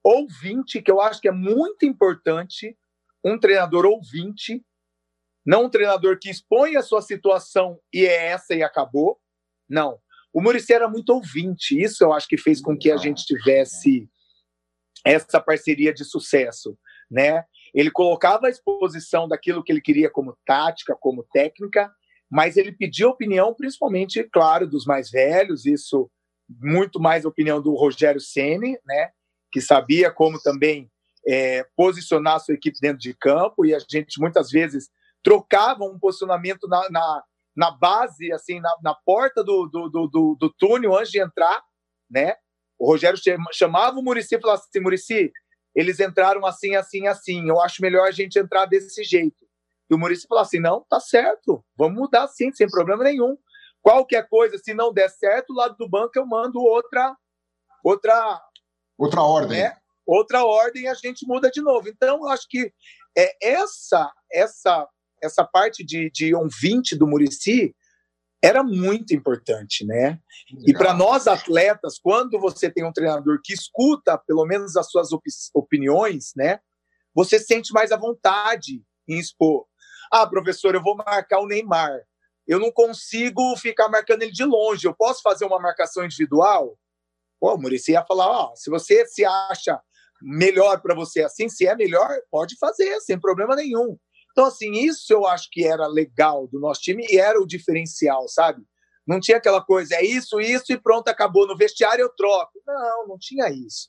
ouvinte, 0.00 0.80
que 0.80 0.88
eu 0.88 1.00
acho 1.00 1.20
que 1.20 1.26
é 1.26 1.32
muito 1.32 1.84
importante, 1.84 2.78
um 3.24 3.36
treinador 3.36 3.84
ouvinte, 3.84 4.64
não 5.44 5.64
um 5.64 5.68
treinador 5.68 6.20
que 6.20 6.30
expõe 6.30 6.76
a 6.76 6.82
sua 6.82 7.02
situação 7.02 7.80
e 7.92 8.06
é 8.06 8.26
essa 8.26 8.54
e 8.54 8.62
acabou. 8.62 9.20
Não. 9.68 9.98
O 10.32 10.40
Muricy 10.40 10.72
era 10.72 10.88
muito 10.88 11.10
ouvinte, 11.10 11.76
isso 11.76 12.04
eu 12.04 12.12
acho 12.12 12.28
que 12.28 12.38
fez 12.38 12.60
com 12.60 12.78
que 12.78 12.92
a 12.92 12.96
gente 12.96 13.24
tivesse 13.24 14.08
essa 15.04 15.40
parceria 15.40 15.92
de 15.92 16.04
sucesso, 16.04 16.78
né? 17.10 17.44
Ele 17.74 17.90
colocava 17.90 18.46
a 18.46 18.50
exposição 18.50 19.26
daquilo 19.26 19.64
que 19.64 19.72
ele 19.72 19.80
queria 19.80 20.08
como 20.08 20.38
tática, 20.46 20.94
como 20.94 21.24
técnica, 21.24 21.92
mas 22.30 22.56
ele 22.56 22.72
pedia 22.72 23.08
opinião, 23.08 23.54
principalmente, 23.54 24.22
claro, 24.24 24.66
dos 24.66 24.84
mais 24.84 25.10
velhos, 25.10 25.64
isso 25.64 26.10
muito 26.48 27.00
mais 27.00 27.24
a 27.24 27.28
opinião 27.28 27.60
do 27.60 27.74
Rogério 27.74 28.20
Ceni, 28.20 28.78
né, 28.86 29.10
que 29.52 29.60
sabia 29.60 30.10
como 30.10 30.40
também 30.40 30.90
é, 31.26 31.66
posicionar 31.76 32.36
a 32.36 32.38
sua 32.38 32.54
equipe 32.54 32.78
dentro 32.80 32.98
de 32.98 33.14
campo, 33.14 33.64
e 33.64 33.74
a 33.74 33.78
gente 33.78 34.20
muitas 34.20 34.50
vezes 34.50 34.88
trocava 35.22 35.84
um 35.84 35.98
posicionamento 35.98 36.66
na, 36.68 36.88
na, 36.90 37.22
na 37.56 37.70
base, 37.70 38.32
assim, 38.32 38.60
na, 38.60 38.74
na 38.82 38.94
porta 38.94 39.42
do, 39.42 39.66
do, 39.66 39.88
do, 39.88 40.36
do, 40.38 40.54
túnel 40.58 40.96
antes 40.96 41.10
de 41.10 41.20
entrar, 41.20 41.62
né? 42.10 42.34
O 42.78 42.86
Rogério 42.86 43.18
chamava 43.52 43.98
o 43.98 44.02
Murici 44.02 44.36
e 44.36 44.40
falava 44.40 44.60
assim, 44.60 44.80
Murici, 44.80 45.32
eles 45.74 45.98
entraram 45.98 46.46
assim, 46.46 46.76
assim, 46.76 47.06
assim. 47.06 47.48
Eu 47.48 47.60
acho 47.60 47.82
melhor 47.82 48.06
a 48.06 48.12
gente 48.12 48.38
entrar 48.38 48.66
desse 48.66 49.02
jeito. 49.02 49.47
E 49.90 49.94
o 49.94 49.98
Maurício 49.98 50.28
falou 50.28 50.42
assim: 50.42 50.60
não, 50.60 50.84
tá 50.88 51.00
certo, 51.00 51.64
vamos 51.76 51.98
mudar 51.98 52.28
sim, 52.28 52.52
sem 52.52 52.68
problema 52.68 53.04
nenhum. 53.04 53.36
Qualquer 53.80 54.28
coisa, 54.28 54.58
se 54.58 54.74
não 54.74 54.92
der 54.92 55.08
certo, 55.08 55.54
lado 55.54 55.76
do 55.76 55.88
banco 55.88 56.12
eu 56.16 56.26
mando 56.26 56.60
outra. 56.60 57.16
Outra, 57.82 58.42
outra 58.98 59.22
ordem. 59.22 59.62
Né? 59.62 59.76
Outra 60.04 60.44
ordem 60.44 60.82
e 60.84 60.88
a 60.88 60.94
gente 60.94 61.26
muda 61.26 61.50
de 61.50 61.60
novo. 61.60 61.88
Então, 61.88 62.16
eu 62.18 62.28
acho 62.28 62.46
que 62.48 62.72
é 63.16 63.36
essa 63.40 64.12
essa 64.30 64.86
essa 65.22 65.44
parte 65.44 65.84
de, 65.84 66.10
de 66.10 66.34
um 66.34 66.48
20 66.48 66.96
do 66.96 67.06
Murici 67.06 67.74
era 68.42 68.62
muito 68.62 69.12
importante, 69.14 69.84
né? 69.84 70.20
E 70.64 70.72
para 70.72 70.94
nós 70.94 71.26
atletas, 71.26 71.98
quando 71.98 72.38
você 72.38 72.70
tem 72.70 72.84
um 72.84 72.92
treinador 72.92 73.40
que 73.42 73.52
escuta 73.52 74.16
pelo 74.16 74.46
menos 74.46 74.76
as 74.76 74.88
suas 74.88 75.12
op 75.12 75.24
opiniões, 75.54 76.32
né? 76.36 76.60
Você 77.14 77.38
sente 77.38 77.72
mais 77.72 77.90
à 77.90 77.96
vontade 77.96 78.82
em 79.08 79.18
expor. 79.18 79.66
Ah, 80.10 80.26
professor, 80.26 80.74
eu 80.74 80.82
vou 80.82 80.96
marcar 80.96 81.40
o 81.40 81.46
Neymar. 81.46 82.02
Eu 82.46 82.58
não 82.58 82.72
consigo 82.72 83.56
ficar 83.56 83.88
marcando 83.88 84.22
ele 84.22 84.32
de 84.32 84.44
longe. 84.44 84.86
Eu 84.86 84.94
posso 84.94 85.20
fazer 85.22 85.44
uma 85.44 85.58
marcação 85.58 86.04
individual? 86.04 86.78
Pô, 87.38 87.54
o 87.54 87.58
Muricy 87.58 87.92
ia 87.92 88.04
falar, 88.04 88.26
ó, 88.26 88.56
se 88.56 88.70
você 88.70 89.06
se 89.06 89.24
acha 89.24 89.80
melhor 90.20 90.80
para 90.80 90.94
você 90.94 91.22
assim, 91.22 91.48
se 91.48 91.66
é 91.66 91.76
melhor, 91.76 92.08
pode 92.30 92.56
fazer, 92.58 93.00
sem 93.00 93.20
problema 93.20 93.54
nenhum. 93.54 93.96
Então, 94.32 94.46
assim, 94.46 94.72
isso 94.72 95.12
eu 95.12 95.26
acho 95.26 95.48
que 95.50 95.64
era 95.64 95.86
legal 95.86 96.46
do 96.48 96.58
nosso 96.58 96.80
time 96.80 97.06
e 97.08 97.18
era 97.18 97.40
o 97.40 97.46
diferencial, 97.46 98.28
sabe? 98.28 98.62
Não 99.06 99.20
tinha 99.20 99.38
aquela 99.38 99.62
coisa, 99.62 99.94
é 99.94 100.04
isso, 100.04 100.40
isso 100.40 100.72
e 100.72 100.80
pronto, 100.80 101.08
acabou. 101.08 101.46
No 101.46 101.56
vestiário 101.56 102.02
eu 102.02 102.10
troco. 102.10 102.52
Não, 102.66 103.08
não 103.08 103.18
tinha 103.18 103.48
isso, 103.48 103.88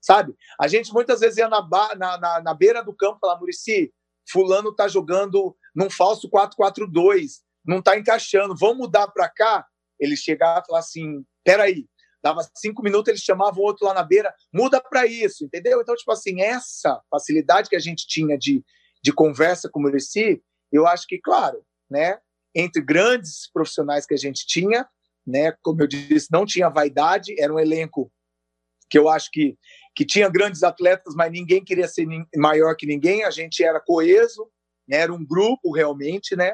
sabe? 0.00 0.34
A 0.60 0.68
gente 0.68 0.92
muitas 0.92 1.20
vezes 1.20 1.38
ia 1.38 1.48
na, 1.48 1.66
na, 1.96 2.18
na, 2.18 2.42
na 2.42 2.54
beira 2.54 2.82
do 2.82 2.94
campo 2.94 3.18
falava, 3.20 3.40
Murici, 3.40 3.92
fulano 4.30 4.74
tá 4.74 4.88
jogando 4.88 5.56
num 5.74 5.90
falso 5.90 6.28
4-4-2, 6.30 7.40
não 7.64 7.82
tá 7.82 7.96
encaixando, 7.96 8.56
vamos 8.56 8.78
mudar 8.78 9.08
para 9.08 9.28
cá? 9.28 9.66
Ele 9.98 10.16
chegava 10.16 10.60
e 10.60 10.66
falava 10.66 10.84
assim, 10.84 11.24
peraí, 11.44 11.86
dava 12.22 12.40
cinco 12.56 12.82
minutos, 12.82 13.08
eles 13.08 13.22
chamavam 13.22 13.62
outro 13.62 13.86
lá 13.86 13.94
na 13.94 14.02
beira, 14.02 14.34
muda 14.52 14.80
para 14.80 15.06
isso, 15.06 15.44
entendeu? 15.44 15.80
Então, 15.80 15.94
tipo 15.94 16.10
assim, 16.12 16.40
essa 16.40 17.00
facilidade 17.10 17.68
que 17.68 17.76
a 17.76 17.80
gente 17.80 18.06
tinha 18.06 18.36
de 18.36 18.64
de 19.02 19.12
conversa 19.12 19.68
com 19.68 19.80
o 19.80 19.82
Murici, 19.82 20.42
eu 20.72 20.86
acho 20.86 21.06
que, 21.06 21.18
claro, 21.18 21.64
né, 21.90 22.18
entre 22.54 22.82
grandes 22.82 23.50
profissionais 23.52 24.06
que 24.06 24.14
a 24.14 24.18
gente 24.18 24.46
tinha, 24.46 24.86
né, 25.26 25.52
como 25.62 25.82
eu 25.82 25.86
disse, 25.86 26.28
não 26.30 26.44
tinha 26.44 26.68
vaidade, 26.68 27.34
era 27.38 27.52
um 27.52 27.58
elenco 27.58 28.10
que 28.88 28.98
eu 28.98 29.08
acho 29.08 29.30
que, 29.30 29.56
que 29.94 30.04
tinha 30.04 30.28
grandes 30.28 30.62
atletas, 30.62 31.14
mas 31.14 31.30
ninguém 31.30 31.64
queria 31.64 31.88
ser 31.88 32.06
maior 32.36 32.74
que 32.76 32.86
ninguém, 32.86 33.24
a 33.24 33.30
gente 33.30 33.62
era 33.62 33.80
coeso, 33.80 34.48
né, 34.86 34.98
era 34.98 35.12
um 35.12 35.24
grupo 35.24 35.72
realmente, 35.72 36.34
né, 36.34 36.52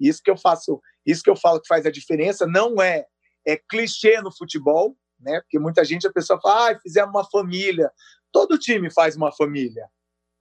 Isso 0.00 0.22
que 0.22 0.30
eu 0.30 0.36
faço, 0.36 0.80
isso 1.06 1.22
que 1.22 1.30
eu 1.30 1.36
falo 1.36 1.60
que 1.60 1.68
faz 1.68 1.86
a 1.86 1.90
diferença 1.90 2.46
não 2.46 2.82
é 2.82 3.06
é 3.46 3.56
clichê 3.56 4.20
no 4.20 4.34
futebol, 4.34 4.96
né? 5.20 5.40
Porque 5.42 5.58
muita 5.58 5.84
gente 5.84 6.06
a 6.06 6.12
pessoa 6.12 6.40
fala, 6.40 6.70
ah, 6.70 6.80
fizemos 6.80 7.10
uma 7.10 7.28
família. 7.28 7.90
Todo 8.32 8.58
time 8.58 8.90
faz 8.90 9.16
uma 9.16 9.30
família, 9.32 9.88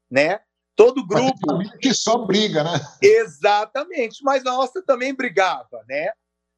né? 0.09 0.39
Todo 0.75 1.05
grupo. 1.05 1.37
família 1.45 1.77
que 1.79 1.93
só 1.93 2.17
briga, 2.25 2.63
né? 2.63 2.79
Exatamente. 3.01 4.23
Mas 4.23 4.41
a 4.45 4.51
nossa 4.51 4.81
também 4.83 5.13
brigava, 5.13 5.83
né? 5.87 6.11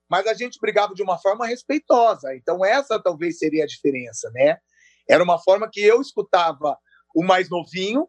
Mas 0.09 0.27
a 0.27 0.33
gente 0.33 0.59
brigava 0.59 0.93
de 0.93 1.01
uma 1.01 1.17
forma 1.17 1.45
respeitosa. 1.45 2.35
Então, 2.35 2.63
essa 2.63 3.01
talvez 3.01 3.39
seria 3.39 3.63
a 3.63 3.67
diferença, 3.67 4.29
né? 4.31 4.57
Era 5.09 5.23
uma 5.23 5.39
forma 5.39 5.69
que 5.71 5.81
eu 5.81 6.01
escutava 6.01 6.77
o 7.15 7.23
mais 7.23 7.49
novinho, 7.49 8.07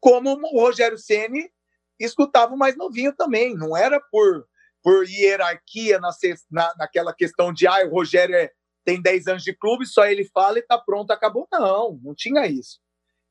como 0.00 0.30
o 0.30 0.60
Rogério 0.60 0.98
Ceni 0.98 1.50
escutava 1.98 2.54
o 2.54 2.58
mais 2.58 2.76
novinho 2.76 3.14
também. 3.14 3.54
Não 3.54 3.76
era 3.76 4.00
por, 4.10 4.46
por 4.82 5.06
hierarquia 5.06 5.98
na, 5.98 6.10
na, 6.50 6.74
naquela 6.78 7.12
questão 7.12 7.52
de 7.52 7.66
ah, 7.66 7.84
o 7.86 7.90
Rogério 7.90 8.34
é, 8.34 8.50
tem 8.84 9.02
10 9.02 9.26
anos 9.26 9.42
de 9.42 9.52
clube, 9.52 9.86
só 9.86 10.06
ele 10.06 10.24
fala 10.32 10.58
e 10.58 10.62
tá 10.62 10.78
pronto, 10.78 11.10
acabou. 11.10 11.46
Não, 11.52 11.98
não 12.02 12.14
tinha 12.14 12.46
isso. 12.46 12.80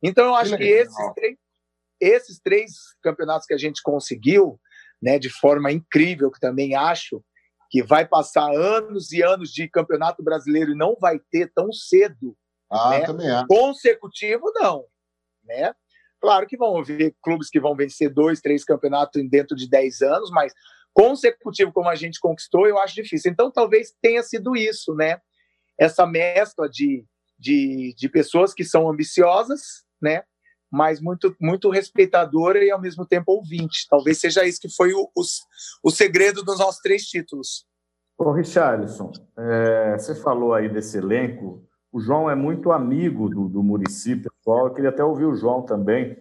Então, 0.04 0.26
eu 0.26 0.36
acho 0.36 0.52
que, 0.52 0.58
que 0.58 0.70
esses 0.70 1.14
três, 1.16 1.38
esses 2.00 2.40
três 2.40 2.72
campeonatos 3.02 3.48
que 3.48 3.54
a 3.54 3.58
gente 3.58 3.82
conseguiu, 3.82 4.60
né, 5.02 5.18
de 5.18 5.30
forma 5.30 5.72
incrível, 5.72 6.30
que 6.30 6.40
também 6.40 6.76
acho 6.76 7.24
que 7.70 7.84
vai 7.84 8.08
passar 8.08 8.50
anos 8.54 9.12
e 9.12 9.22
anos 9.22 9.52
de 9.52 9.68
campeonato 9.68 10.24
brasileiro 10.24 10.72
e 10.72 10.78
não 10.78 10.96
vai 11.00 11.20
ter 11.32 11.52
tão 11.54 11.72
cedo. 11.72 12.38
Ah, 12.70 12.92
né? 12.92 13.06
também 13.06 13.30
é. 13.30 13.44
Consecutivo, 13.48 14.52
não. 14.56 14.86
Né? 15.44 15.74
Claro 16.20 16.48
que 16.48 16.58
vão 16.58 16.78
haver 16.78 17.16
clubes 17.22 17.50
que 17.50 17.60
vão 17.60 17.76
vencer 17.76 18.14
dois, 18.14 18.42
três 18.42 18.64
campeonatos 18.64 19.22
dentro 19.30 19.56
de 19.56 19.70
dez 19.70 20.02
anos, 20.02 20.30
mas 20.32 20.54
consecutivo 20.94 21.72
como 21.72 21.90
a 21.90 21.96
gente 21.96 22.20
conquistou, 22.20 22.68
eu 22.68 22.78
acho 22.80 22.96
difícil. 22.96 23.32
Então, 23.32 23.52
talvez 23.52 23.94
tenha 24.02 24.24
sido 24.24 24.56
isso, 24.56 24.96
né? 24.96 25.22
Essa 25.78 26.08
mescla 26.08 26.68
de, 26.68 27.06
de, 27.38 27.94
de 27.96 28.10
pessoas 28.10 28.54
que 28.54 28.64
são 28.64 28.90
ambiciosas, 28.90 29.86
né? 30.02 30.24
mas 30.72 31.00
muito, 31.00 31.36
muito 31.40 31.70
respeitadora 31.70 32.64
e 32.64 32.70
ao 32.70 32.80
mesmo 32.80 33.06
tempo 33.06 33.32
ouvinte. 33.32 33.88
Talvez 33.90 34.20
seja 34.20 34.46
isso 34.46 34.60
que 34.60 34.70
foi 34.70 34.94
o, 34.94 35.10
o, 35.16 35.22
o 35.84 35.92
segredo 35.92 36.44
dos 36.44 36.60
nossos 36.60 36.82
três 36.82 37.04
títulos. 37.04 37.66
Ô, 38.18 38.32
Richarlison, 38.32 39.12
é, 39.38 39.98
você 39.98 40.16
falou 40.16 40.54
aí 40.54 40.68
desse 40.68 40.98
elenco. 40.98 41.67
O 41.98 42.00
João 42.00 42.30
é 42.30 42.36
muito 42.36 42.72
amigo 42.72 43.28
do, 43.28 43.50
do 43.50 43.64
Murici, 43.64 44.18
pessoal. 44.18 44.68
Eu 44.68 44.74
queria 44.76 44.92
até 44.92 45.04
ouvir 45.04 45.26
o 45.26 45.36
João 45.36 45.64
também. 45.64 46.16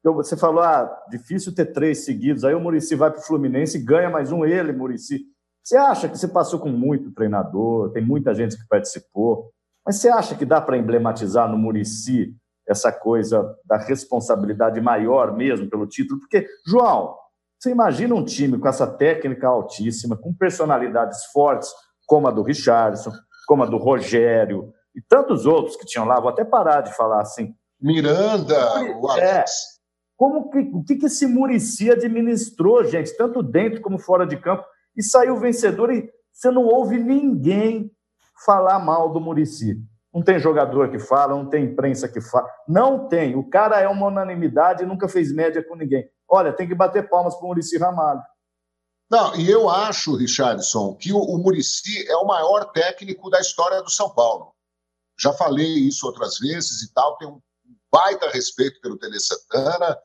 Então, 0.00 0.12
você 0.12 0.36
falou, 0.36 0.60
ah, 0.60 0.90
difícil 1.08 1.54
ter 1.54 1.66
três 1.66 2.04
seguidos. 2.04 2.42
Aí 2.42 2.52
o 2.52 2.58
Murici 2.58 2.96
vai 2.96 3.12
para 3.12 3.20
o 3.20 3.22
Fluminense 3.22 3.78
e 3.78 3.80
ganha 3.80 4.10
mais 4.10 4.32
um 4.32 4.44
ele, 4.44 4.72
Murici. 4.72 5.20
Você 5.62 5.76
acha 5.76 6.08
que 6.08 6.18
você 6.18 6.26
passou 6.26 6.58
com 6.58 6.70
muito 6.70 7.12
treinador, 7.12 7.92
tem 7.92 8.04
muita 8.04 8.34
gente 8.34 8.56
que 8.56 8.66
participou, 8.66 9.52
mas 9.86 10.00
você 10.00 10.08
acha 10.08 10.34
que 10.34 10.44
dá 10.44 10.60
para 10.60 10.76
emblematizar 10.76 11.48
no 11.48 11.56
Murici 11.56 12.34
essa 12.68 12.90
coisa 12.90 13.56
da 13.64 13.76
responsabilidade 13.76 14.80
maior 14.80 15.36
mesmo 15.36 15.70
pelo 15.70 15.86
título, 15.86 16.18
porque, 16.18 16.44
João, 16.66 17.14
você 17.56 17.70
imagina 17.70 18.16
um 18.16 18.24
time 18.24 18.58
com 18.58 18.66
essa 18.66 18.84
técnica 18.84 19.46
altíssima, 19.46 20.16
com 20.16 20.34
personalidades 20.34 21.26
fortes, 21.26 21.70
como 22.04 22.26
a 22.26 22.32
do 22.32 22.42
Richardson, 22.42 23.12
como 23.46 23.62
a 23.62 23.66
do 23.66 23.76
Rogério, 23.76 24.72
e 24.94 25.00
tantos 25.00 25.46
outros 25.46 25.76
que 25.76 25.86
tinham 25.86 26.06
lá, 26.06 26.18
vou 26.20 26.30
até 26.30 26.44
parar 26.44 26.80
de 26.80 26.94
falar 26.94 27.20
assim. 27.20 27.54
Miranda, 27.80 28.56
o 28.98 29.10
é. 29.10 29.12
Alex. 29.12 29.20
É, 29.20 29.44
como 30.16 30.50
que, 30.50 30.58
o 30.74 30.84
que, 30.84 30.96
que 30.96 31.06
esse 31.06 31.26
Murici 31.26 31.90
administrou, 31.90 32.84
gente, 32.84 33.16
tanto 33.16 33.42
dentro 33.42 33.80
como 33.80 33.98
fora 33.98 34.26
de 34.26 34.36
campo, 34.36 34.64
e 34.96 35.02
saiu 35.02 35.38
vencedor 35.38 35.90
e 35.90 36.10
você 36.32 36.50
não 36.50 36.64
ouve 36.64 36.98
ninguém 36.98 37.90
falar 38.44 38.78
mal 38.78 39.12
do 39.12 39.20
Murici. 39.20 39.76
Não 40.12 40.22
tem 40.22 40.38
jogador 40.38 40.90
que 40.90 40.98
fala, 40.98 41.34
não 41.34 41.48
tem 41.48 41.64
imprensa 41.64 42.08
que 42.08 42.20
fala. 42.20 42.48
Não 42.66 43.08
tem. 43.08 43.36
O 43.36 43.48
cara 43.48 43.80
é 43.80 43.88
uma 43.88 44.08
unanimidade 44.08 44.82
e 44.82 44.86
nunca 44.86 45.08
fez 45.08 45.32
média 45.32 45.64
com 45.66 45.76
ninguém. 45.76 46.04
Olha, 46.28 46.52
tem 46.52 46.66
que 46.66 46.74
bater 46.74 47.08
palmas 47.08 47.34
para 47.36 47.44
o 47.44 47.48
Murici 47.48 47.78
Ramalho. 47.78 48.20
Não, 49.10 49.34
e 49.36 49.50
eu 49.50 49.68
acho, 49.68 50.16
Richardson, 50.16 50.94
que 50.94 51.12
o, 51.12 51.18
o 51.18 51.38
Murici 51.38 52.08
é 52.08 52.16
o 52.16 52.26
maior 52.26 52.66
técnico 52.72 53.28
da 53.30 53.40
história 53.40 53.82
do 53.82 53.90
São 53.90 54.10
Paulo. 54.10 54.52
Já 55.20 55.32
falei 55.32 55.66
isso 55.66 56.06
outras 56.06 56.38
vezes 56.38 56.82
e 56.82 56.92
tal, 56.92 57.16
tenho 57.16 57.32
um 57.32 57.40
baita 57.92 58.30
respeito 58.30 58.80
pelo 58.80 58.98
Tele 58.98 59.20
Santana, 59.20 59.98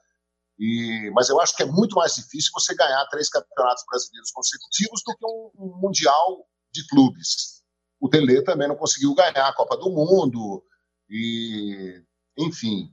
e, 0.57 1.11
mas 1.13 1.29
eu 1.29 1.39
acho 1.39 1.55
que 1.55 1.63
é 1.63 1.65
muito 1.65 1.95
mais 1.95 2.15
difícil 2.15 2.51
você 2.53 2.75
ganhar 2.75 3.05
três 3.07 3.29
campeonatos 3.29 3.83
brasileiros 3.89 4.31
consecutivos 4.31 5.01
do 5.05 5.15
que 5.15 5.25
um, 5.25 5.51
um 5.57 5.79
Mundial 5.81 6.45
de 6.73 6.85
clubes 6.87 7.55
o 7.99 8.09
Tele 8.09 8.41
também 8.43 8.67
não 8.67 8.75
conseguiu 8.75 9.15
ganhar 9.15 9.47
a 9.47 9.53
Copa 9.53 9.77
do 9.77 9.89
Mundo, 9.89 10.63
e 11.09 12.01
enfim. 12.37 12.91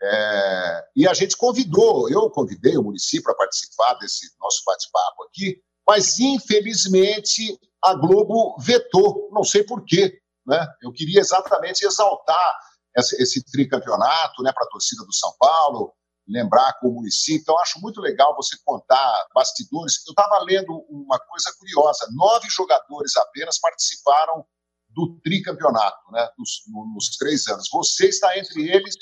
É, 0.00 0.84
e 0.96 1.06
a 1.06 1.14
gente 1.14 1.36
convidou, 1.36 2.08
eu 2.08 2.28
convidei 2.30 2.76
o 2.76 2.82
município 2.82 3.24
para 3.24 3.36
participar 3.36 3.94
desse 3.94 4.26
nosso 4.40 4.62
bate-papo 4.66 5.24
aqui, 5.24 5.60
mas 5.86 6.18
infelizmente 6.18 7.58
a 7.84 7.94
Globo 7.94 8.56
vetou, 8.58 9.28
não 9.32 9.44
sei 9.44 9.62
porquê. 9.64 10.20
Né? 10.46 10.66
Eu 10.82 10.92
queria 10.92 11.20
exatamente 11.20 11.84
exaltar 11.84 12.58
esse, 12.96 13.20
esse 13.22 13.44
tricampeonato 13.44 14.42
né, 14.42 14.52
para 14.52 14.64
a 14.64 14.68
torcida 14.68 15.04
do 15.04 15.12
São 15.12 15.32
Paulo, 15.38 15.94
lembrar 16.26 16.78
com 16.78 16.88
o 16.88 16.94
município. 16.94 17.42
Então, 17.42 17.58
acho 17.60 17.80
muito 17.80 18.00
legal 18.00 18.34
você 18.36 18.56
contar 18.64 19.26
bastidores. 19.34 20.04
Eu 20.06 20.12
estava 20.12 20.44
lendo 20.44 20.72
uma 20.88 21.18
coisa 21.18 21.52
curiosa: 21.58 22.08
nove 22.12 22.48
jogadores 22.48 23.16
apenas 23.16 23.58
participaram 23.58 24.44
do 24.88 25.18
tricampeonato, 25.20 26.10
né, 26.10 26.28
nos, 26.38 26.62
nos 26.94 27.16
três 27.16 27.46
anos. 27.48 27.68
Você 27.72 28.08
está 28.08 28.36
entre 28.38 28.68
eles, 28.68 28.94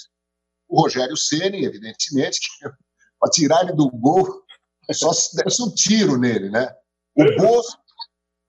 o 0.68 0.80
Rogério 0.80 1.16
Ceni, 1.16 1.64
evidentemente, 1.64 2.38
para 3.18 3.30
tirar 3.30 3.62
ele 3.62 3.72
do 3.72 3.90
gol, 3.90 4.44
só 4.92 5.12
se 5.12 5.36
desse 5.36 5.62
um 5.62 5.74
tiro 5.74 6.16
nele, 6.16 6.48
né? 6.48 6.72
O 7.16 7.24
Bosco, 7.36 7.82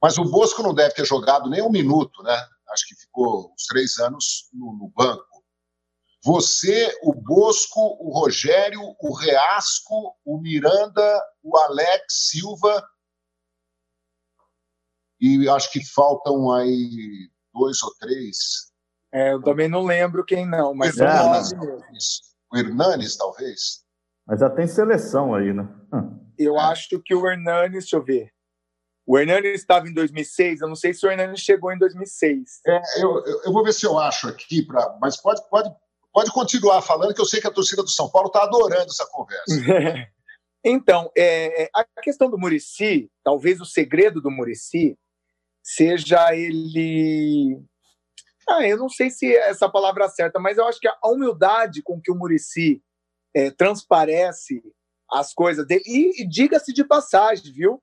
mas 0.01 0.17
o 0.17 0.23
Bosco 0.23 0.63
não 0.63 0.73
deve 0.73 0.93
ter 0.93 1.05
jogado 1.05 1.49
nem 1.49 1.61
um 1.61 1.71
minuto, 1.71 2.21
né? 2.23 2.47
Acho 2.71 2.87
que 2.87 2.95
ficou 2.95 3.51
uns 3.53 3.65
três 3.65 3.97
anos 3.99 4.49
no, 4.53 4.73
no 4.73 4.89
banco. 4.89 5.43
Você, 6.23 6.95
o 7.01 7.13
Bosco, 7.13 7.79
o 7.99 8.11
Rogério, 8.11 8.79
o 8.99 9.13
Reasco, 9.13 10.15
o 10.23 10.39
Miranda, 10.39 11.23
o 11.41 11.57
Alex 11.57 12.29
Silva. 12.29 12.87
E 15.19 15.49
acho 15.49 15.71
que 15.71 15.83
faltam 15.83 16.51
aí 16.51 17.29
dois 17.53 17.81
ou 17.81 17.93
três. 17.99 18.71
É, 19.13 19.33
eu 19.33 19.41
também 19.41 19.67
não 19.67 19.83
lembro 19.83 20.23
quem 20.23 20.47
não, 20.47 20.73
mas 20.73 20.95
o 20.95 21.03
Hernanes, 21.03 21.51
o 22.51 22.57
Hernanes, 22.57 23.17
talvez. 23.17 23.83
Mas 24.25 24.39
já 24.39 24.49
tem 24.49 24.67
seleção 24.67 25.35
aí, 25.35 25.51
né? 25.53 25.63
Hum. 25.93 26.33
Eu 26.37 26.55
é. 26.55 26.61
acho 26.61 27.01
que 27.03 27.13
o 27.13 27.27
Hernanes, 27.27 27.71
deixa 27.71 27.97
eu 27.97 28.03
ver. 28.03 28.31
O 29.05 29.17
Hernanes 29.17 29.61
estava 29.61 29.87
em 29.87 29.93
2006, 29.93 30.61
eu 30.61 30.67
não 30.67 30.75
sei 30.75 30.93
se 30.93 31.05
o 31.05 31.09
Hernanes 31.09 31.39
chegou 31.39 31.71
em 31.71 31.77
2006. 31.77 32.61
É, 32.67 33.03
eu, 33.03 33.23
eu, 33.45 33.51
vou 33.51 33.63
ver 33.63 33.73
se 33.73 33.85
eu 33.85 33.97
acho 33.97 34.27
aqui, 34.27 34.61
pra, 34.61 34.97
mas 35.01 35.17
pode, 35.17 35.41
pode, 35.49 35.69
Pode 36.13 36.31
continuar 36.31 36.81
falando, 36.81 37.13
que 37.13 37.21
eu 37.21 37.25
sei 37.25 37.39
que 37.39 37.47
a 37.47 37.51
torcida 37.51 37.81
do 37.81 37.89
São 37.89 38.09
Paulo 38.09 38.27
está 38.27 38.43
adorando 38.43 38.91
essa 38.91 39.07
conversa. 39.07 39.45
então, 40.63 41.09
é, 41.17 41.63
é, 41.63 41.69
a 41.73 41.85
questão 42.01 42.29
do 42.29 42.37
Murici, 42.37 43.09
talvez 43.23 43.61
o 43.61 43.65
segredo 43.65 44.21
do 44.21 44.29
Murici 44.29 44.97
seja 45.63 46.35
ele. 46.35 47.61
Ah, 48.49 48.67
eu 48.67 48.77
não 48.77 48.89
sei 48.89 49.09
se 49.09 49.33
é 49.33 49.49
essa 49.49 49.69
palavra 49.69 50.09
certa, 50.09 50.37
mas 50.37 50.57
eu 50.57 50.65
acho 50.65 50.79
que 50.79 50.87
a 50.87 50.97
humildade 51.05 51.81
com 51.81 52.01
que 52.01 52.11
o 52.11 52.15
Murici 52.15 52.83
é, 53.33 53.49
transparece 53.49 54.61
as 55.09 55.33
coisas 55.33 55.65
dele. 55.65 55.83
E, 55.85 56.23
e 56.23 56.27
diga-se 56.27 56.73
de 56.73 56.83
passagem, 56.83 57.53
viu? 57.53 57.81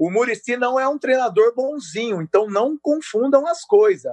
O 0.00 0.10
Murici 0.10 0.56
não 0.56 0.80
é 0.80 0.88
um 0.88 0.98
treinador 0.98 1.54
bonzinho, 1.54 2.22
então 2.22 2.46
não 2.48 2.78
confundam 2.80 3.46
as 3.46 3.66
coisas. 3.66 4.10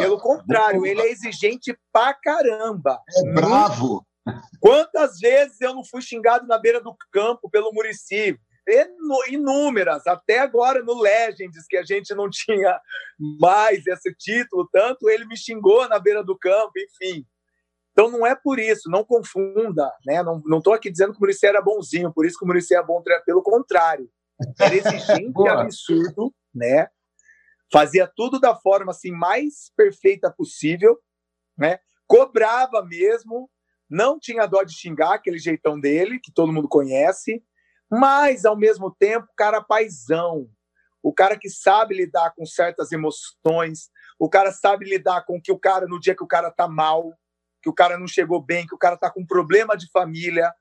Pelo 0.00 0.18
contrário, 0.18 0.84
ele 0.84 1.00
é 1.00 1.08
exigente 1.08 1.78
pra 1.92 2.12
caramba. 2.12 3.00
É 3.16 3.32
bravo. 3.32 4.04
Quantas 4.58 5.20
vezes 5.20 5.60
eu 5.60 5.72
não 5.72 5.84
fui 5.84 6.02
xingado 6.02 6.48
na 6.48 6.58
beira 6.58 6.80
do 6.80 6.96
campo 7.12 7.48
pelo 7.48 7.72
Murici? 7.72 8.36
Inúmeras, 9.28 10.04
até 10.08 10.40
agora 10.40 10.82
no 10.82 11.00
Legends, 11.00 11.64
que 11.68 11.76
a 11.76 11.84
gente 11.84 12.12
não 12.12 12.28
tinha 12.28 12.80
mais 13.38 13.86
esse 13.86 14.12
título, 14.16 14.68
tanto 14.72 15.08
ele 15.08 15.26
me 15.26 15.36
xingou 15.36 15.88
na 15.88 16.00
beira 16.00 16.24
do 16.24 16.36
campo, 16.36 16.72
enfim. 16.76 17.24
Então 17.92 18.10
não 18.10 18.26
é 18.26 18.34
por 18.34 18.58
isso, 18.58 18.90
não 18.90 19.04
confunda, 19.04 19.92
né? 20.04 20.24
Não 20.24 20.58
estou 20.58 20.72
aqui 20.72 20.90
dizendo 20.90 21.12
que 21.12 21.18
o 21.18 21.20
Murici 21.20 21.46
era 21.46 21.62
bonzinho, 21.62 22.12
por 22.12 22.26
isso 22.26 22.36
que 22.36 22.44
o 22.44 22.48
Murici 22.48 22.74
é 22.74 22.82
bom, 22.82 23.00
pelo 23.24 23.44
contrário. 23.44 24.10
Era 24.58 24.74
exigente 24.74 25.48
absurdo, 25.48 26.34
né? 26.54 26.88
fazia 27.74 28.06
tudo 28.06 28.38
da 28.38 28.54
forma 28.54 28.92
assim 28.92 29.10
mais 29.10 29.72
perfeita 29.76 30.30
possível, 30.30 30.96
né? 31.58 31.80
Cobrava 32.06 32.84
mesmo, 32.84 33.50
não 33.90 34.16
tinha 34.16 34.46
dó 34.46 34.62
de 34.62 34.72
xingar 34.72 35.14
aquele 35.14 35.38
jeitão 35.38 35.80
dele 35.80 36.20
que 36.20 36.32
todo 36.32 36.52
mundo 36.52 36.68
conhece, 36.68 37.42
mas 37.90 38.44
ao 38.44 38.56
mesmo 38.56 38.94
tempo, 38.94 39.26
cara 39.36 39.60
paisão, 39.60 40.48
o 41.02 41.12
cara 41.12 41.36
que 41.36 41.50
sabe 41.50 41.96
lidar 41.96 42.32
com 42.36 42.46
certas 42.46 42.92
emoções, 42.92 43.90
o 44.20 44.28
cara 44.30 44.52
sabe 44.52 44.84
lidar 44.84 45.24
com 45.24 45.40
que 45.40 45.50
o 45.50 45.58
cara 45.58 45.84
no 45.88 45.98
dia 45.98 46.14
que 46.14 46.22
o 46.22 46.28
cara 46.28 46.52
tá 46.52 46.68
mal, 46.68 47.12
que 47.60 47.68
o 47.68 47.74
cara 47.74 47.98
não 47.98 48.06
chegou 48.06 48.40
bem, 48.40 48.68
que 48.68 48.74
o 48.74 48.78
cara 48.78 48.96
tá 48.96 49.10
com 49.10 49.26
problema 49.26 49.76
de 49.76 49.90
família, 49.90 50.54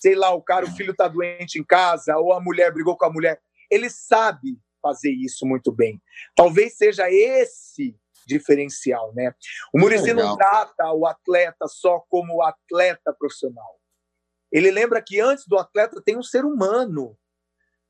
sei 0.00 0.14
lá, 0.14 0.32
o 0.32 0.42
cara, 0.42 0.64
o 0.64 0.70
filho 0.70 0.94
tá 0.94 1.06
doente 1.06 1.58
em 1.58 1.64
casa, 1.64 2.16
ou 2.16 2.32
a 2.32 2.40
mulher 2.40 2.72
brigou 2.72 2.96
com 2.96 3.04
a 3.04 3.12
mulher. 3.12 3.40
Ele 3.70 3.90
sabe 3.90 4.58
fazer 4.82 5.10
isso 5.10 5.46
muito 5.46 5.70
bem. 5.70 6.00
Talvez 6.34 6.76
seja 6.76 7.10
esse 7.10 7.94
diferencial, 8.26 9.12
né? 9.14 9.34
O 9.74 9.78
Murici 9.78 10.12
não 10.12 10.36
trata 10.36 10.92
o 10.92 11.06
atleta 11.06 11.66
só 11.68 12.00
como 12.08 12.42
atleta 12.42 13.12
profissional. 13.12 13.78
Ele 14.50 14.70
lembra 14.70 15.02
que 15.02 15.20
antes 15.20 15.46
do 15.46 15.58
atleta 15.58 16.02
tem 16.02 16.16
um 16.16 16.22
ser 16.22 16.44
humano. 16.44 17.16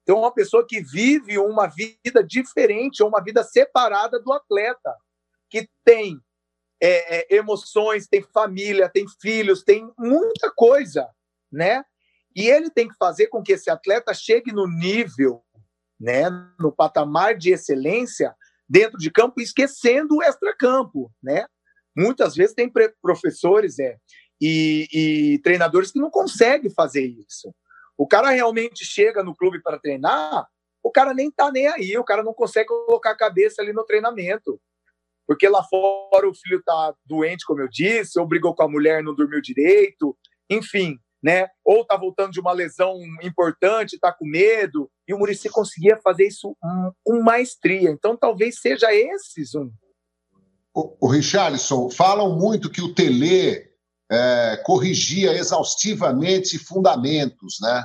Tem 0.04 0.14
uma 0.14 0.32
pessoa 0.32 0.66
que 0.66 0.82
vive 0.82 1.38
uma 1.38 1.66
vida 1.66 2.24
diferente, 2.24 3.02
uma 3.02 3.22
vida 3.22 3.44
separada 3.44 4.18
do 4.18 4.32
atleta, 4.32 4.94
que 5.48 5.68
tem 5.84 6.18
é, 6.80 7.34
é, 7.34 7.36
emoções, 7.36 8.08
tem 8.08 8.22
família, 8.22 8.88
tem 8.88 9.06
filhos, 9.20 9.62
tem 9.62 9.90
muita 9.98 10.50
coisa, 10.50 11.08
né? 11.52 11.84
E 12.34 12.48
ele 12.48 12.70
tem 12.70 12.88
que 12.88 12.94
fazer 12.96 13.26
com 13.26 13.42
que 13.42 13.52
esse 13.52 13.70
atleta 13.70 14.14
chegue 14.14 14.52
no 14.52 14.66
nível, 14.66 15.42
né, 15.98 16.24
no 16.58 16.72
patamar 16.72 17.36
de 17.36 17.50
excelência 17.50 18.34
dentro 18.68 18.98
de 18.98 19.10
campo, 19.10 19.40
esquecendo 19.40 20.16
o 20.16 20.22
extracampo, 20.22 21.10
né? 21.22 21.44
Muitas 21.96 22.36
vezes 22.36 22.54
tem 22.54 22.72
professores 23.02 23.78
é, 23.80 23.96
e, 24.40 24.88
e 24.92 25.38
treinadores 25.40 25.90
que 25.90 25.98
não 25.98 26.08
conseguem 26.08 26.70
fazer 26.70 27.04
isso. 27.04 27.52
O 27.98 28.06
cara 28.06 28.30
realmente 28.30 28.84
chega 28.84 29.24
no 29.24 29.34
clube 29.34 29.60
para 29.60 29.78
treinar, 29.78 30.46
o 30.82 30.90
cara 30.90 31.12
nem 31.12 31.30
tá 31.30 31.50
nem 31.50 31.66
aí, 31.66 31.98
o 31.98 32.04
cara 32.04 32.22
não 32.22 32.32
consegue 32.32 32.68
colocar 32.68 33.10
a 33.10 33.16
cabeça 33.16 33.60
ali 33.60 33.72
no 33.72 33.84
treinamento. 33.84 34.60
Porque 35.26 35.48
lá 35.48 35.62
fora 35.64 36.28
o 36.28 36.34
filho 36.34 36.62
tá 36.64 36.94
doente, 37.04 37.44
como 37.44 37.60
eu 37.60 37.68
disse, 37.68 38.18
ou 38.18 38.26
brigou 38.26 38.54
com 38.54 38.62
a 38.62 38.68
mulher, 38.68 39.02
não 39.02 39.14
dormiu 39.14 39.40
direito, 39.40 40.16
enfim, 40.48 40.98
né? 41.22 41.48
Ou 41.64 41.84
tá 41.84 41.96
voltando 41.96 42.32
de 42.32 42.40
uma 42.40 42.52
lesão 42.52 42.96
importante, 43.22 43.98
tá 43.98 44.12
com 44.12 44.26
medo, 44.26 44.90
e 45.06 45.14
o 45.14 45.18
Murici 45.18 45.48
conseguia 45.48 45.96
fazer 45.96 46.26
isso 46.26 46.56
com 47.04 47.22
maestria. 47.22 47.90
Então 47.90 48.16
talvez 48.16 48.60
seja 48.60 48.92
esses 48.92 49.54
um. 49.54 49.70
O, 50.74 50.96
o 51.00 51.08
Richarlison, 51.08 51.90
falam 51.90 52.38
muito 52.38 52.70
que 52.70 52.80
o 52.80 52.94
Tele 52.94 53.68
é, 54.10 54.56
corrigia 54.64 55.32
exaustivamente 55.32 56.58
fundamentos, 56.58 57.58
né? 57.60 57.84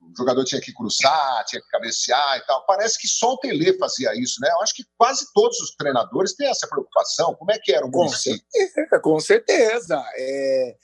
O 0.00 0.16
jogador 0.16 0.44
tinha 0.44 0.60
que 0.60 0.72
cruzar, 0.72 1.44
tinha 1.44 1.60
que 1.60 1.68
cabecear 1.68 2.38
e 2.38 2.46
tal. 2.46 2.64
Parece 2.64 2.98
que 2.98 3.06
só 3.06 3.34
o 3.34 3.38
Tele 3.38 3.76
fazia 3.78 4.14
isso, 4.14 4.40
né? 4.40 4.48
Eu 4.50 4.62
acho 4.62 4.74
que 4.74 4.84
quase 4.96 5.26
todos 5.34 5.58
os 5.60 5.74
treinadores 5.74 6.34
têm 6.34 6.48
essa 6.48 6.66
preocupação. 6.66 7.34
Como 7.34 7.52
é 7.52 7.58
que 7.58 7.72
era 7.72 7.84
o 7.84 7.90
Com 7.90 8.08
certeza. 8.08 9.00
Com 9.02 9.20
certeza. 9.20 10.02
É, 10.16 10.76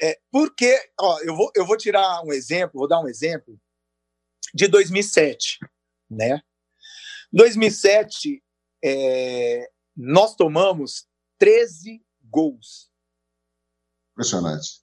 é, 0.00 0.18
porque, 0.30 0.78
ó, 1.00 1.20
eu, 1.20 1.36
vou, 1.36 1.50
eu 1.54 1.66
vou 1.66 1.76
tirar 1.76 2.22
um 2.22 2.32
exemplo, 2.32 2.78
vou 2.78 2.88
dar 2.88 3.00
um 3.00 3.08
exemplo 3.08 3.58
de 4.54 4.68
2007, 4.68 5.58
né? 6.10 6.40
2007, 7.32 8.42
é, 8.84 9.70
nós 9.96 10.34
tomamos 10.36 11.06
13 11.38 12.04
gols 12.22 12.94
Impressionante. 14.14 14.80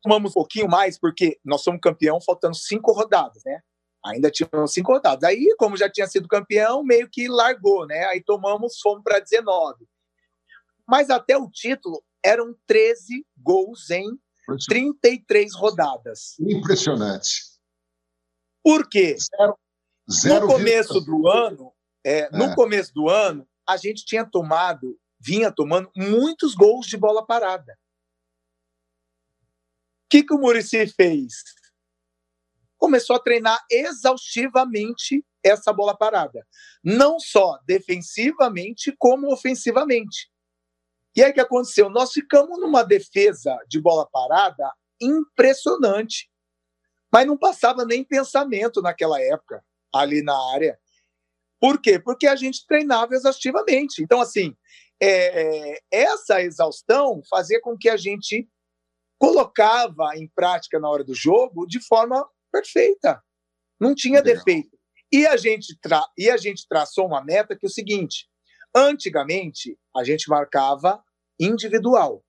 Tomamos 0.00 0.30
um 0.30 0.34
pouquinho 0.34 0.68
mais, 0.68 0.96
porque 0.96 1.40
nós 1.44 1.62
somos 1.62 1.80
campeão 1.80 2.20
faltando 2.20 2.54
cinco 2.54 2.92
rodadas, 2.92 3.42
né? 3.44 3.60
Ainda 4.06 4.30
tinham 4.30 4.66
cinco 4.68 4.92
rodadas. 4.92 5.24
Aí, 5.24 5.54
como 5.58 5.76
já 5.76 5.90
tinha 5.90 6.06
sido 6.06 6.28
campeão, 6.28 6.84
meio 6.84 7.10
que 7.10 7.26
largou, 7.26 7.84
né? 7.84 8.04
Aí 8.04 8.22
tomamos, 8.22 8.78
fomos 8.80 9.02
para 9.02 9.18
19. 9.18 9.84
Mas 10.88 11.10
até 11.10 11.36
o 11.36 11.50
título 11.50 12.02
eram 12.24 12.56
13 12.66 13.26
gols 13.36 13.90
em 13.90 14.18
33 14.66 15.54
rodadas. 15.54 16.34
Impressionante. 16.40 17.42
Por 18.62 18.88
quê? 18.88 19.16
Zero, 19.18 19.58
zero 20.10 20.46
no 20.46 20.52
começo 20.52 21.00
do 21.00 21.28
ano, 21.28 21.72
é, 22.04 22.20
é. 22.20 22.30
no 22.30 22.54
começo 22.54 22.92
do 22.94 23.08
ano, 23.08 23.46
a 23.66 23.76
gente 23.76 24.04
tinha 24.04 24.24
tomado 24.24 24.98
vinha 25.20 25.50
tomando 25.52 25.90
muitos 25.96 26.54
gols 26.54 26.86
de 26.86 26.96
bola 26.96 27.26
parada. 27.26 27.76
O 30.04 30.08
que, 30.10 30.22
que 30.22 30.32
o 30.32 30.38
Murici 30.38 30.86
fez? 30.86 31.42
Começou 32.78 33.16
a 33.16 33.20
treinar 33.20 33.58
exaustivamente 33.70 35.24
essa 35.42 35.72
bola 35.72 35.96
parada. 35.96 36.46
Não 36.82 37.18
só 37.18 37.58
defensivamente, 37.66 38.94
como 38.96 39.32
ofensivamente. 39.32 40.30
E 41.16 41.22
aí 41.22 41.30
o 41.30 41.34
que 41.34 41.40
aconteceu? 41.40 41.90
Nós 41.90 42.12
ficamos 42.12 42.60
numa 42.60 42.82
defesa 42.82 43.56
de 43.68 43.80
bola 43.80 44.08
parada 44.10 44.72
impressionante. 45.00 46.30
Mas 47.12 47.26
não 47.26 47.36
passava 47.36 47.84
nem 47.84 48.04
pensamento 48.04 48.82
naquela 48.82 49.20
época, 49.20 49.64
ali 49.94 50.22
na 50.22 50.36
área. 50.52 50.78
Por 51.60 51.80
quê? 51.80 51.98
Porque 51.98 52.26
a 52.26 52.36
gente 52.36 52.66
treinava 52.66 53.14
exaustivamente. 53.14 54.02
Então, 54.02 54.20
assim, 54.20 54.54
é, 55.00 55.72
é, 55.72 55.78
essa 55.90 56.42
exaustão 56.42 57.22
fazia 57.28 57.60
com 57.60 57.76
que 57.76 57.88
a 57.88 57.96
gente 57.96 58.48
colocava 59.18 60.16
em 60.16 60.28
prática 60.28 60.78
na 60.78 60.88
hora 60.88 61.02
do 61.02 61.14
jogo 61.14 61.66
de 61.66 61.80
forma 61.80 62.28
perfeita. 62.52 63.22
Não 63.80 63.94
tinha 63.94 64.20
Legal. 64.20 64.36
defeito. 64.44 64.78
E 65.10 65.26
a, 65.26 65.36
gente 65.36 65.76
tra 65.80 66.06
e 66.16 66.28
a 66.28 66.36
gente 66.36 66.66
traçou 66.68 67.06
uma 67.06 67.24
meta 67.24 67.56
que 67.56 67.64
é 67.64 67.68
o 67.68 67.72
seguinte: 67.72 68.28
antigamente 68.78 69.78
a 69.94 70.04
gente 70.04 70.30
marcava 70.30 71.02
individual 71.38 72.24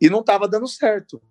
e 0.00 0.08
não 0.08 0.20
estava 0.20 0.48
dando 0.48 0.66
certo, 0.66 1.22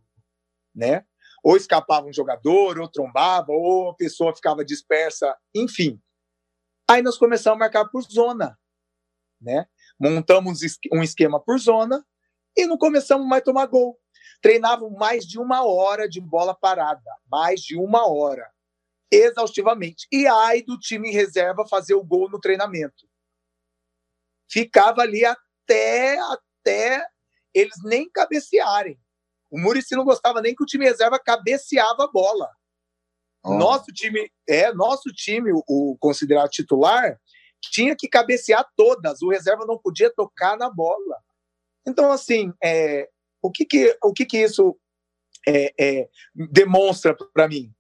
né? 0.74 1.06
Ou 1.44 1.58
escapava 1.58 2.08
um 2.08 2.14
jogador, 2.14 2.80
ou 2.80 2.88
trombava, 2.88 3.52
ou 3.52 3.90
a 3.90 3.96
pessoa 3.96 4.36
ficava 4.36 4.64
dispersa, 4.64 5.36
enfim. 5.54 6.02
Aí 6.90 7.02
nós 7.02 7.18
começamos 7.18 7.58
a 7.58 7.60
marcar 7.60 7.86
por 7.90 8.02
zona, 8.04 8.58
né? 9.42 9.68
Montamos 10.00 10.60
um 10.92 11.04
esquema 11.04 11.40
por 11.40 11.60
zona 11.60 12.06
e 12.56 12.66
não 12.66 12.78
começamos 12.78 13.28
mais 13.28 13.42
a 13.42 13.46
tomar 13.46 13.66
gol. 13.66 14.00
Treinavam 14.42 14.90
mais 14.92 15.26
de 15.26 15.40
uma 15.40 15.66
hora 15.66 16.08
de 16.08 16.22
bola 16.22 16.56
parada, 16.56 17.12
mais 17.30 17.62
de 17.62 17.78
uma 17.78 18.08
hora, 18.10 18.50
exaustivamente. 19.12 20.08
E 20.12 20.28
ai 20.28 20.62
do 20.62 20.78
time 20.78 21.10
em 21.10 21.14
reserva 21.14 21.68
fazer 21.68 21.94
o 21.94 22.04
gol 22.04 22.30
no 22.30 22.40
treinamento. 22.40 23.08
Ficava 24.54 25.02
ali 25.02 25.26
até, 25.26 26.16
até 26.20 27.04
eles 27.56 27.74
nem 27.84 28.08
cabecearem. 28.08 29.00
O 29.50 29.60
Murici 29.60 29.96
não 29.96 30.06
gostava 30.06 30.44
nem 30.44 30.54
que 30.54 30.62
o 30.62 30.68
time 30.68 30.86
reserva 30.86 31.18
cabeceava 31.18 32.04
a 32.04 32.08
bola. 32.08 32.48
Oh. 33.44 33.56
Nosso 33.56 33.92
time, 33.92 34.32
é, 34.48 34.72
nosso 34.72 35.10
time, 35.12 35.52
o, 35.52 35.64
o 35.68 35.98
considerado 36.00 36.52
titular, 36.52 37.20
tinha 37.60 37.96
que 37.96 38.08
cabecear 38.08 38.64
todas, 38.78 39.24
o 39.24 39.30
reserva 39.30 39.66
não 39.66 39.80
podia 39.80 40.14
tocar 40.14 40.56
na 40.56 40.70
bola. 40.70 41.18
Então, 41.88 42.12
assim, 42.12 42.54
é, 42.64 43.10
o, 43.42 43.50
que, 43.50 43.66
que, 43.66 43.98
o 44.04 44.14
que, 44.14 44.24
que 44.24 44.38
isso 44.38 44.80
é, 45.48 45.74
é, 45.80 46.10
demonstra 46.36 47.18
para 47.34 47.48
mim? 47.48 47.74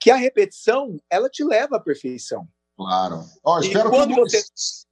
Que 0.00 0.10
a 0.10 0.16
repetição, 0.16 0.98
ela 1.10 1.28
te 1.28 1.44
leva 1.44 1.76
à 1.76 1.80
perfeição. 1.80 2.48
Claro. 2.74 3.22
Oh, 3.44 3.58
espero, 3.58 3.90
que 3.90 3.96
o 3.96 4.08
Muricy, 4.08 4.48
você... 4.54 4.89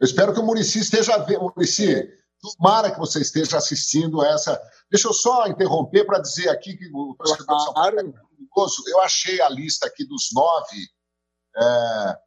eu 0.00 0.04
espero 0.04 0.32
que 0.32 0.40
o 0.40 0.42
Murici 0.42 0.78
esteja 0.78 1.18
vendo. 1.18 1.42
Murici, 1.42 2.08
tomara 2.40 2.90
que 2.90 2.98
você 2.98 3.20
esteja 3.20 3.58
assistindo 3.58 4.24
essa. 4.24 4.60
Deixa 4.90 5.08
eu 5.08 5.12
só 5.12 5.46
interromper 5.46 6.04
para 6.04 6.18
dizer 6.18 6.48
aqui 6.48 6.76
que 6.76 6.90
o 6.92 7.14
torcedor 7.14 7.46
claro. 7.46 7.62
São 7.64 7.74
Paulo 7.74 8.00
é 8.00 8.02
curioso. 8.02 8.82
Eu 8.86 9.00
achei 9.00 9.40
a 9.40 9.48
lista 9.48 9.86
aqui 9.86 10.04
dos 10.04 10.30
nove. 10.32 10.88
É 11.56 12.18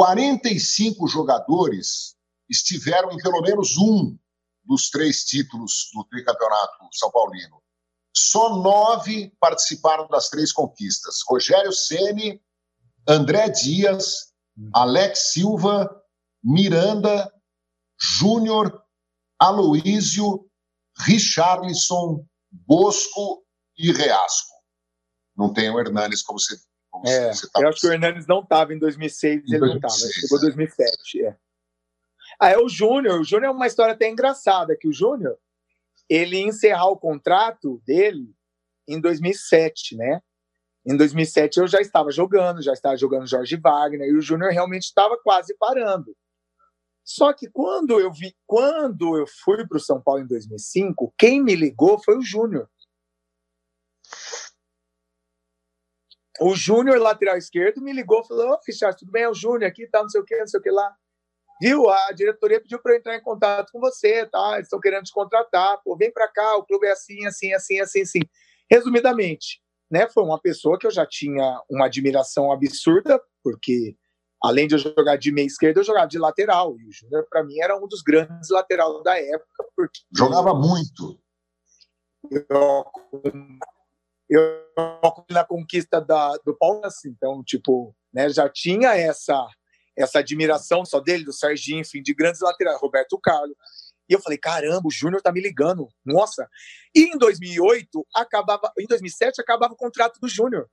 45 0.00 1.06
jogadores 1.08 2.16
estiveram 2.48 3.12
em 3.12 3.18
pelo 3.18 3.42
menos 3.42 3.76
um 3.76 4.16
dos 4.64 4.88
três 4.88 5.24
títulos 5.24 5.90
do 5.92 6.04
tricampeonato 6.04 6.88
São 6.92 7.10
Paulino. 7.10 7.60
Só 8.16 8.56
nove 8.56 9.30
participaram 9.38 10.08
das 10.08 10.30
três 10.30 10.52
conquistas: 10.52 11.16
Rogério 11.28 11.72
Ceni, 11.72 12.40
André 13.06 13.50
Dias, 13.50 14.32
Alex 14.72 15.32
Silva, 15.32 15.99
Miranda, 16.42 17.32
Júnior, 18.00 18.82
Aloísio, 19.38 20.48
Richarlison, 20.98 22.24
Bosco 22.50 23.44
e 23.76 23.92
Reasco. 23.92 24.50
Não 25.36 25.52
tem 25.52 25.70
o 25.70 25.78
Hernanes 25.78 26.22
como 26.22 26.38
você 26.38 26.56
é, 27.06 27.30
tá 27.52 27.60
eu 27.60 27.68
acho 27.68 27.80
que 27.80 27.86
o 27.86 27.92
Hernanes 27.92 28.26
não 28.26 28.40
estava 28.40 28.74
em 28.74 28.78
2006, 28.78 29.42
em 29.48 29.50
ele 29.50 29.58
2006, 29.58 29.60
não 29.60 29.88
estava, 29.88 30.12
chegou 30.12 30.38
em 30.38 30.40
2007. 30.42 31.24
É. 31.24 31.36
Ah, 32.40 32.50
é 32.50 32.58
o 32.58 32.68
Júnior. 32.68 33.20
O 33.20 33.24
Júnior 33.24 33.52
é 33.52 33.54
uma 33.54 33.66
história 33.66 33.94
até 33.94 34.08
engraçada, 34.08 34.76
que 34.76 34.88
o 34.88 34.92
Júnior, 34.92 35.38
ele 36.08 36.38
encerrar 36.38 36.88
o 36.88 36.96
contrato 36.96 37.80
dele 37.86 38.34
em 38.88 39.00
2007, 39.00 39.96
né? 39.96 40.20
Em 40.84 40.96
2007 40.96 41.60
eu 41.60 41.68
já 41.68 41.80
estava 41.80 42.10
jogando, 42.10 42.62
já 42.62 42.72
estava 42.72 42.96
jogando 42.96 43.26
Jorge 43.26 43.56
Wagner 43.56 44.08
e 44.08 44.16
o 44.16 44.22
Júnior 44.22 44.50
realmente 44.50 44.84
estava 44.84 45.16
quase 45.22 45.54
parando. 45.58 46.16
Só 47.12 47.32
que 47.32 47.50
quando 47.50 47.98
eu 47.98 48.12
vi, 48.12 48.36
quando 48.46 49.18
eu 49.18 49.26
fui 49.42 49.66
para 49.66 49.78
o 49.78 49.80
São 49.80 50.00
Paulo 50.00 50.22
em 50.22 50.28
2005, 50.28 51.12
quem 51.18 51.42
me 51.42 51.56
ligou 51.56 52.00
foi 52.00 52.16
o 52.16 52.22
Júnior. 52.22 52.70
O 56.40 56.54
Júnior, 56.54 57.00
lateral 57.00 57.36
esquerdo, 57.36 57.82
me 57.82 57.92
ligou 57.92 58.20
e 58.20 58.28
falou: 58.28 58.52
Ô, 58.52 58.60
Richard, 58.64 58.96
tudo 58.96 59.10
bem? 59.10 59.24
É 59.24 59.28
o 59.28 59.34
Júnior 59.34 59.64
aqui, 59.64 59.88
tá, 59.88 60.02
não 60.02 60.08
sei 60.08 60.20
o 60.20 60.24
que, 60.24 60.38
não 60.38 60.46
sei 60.46 60.60
o 60.60 60.62
que 60.62 60.70
lá. 60.70 60.94
Viu? 61.60 61.90
A 61.90 62.12
diretoria 62.12 62.60
pediu 62.60 62.80
para 62.80 62.92
eu 62.92 62.98
entrar 62.98 63.16
em 63.16 63.22
contato 63.22 63.72
com 63.72 63.80
você, 63.80 64.24
tá? 64.26 64.52
Eles 64.54 64.66
estão 64.66 64.78
querendo 64.78 65.02
te 65.02 65.12
contratar. 65.12 65.82
Pô, 65.82 65.96
vem 65.96 66.12
para 66.12 66.28
cá, 66.28 66.58
o 66.58 66.64
clube 66.64 66.86
é 66.86 66.92
assim, 66.92 67.26
assim, 67.26 67.52
assim, 67.52 67.80
assim, 67.80 68.02
assim. 68.02 68.20
Resumidamente, 68.70 69.60
né? 69.90 70.08
Foi 70.08 70.22
uma 70.22 70.40
pessoa 70.40 70.78
que 70.78 70.86
eu 70.86 70.92
já 70.92 71.04
tinha 71.04 71.60
uma 71.68 71.86
admiração 71.86 72.52
absurda, 72.52 73.20
porque 73.42 73.96
além 74.42 74.66
de 74.66 74.74
eu 74.74 74.78
jogar 74.78 75.16
de 75.16 75.32
meia 75.32 75.46
esquerda, 75.46 75.80
eu 75.80 75.84
jogava 75.84 76.08
de 76.08 76.18
lateral. 76.18 76.78
E 76.78 76.86
o 76.86 76.92
Júnior, 76.92 77.26
para 77.28 77.44
mim, 77.44 77.58
era 77.60 77.76
um 77.76 77.86
dos 77.86 78.02
grandes 78.02 78.50
laterais 78.50 79.02
da 79.02 79.18
época. 79.18 79.64
Porque 79.76 80.00
Jogava 80.16 80.54
muito. 80.54 81.20
Eu, 82.30 82.84
eu 84.28 85.24
na 85.30 85.44
conquista 85.44 86.00
da, 86.00 86.36
do 86.44 86.56
Palmeiras, 86.56 87.04
então, 87.04 87.42
tipo, 87.42 87.94
né, 88.12 88.28
já 88.28 88.48
tinha 88.48 88.94
essa 88.94 89.46
essa 89.96 90.20
admiração 90.20 90.84
só 90.84 91.00
dele, 91.00 91.24
do 91.24 91.32
Serginho, 91.32 91.80
enfim, 91.80 92.02
de 92.02 92.14
grandes 92.14 92.40
laterais, 92.40 92.80
Roberto 92.80 93.18
Carlos. 93.18 93.56
E 94.08 94.12
eu 94.12 94.20
falei, 94.20 94.38
caramba, 94.38 94.86
o 94.86 94.90
Júnior 94.90 95.22
tá 95.22 95.30
me 95.30 95.40
ligando, 95.40 95.88
nossa. 96.04 96.48
E 96.94 97.14
em 97.14 97.18
2008, 97.18 98.06
acabava, 98.14 98.72
em 98.78 98.86
2007, 98.86 99.40
acabava 99.40 99.74
o 99.74 99.76
contrato 99.76 100.18
do 100.20 100.28
Júnior. 100.28 100.68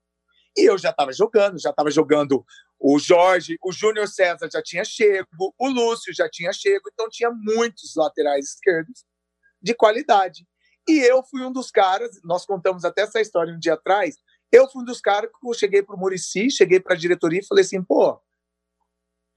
E 0.58 0.68
eu 0.68 0.78
já 0.78 0.89
estava 0.89 1.14
jogando, 1.14 1.60
já 1.60 1.70
estava 1.70 1.91
jogando 1.91 2.43
o 2.80 2.97
Jorge, 2.97 3.58
o 3.64 3.72
Júnior 3.72 4.08
César 4.08 4.49
já 4.51 4.62
tinha 4.62 4.84
chego, 4.84 5.53
o 5.58 5.68
Lúcio 5.68 6.14
já 6.14 6.28
tinha 6.28 6.51
chego, 6.51 6.89
então 6.91 7.08
tinha 7.10 7.30
muitos 7.32 7.95
laterais 7.95 8.53
esquerdos 8.53 9.05
de 9.62 9.76
qualidade. 9.76 10.47
E 10.88 10.99
eu 10.99 11.24
fui 11.24 11.43
um 11.43 11.51
dos 11.51 11.70
caras, 11.70 12.20
nós 12.24 12.45
contamos 12.45 12.86
até 12.86 13.01
essa 13.01 13.22
história 13.22 13.53
um 13.53 13.60
dia 13.60 13.74
atrás, 13.74 14.16
eu 14.51 14.68
fui 14.70 14.82
um 14.82 14.86
dos 14.86 15.01
caras 15.01 15.30
que 15.30 15.47
eu 15.47 15.53
cheguei 15.53 15.84
para 15.84 15.95
o 15.95 15.99
Murici, 15.99 16.49
cheguei 16.49 16.80
para 16.80 16.93
a 16.95 16.97
diretoria 16.97 17.39
e 17.39 17.45
falei 17.45 17.64
assim, 17.64 17.84
pô, 17.84 18.20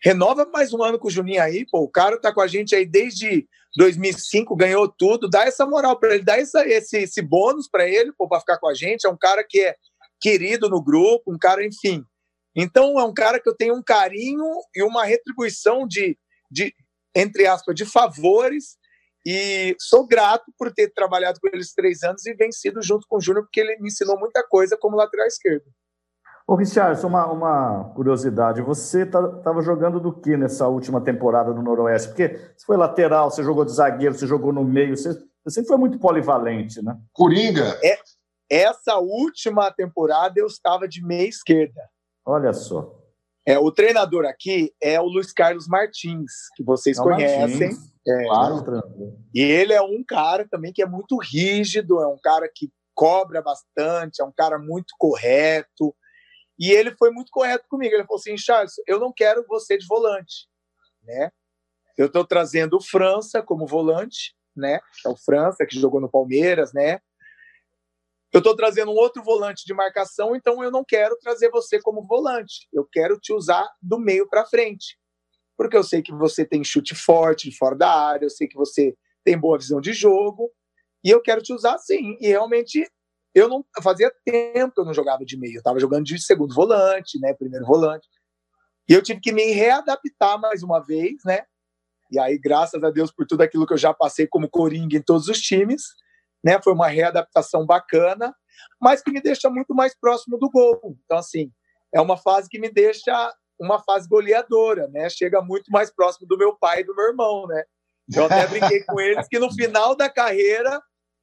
renova 0.03 0.47
mais 0.47 0.73
um 0.73 0.83
ano 0.83 0.99
com 0.99 1.09
o 1.09 1.11
Juninho 1.11 1.43
aí, 1.43 1.67
pô, 1.71 1.81
o 1.81 1.91
cara 1.91 2.19
tá 2.19 2.33
com 2.33 2.41
a 2.41 2.47
gente 2.47 2.75
aí 2.75 2.87
desde 2.87 3.49
2005, 3.77 4.57
ganhou 4.57 4.89
tudo, 4.89 5.29
dá 5.29 5.45
essa 5.45 5.67
moral 5.67 5.99
para 5.99 6.15
ele, 6.15 6.25
dá 6.25 6.39
essa, 6.39 6.67
esse, 6.67 6.99
esse 6.99 7.21
bônus 7.21 7.69
para 7.69 7.89
ele, 7.89 8.13
pô, 8.13 8.29
para 8.29 8.41
ficar 8.41 8.59
com 8.59 8.69
a 8.69 8.75
gente, 8.75 9.07
é 9.07 9.11
um 9.11 9.19
cara 9.19 9.45
que 9.47 9.61
é 9.61 9.77
querido 10.21 10.69
no 10.69 10.83
grupo, 10.83 11.33
um 11.33 11.39
cara, 11.39 11.65
enfim. 11.65 12.05
Então, 12.55 12.99
é 12.99 13.05
um 13.05 13.15
cara 13.15 13.41
que 13.41 13.49
eu 13.49 13.57
tenho 13.57 13.75
um 13.75 13.83
carinho 13.83 14.45
e 14.75 14.83
uma 14.83 15.05
retribuição 15.05 15.87
de, 15.87 16.19
de 16.51 16.75
entre 17.15 17.47
aspas, 17.47 17.75
de 17.75 17.85
favores, 17.85 18.79
e 19.27 19.77
sou 19.79 20.07
grato 20.07 20.51
por 20.59 20.73
ter 20.73 20.93
trabalhado 20.93 21.39
com 21.41 21.49
eles 21.53 21.75
três 21.75 22.03
anos 22.03 22.25
e 22.27 22.35
vencido 22.35 22.81
junto 22.83 23.07
com 23.09 23.19
o 23.19 23.21
Júnior, 23.21 23.45
porque 23.45 23.61
ele 23.61 23.77
me 23.79 23.89
ensinou 23.89 24.19
muita 24.19 24.43
coisa 24.49 24.77
como 24.79 24.97
lateral 24.97 25.27
esquerdo. 25.27 25.65
Ô, 26.47 26.57
Richard, 26.57 27.05
uma, 27.07 27.27
uma 27.27 27.93
curiosidade. 27.95 28.63
Você 28.63 29.03
estava 29.03 29.41
tá, 29.41 29.61
jogando 29.61 30.01
do 30.01 30.13
que 30.13 30.37
nessa 30.37 30.67
última 30.67 31.01
temporada 31.01 31.53
no 31.53 31.63
Noroeste? 31.63 32.09
Porque 32.09 32.29
você 32.57 32.67
foi 32.67 32.77
lateral, 32.77 33.31
você 33.31 33.43
jogou 33.43 33.65
de 33.65 33.73
zagueiro, 33.73 34.15
você 34.15 34.27
jogou 34.27 34.53
no 34.53 34.65
meio, 34.65 34.97
você, 34.97 35.13
você 35.45 35.55
sempre 35.55 35.69
foi 35.69 35.77
muito 35.77 35.99
polivalente, 35.99 36.83
né? 36.83 36.97
Coringa. 37.13 37.79
É, 37.85 37.99
essa 38.51 38.99
última 38.99 39.71
temporada 39.71 40.35
eu 40.39 40.47
estava 40.47 40.89
de 40.89 41.05
meia 41.05 41.29
esquerda. 41.29 41.89
Olha 42.27 42.53
só. 42.53 42.99
É, 43.47 43.59
o 43.59 43.73
treinador 43.73 44.27
aqui 44.27 44.73
é 44.83 45.01
o 45.01 45.07
Luiz 45.07 45.33
Carlos 45.33 45.67
Martins, 45.67 46.33
que 46.57 46.63
vocês 46.63 46.99
é 46.99 47.03
conhecem. 47.03 47.69
Martins. 47.69 47.91
É, 48.07 48.25
claro. 48.25 48.83
E 49.35 49.41
ele 49.41 49.73
é 49.73 49.81
um 49.81 50.05
cara 50.07 50.47
também 50.49 50.73
que 50.73 50.83
é 50.83 50.87
muito 50.87 51.17
rígido, 51.19 52.01
é 52.01 52.07
um 52.07 52.19
cara 52.23 52.51
que 52.53 52.71
cobra 52.95 53.41
bastante, 53.41 54.21
é 54.21 54.25
um 54.25 54.33
cara 54.33 54.59
muito 54.59 54.95
correto. 54.99 55.95
E 56.59 56.71
ele 56.71 56.95
foi 56.97 57.11
muito 57.11 57.31
correto 57.31 57.65
comigo. 57.69 57.95
Ele 57.95 58.05
falou 58.05 58.19
assim: 58.19 58.37
Charles, 58.37 58.75
eu 58.87 58.99
não 59.01 59.13
quero 59.13 59.45
você 59.49 59.79
de 59.79 59.87
volante, 59.87 60.49
né? 61.03 61.31
Eu 61.97 62.07
estou 62.07 62.25
trazendo 62.25 62.77
o 62.77 62.83
França 62.83 63.43
como 63.43 63.67
volante, 63.67 64.35
né? 64.55 64.81
É 65.05 65.09
o 65.09 65.17
França 65.17 65.65
que 65.67 65.79
jogou 65.79 66.01
no 66.01 66.11
Palmeiras, 66.11 66.73
né? 66.73 67.01
Eu 68.33 68.39
estou 68.39 68.55
trazendo 68.55 68.93
um 68.93 68.95
outro 68.95 69.23
volante 69.23 69.65
de 69.67 69.75
marcação, 69.75 70.37
então 70.37 70.63
eu 70.63 70.71
não 70.71 70.85
quero 70.85 71.17
trazer 71.19 71.51
você 71.51 71.81
como 71.81 72.07
volante. 72.07 72.69
Eu 72.73 72.87
quero 72.91 73.19
te 73.19 73.33
usar 73.33 73.69
do 73.83 73.99
meio 73.99 74.29
para 74.29 74.47
frente, 74.47 74.97
porque 75.57 75.77
eu 75.77 75.83
sei 75.83 76.01
que 76.01 76.13
você 76.13 76.45
tem 76.45 76.63
chute 76.63 76.95
forte 76.95 77.51
de 77.51 77.57
fora 77.57 77.75
da 77.75 77.93
área, 77.93 78.27
eu 78.27 78.31
sei 78.31 78.47
que 78.47 78.57
você 78.57 78.95
tem 79.25 79.39
boa 79.39 79.59
visão 79.59 79.81
de 79.81 79.93
jogo 79.93 80.51
e 81.05 81.11
eu 81.11 81.21
quero 81.21 81.43
te 81.43 81.53
usar 81.53 81.77
sim. 81.79 82.17
E 82.21 82.29
realmente 82.29 82.89
eu 83.35 83.49
não 83.49 83.65
fazia 83.83 84.13
tempo 84.25 84.75
que 84.75 84.81
eu 84.81 84.85
não 84.85 84.95
jogava 84.95 85.25
de 85.25 85.37
meio, 85.37 85.55
eu 85.55 85.59
estava 85.59 85.81
jogando 85.81 86.05
de 86.05 86.21
segundo 86.21 86.55
volante, 86.55 87.19
né, 87.21 87.35
primeiro 87.35 87.67
volante. 87.67 88.09
E 88.89 88.93
eu 88.93 89.03
tive 89.03 89.21
que 89.21 89.33
me 89.33 89.53
readaptar 89.53 90.41
mais 90.41 90.63
uma 90.63 90.81
vez, 90.81 91.17
né? 91.25 91.45
E 92.11 92.19
aí, 92.19 92.39
graças 92.39 92.83
a 92.83 92.91
Deus 92.91 93.13
por 93.13 93.25
tudo 93.25 93.43
aquilo 93.43 93.67
que 93.67 93.73
eu 93.73 93.79
já 93.79 93.95
passei 93.95 94.27
como 94.27 94.51
coringa 94.51 94.97
em 94.97 95.03
todos 95.03 95.29
os 95.29 95.41
times, 95.41 95.83
né? 96.45 96.61
Foi 96.63 96.73
uma 96.73 96.89
readaptação 96.89 97.67
bacana, 97.67 98.35
mas 98.81 99.03
que 99.03 99.11
me 99.11 99.21
deixa 99.21 99.49
muito 99.51 99.75
mais 99.75 99.95
próximo 99.99 100.39
do 100.39 100.51
gol. 100.51 100.97
Então, 101.05 101.19
assim, 101.19 101.51
é 101.95 102.01
uma 102.01 102.17
fase 102.17 102.49
que 102.49 102.59
me 102.59 102.71
deixa 102.71 103.33
uma 103.59 103.79
fase 103.83 104.09
goleadora, 104.09 104.89
né? 104.89 105.09
Chega 105.11 105.43
muito 105.43 105.71
mais 105.71 105.91
próximo 105.91 106.27
do 106.27 106.39
meu 106.39 106.57
pai 106.57 106.81
e 106.81 106.85
do 106.85 106.95
meu 106.95 107.09
irmão, 107.09 107.47
né? 107.47 107.63
Eu 108.15 108.25
até 108.25 108.47
brinquei 108.47 108.83
com 108.85 109.01
eles 109.01 109.29
que 109.29 109.39
no 109.39 109.53
final 109.53 109.95
da 109.95 110.09
carreira 110.09 110.81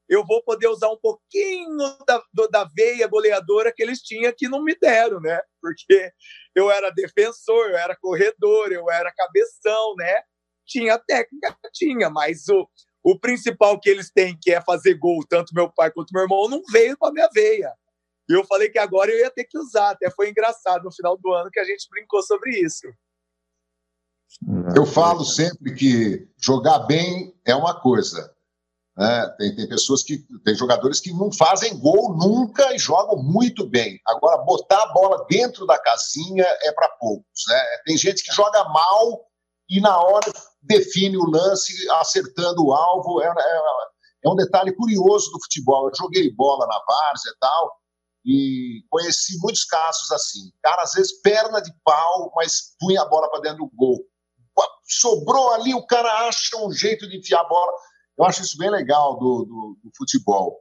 eu 0.08 0.26
vou 0.26 0.42
poder 0.44 0.68
usar 0.68 0.90
um 0.90 0.98
pouquinho 0.98 1.98
da, 2.08 2.22
do, 2.34 2.48
da 2.48 2.64
veia 2.74 3.08
goleadora 3.08 3.74
que 3.76 3.84
eles 3.84 4.00
tinham 4.00 4.34
que 4.36 4.48
não 4.48 4.64
me 4.64 4.74
deram, 4.80 5.20
né? 5.20 5.42
Porque 5.62 6.12
eu 6.56 6.72
era 6.72 6.90
defensor, 6.92 7.72
eu 7.72 7.78
era 7.78 7.98
corredor, 8.00 8.72
eu 8.72 8.90
era 8.90 9.14
cabeção, 9.14 9.96
né? 9.98 10.22
Tinha 10.66 10.98
técnica, 10.98 11.58
tinha, 11.74 12.10
mas 12.10 12.48
o, 12.48 12.68
o 13.10 13.18
principal 13.18 13.80
que 13.80 13.90
eles 13.90 14.12
têm, 14.12 14.38
que 14.38 14.52
é 14.52 14.60
fazer 14.60 14.96
gol, 14.96 15.26
tanto 15.30 15.56
meu 15.56 15.72
pai 15.72 15.90
quanto 15.90 16.12
meu 16.12 16.24
irmão, 16.24 16.50
não 16.50 16.62
veio 16.70 16.98
para 16.98 17.14
minha 17.14 17.30
veia. 17.34 17.74
E 18.30 18.34
eu 18.34 18.44
falei 18.44 18.68
que 18.68 18.78
agora 18.78 19.10
eu 19.10 19.20
ia 19.20 19.32
ter 19.32 19.46
que 19.46 19.58
usar. 19.58 19.92
Até 19.92 20.12
foi 20.12 20.30
engraçado 20.30 20.84
no 20.84 20.92
final 20.92 21.18
do 21.18 21.32
ano 21.32 21.50
que 21.50 21.60
a 21.62 21.64
gente 21.64 21.88
brincou 21.90 22.22
sobre 22.22 22.60
isso. 22.60 22.86
Eu 24.76 24.86
falo 24.86 25.24
sempre 25.24 25.74
que 25.74 26.28
jogar 26.38 26.80
bem 26.80 27.34
é 27.46 27.56
uma 27.56 27.80
coisa, 27.80 28.36
né? 28.98 29.36
Tem, 29.38 29.56
tem 29.56 29.70
pessoas 29.70 30.04
que. 30.04 30.26
Tem 30.44 30.54
jogadores 30.54 31.00
que 31.00 31.14
não 31.14 31.32
fazem 31.32 31.80
gol 31.80 32.14
nunca 32.14 32.76
e 32.76 32.78
jogam 32.78 33.24
muito 33.24 33.66
bem. 33.66 34.02
Agora, 34.06 34.44
botar 34.44 34.84
a 34.84 34.92
bola 34.92 35.26
dentro 35.30 35.66
da 35.66 35.80
casinha 35.80 36.46
é 36.64 36.74
para 36.74 36.90
poucos. 37.00 37.44
Né? 37.48 37.64
Tem 37.86 37.98
gente 37.98 38.22
que 38.22 38.36
joga 38.36 38.66
mal 38.66 39.26
e 39.70 39.80
na 39.80 39.98
hora 39.98 40.30
define 40.68 41.18
o 41.18 41.30
lance 41.30 41.74
acertando 41.92 42.66
o 42.66 42.74
alvo. 42.74 43.22
É, 43.22 43.28
é, 43.28 43.62
é 44.26 44.30
um 44.30 44.36
detalhe 44.36 44.74
curioso 44.76 45.32
do 45.32 45.42
futebol. 45.42 45.88
Eu 45.88 45.96
joguei 45.96 46.34
bola 46.34 46.68
na 46.68 46.80
várzea 46.88 47.32
e 47.32 47.40
tal, 47.40 47.78
e 48.26 48.84
conheci 48.90 49.38
muitos 49.40 49.64
casos 49.64 50.12
assim. 50.12 50.52
Cara, 50.62 50.84
às 50.84 50.94
vezes, 50.94 51.22
perna 51.22 51.62
de 51.62 51.72
pau, 51.84 52.32
mas 52.36 52.76
punha 52.80 53.02
a 53.02 53.06
bola 53.06 53.30
para 53.30 53.42
dentro 53.42 53.60
do 53.60 53.72
gol. 53.76 54.06
Sobrou 54.84 55.54
ali, 55.54 55.74
o 55.74 55.86
cara 55.86 56.28
acha 56.28 56.58
um 56.58 56.72
jeito 56.72 57.08
de 57.08 57.18
enfiar 57.18 57.42
a 57.42 57.48
bola. 57.48 57.72
Eu 58.18 58.26
acho 58.26 58.42
isso 58.42 58.58
bem 58.58 58.70
legal 58.70 59.18
do, 59.18 59.46
do, 59.46 59.80
do 59.84 59.92
futebol. 59.96 60.60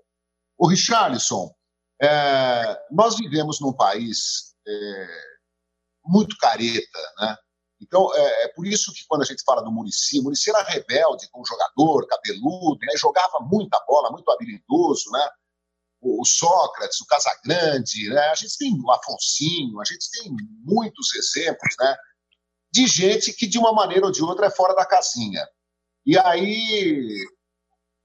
O 0.59 0.69
Richarlison, 0.69 1.51
é, 2.01 2.79
nós 2.91 3.17
vivemos 3.17 3.61
num 3.61 3.73
país 3.73 4.55
é, 4.67 5.07
muito 6.05 6.37
careta, 6.39 6.99
né? 7.19 7.37
Então, 7.81 8.15
é, 8.15 8.45
é, 8.45 8.49
por 8.49 8.67
isso 8.67 8.93
que 8.93 9.05
quando 9.07 9.23
a 9.23 9.25
gente 9.25 9.43
fala 9.45 9.63
do 9.63 9.71
Murici, 9.71 10.19
o 10.19 10.23
Murici 10.23 10.51
era 10.51 10.63
rebelde 10.63 11.29
como 11.31 11.47
jogador, 11.47 12.07
cabeludo, 12.07 12.79
né? 12.81 12.97
jogava 12.97 13.39
muita 13.41 13.79
bola, 13.87 14.11
muito 14.11 14.31
habilidoso, 14.31 15.11
né? 15.11 15.29
O, 16.01 16.23
o 16.23 16.25
Sócrates, 16.25 17.01
o 17.01 17.07
Casagrande, 17.07 18.09
né? 18.09 18.29
A 18.29 18.35
gente 18.35 18.57
tem 18.57 18.81
o 18.83 18.91
Afonsinho, 18.91 19.81
a 19.81 19.85
gente 19.85 20.11
tem 20.11 20.35
muitos 20.65 21.15
exemplos, 21.15 21.75
né? 21.79 21.97
De 22.73 22.87
gente 22.87 23.33
que, 23.33 23.47
de 23.47 23.59
uma 23.59 23.73
maneira 23.73 24.07
ou 24.07 24.13
de 24.13 24.23
outra, 24.23 24.47
é 24.47 24.51
fora 24.51 24.75
da 24.75 24.87
casinha. 24.87 25.47
E 26.05 26.19
aí, 26.19 27.27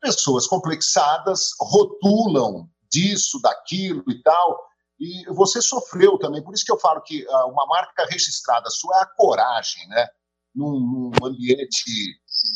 pessoas 0.02 0.48
complexadas 0.48 1.52
rotulam 1.60 2.70
disso, 2.92 3.40
daquilo 3.42 4.04
e 4.10 4.22
tal. 4.22 4.71
E 5.02 5.26
você 5.34 5.60
sofreu 5.64 6.20
também, 6.20 6.44
por 6.44 6.54
isso 6.54 6.64
que 6.64 6.72
eu 6.72 6.78
falo 6.78 7.02
que 7.02 7.26
uh, 7.26 7.48
uma 7.48 7.66
marca 7.66 8.06
registrada 8.06 8.70
sua 8.70 9.00
é 9.00 9.02
a 9.02 9.06
coragem, 9.08 9.88
né? 9.88 10.08
Num, 10.54 10.80
num 10.80 11.26
ambiente 11.26 11.84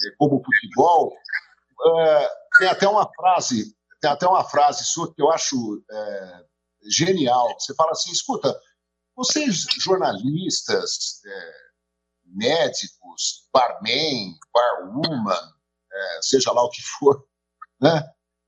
eh, 0.06 0.16
como 0.20 0.36
o 0.36 0.44
futebol. 0.44 1.08
Uh, 1.08 2.60
tem 2.60 2.68
até 2.68 2.88
uma 2.88 3.12
frase, 3.16 3.76
tem 4.00 4.12
até 4.12 4.28
uma 4.28 4.44
frase 4.44 4.86
sua 4.86 5.12
que 5.12 5.20
eu 5.20 5.32
acho 5.32 5.84
é, 5.90 6.46
genial. 6.88 7.56
Você 7.58 7.74
fala 7.74 7.92
assim: 7.92 8.12
escuta, 8.12 8.56
vocês 9.16 9.66
jornalistas, 9.82 11.22
é, 11.26 11.54
médicos, 12.26 13.50
barman, 13.52 14.38
barwoman, 14.54 15.52
é, 15.92 16.20
seja 16.22 16.52
lá 16.52 16.64
o 16.64 16.70
que 16.70 16.84
for, 16.84 17.26
né? 17.82 18.04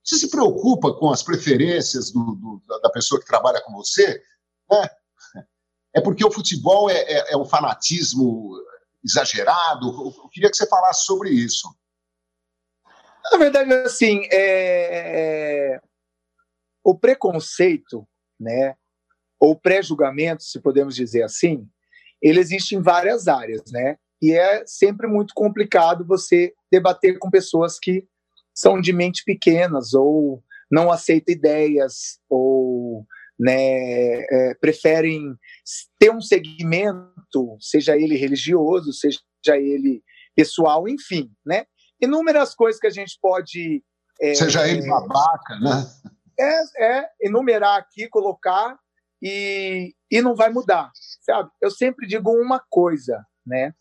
Você 0.08 0.20
se 0.20 0.30
preocupa 0.30 0.94
com 0.94 1.10
as 1.10 1.22
preferências 1.22 2.10
do, 2.10 2.34
do, 2.34 2.80
da 2.80 2.88
pessoa 2.88 3.20
que 3.20 3.26
trabalha 3.26 3.60
com 3.60 3.74
você? 3.74 4.22
Né? 4.70 4.88
É 5.94 6.00
porque 6.00 6.24
o 6.24 6.30
futebol 6.30 6.88
é, 6.88 6.96
é, 6.96 7.32
é 7.34 7.36
um 7.36 7.44
fanatismo 7.44 8.54
exagerado? 9.04 9.86
Eu 9.86 10.28
queria 10.30 10.48
que 10.48 10.56
você 10.56 10.66
falasse 10.66 11.04
sobre 11.04 11.28
isso. 11.28 11.68
Na 13.30 13.36
verdade, 13.36 13.70
assim, 13.74 14.22
é... 14.32 15.74
é 15.74 15.80
o 16.82 16.94
preconceito, 16.94 18.08
né, 18.40 18.74
ou 19.38 19.54
pré-julgamento, 19.54 20.42
se 20.42 20.58
podemos 20.58 20.96
dizer 20.96 21.22
assim, 21.22 21.68
ele 22.22 22.40
existe 22.40 22.74
em 22.74 22.80
várias 22.80 23.28
áreas, 23.28 23.70
né? 23.70 23.98
E 24.22 24.32
é 24.32 24.66
sempre 24.66 25.06
muito 25.06 25.34
complicado 25.34 26.06
você 26.06 26.54
debater 26.72 27.18
com 27.18 27.30
pessoas 27.30 27.78
que 27.78 28.08
são 28.58 28.80
de 28.80 28.92
mente 28.92 29.22
pequenas 29.24 29.94
ou 29.94 30.42
não 30.68 30.90
aceitam 30.90 31.32
ideias 31.32 32.18
ou 32.28 33.06
né, 33.38 33.54
é, 33.54 34.54
preferem 34.60 35.36
ter 35.96 36.10
um 36.10 36.20
segmento, 36.20 37.56
seja 37.60 37.96
ele 37.96 38.16
religioso, 38.16 38.92
seja 38.92 39.20
ele 39.56 40.02
pessoal, 40.34 40.88
enfim, 40.88 41.30
né? 41.46 41.66
Inúmeras 42.00 42.52
coisas 42.52 42.80
que 42.80 42.88
a 42.88 42.90
gente 42.90 43.16
pode. 43.22 43.82
É, 44.20 44.34
seja 44.34 44.68
ele 44.68 44.84
babaca, 44.88 45.56
né? 45.60 45.86
É, 46.40 47.00
é 47.00 47.08
enumerar 47.22 47.78
aqui, 47.78 48.08
colocar 48.08 48.76
e, 49.22 49.94
e 50.10 50.20
não 50.20 50.34
vai 50.34 50.50
mudar, 50.50 50.90
sabe? 51.22 51.48
Eu 51.62 51.70
sempre 51.70 52.08
digo 52.08 52.32
uma 52.32 52.60
coisa, 52.68 53.24
né? 53.46 53.72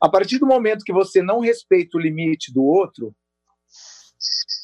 A 0.00 0.08
partir 0.08 0.38
do 0.38 0.46
momento 0.46 0.84
que 0.84 0.92
você 0.92 1.20
não 1.20 1.40
respeita 1.40 1.96
o 1.96 2.00
limite 2.00 2.52
do 2.52 2.64
outro, 2.64 3.14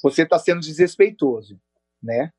você 0.03 0.23
está 0.23 0.39
sendo 0.39 0.61
desrespeitoso, 0.61 1.61
né? 2.03 2.33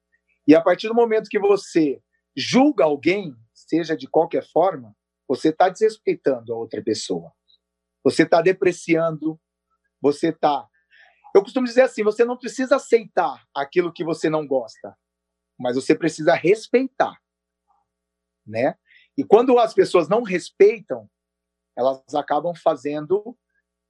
E 0.47 0.55
a 0.55 0.61
partir 0.61 0.87
do 0.87 0.93
momento 0.93 1.29
que 1.29 1.39
você 1.39 2.01
julga 2.35 2.83
alguém, 2.83 3.35
seja 3.53 3.95
de 3.95 4.07
qualquer 4.07 4.45
forma, 4.51 4.95
você 5.27 5.49
está 5.49 5.69
desrespeitando 5.69 6.53
a 6.53 6.57
outra 6.57 6.83
pessoa. 6.83 7.31
Você 8.03 8.23
está 8.23 8.41
depreciando, 8.41 9.39
você 9.99 10.29
está. 10.29 10.67
Eu 11.33 11.41
costumo 11.41 11.65
dizer 11.65 11.81
assim: 11.81 12.03
você 12.03 12.23
não 12.23 12.37
precisa 12.37 12.75
aceitar 12.75 13.43
aquilo 13.55 13.91
que 13.91 14.03
você 14.03 14.29
não 14.29 14.45
gosta, 14.45 14.95
mas 15.57 15.75
você 15.75 15.95
precisa 15.95 16.35
respeitar, 16.35 17.19
né? 18.45 18.77
E 19.17 19.23
quando 19.23 19.57
as 19.57 19.73
pessoas 19.73 20.07
não 20.07 20.21
respeitam, 20.21 21.09
elas 21.75 22.13
acabam 22.13 22.53
fazendo 22.53 23.35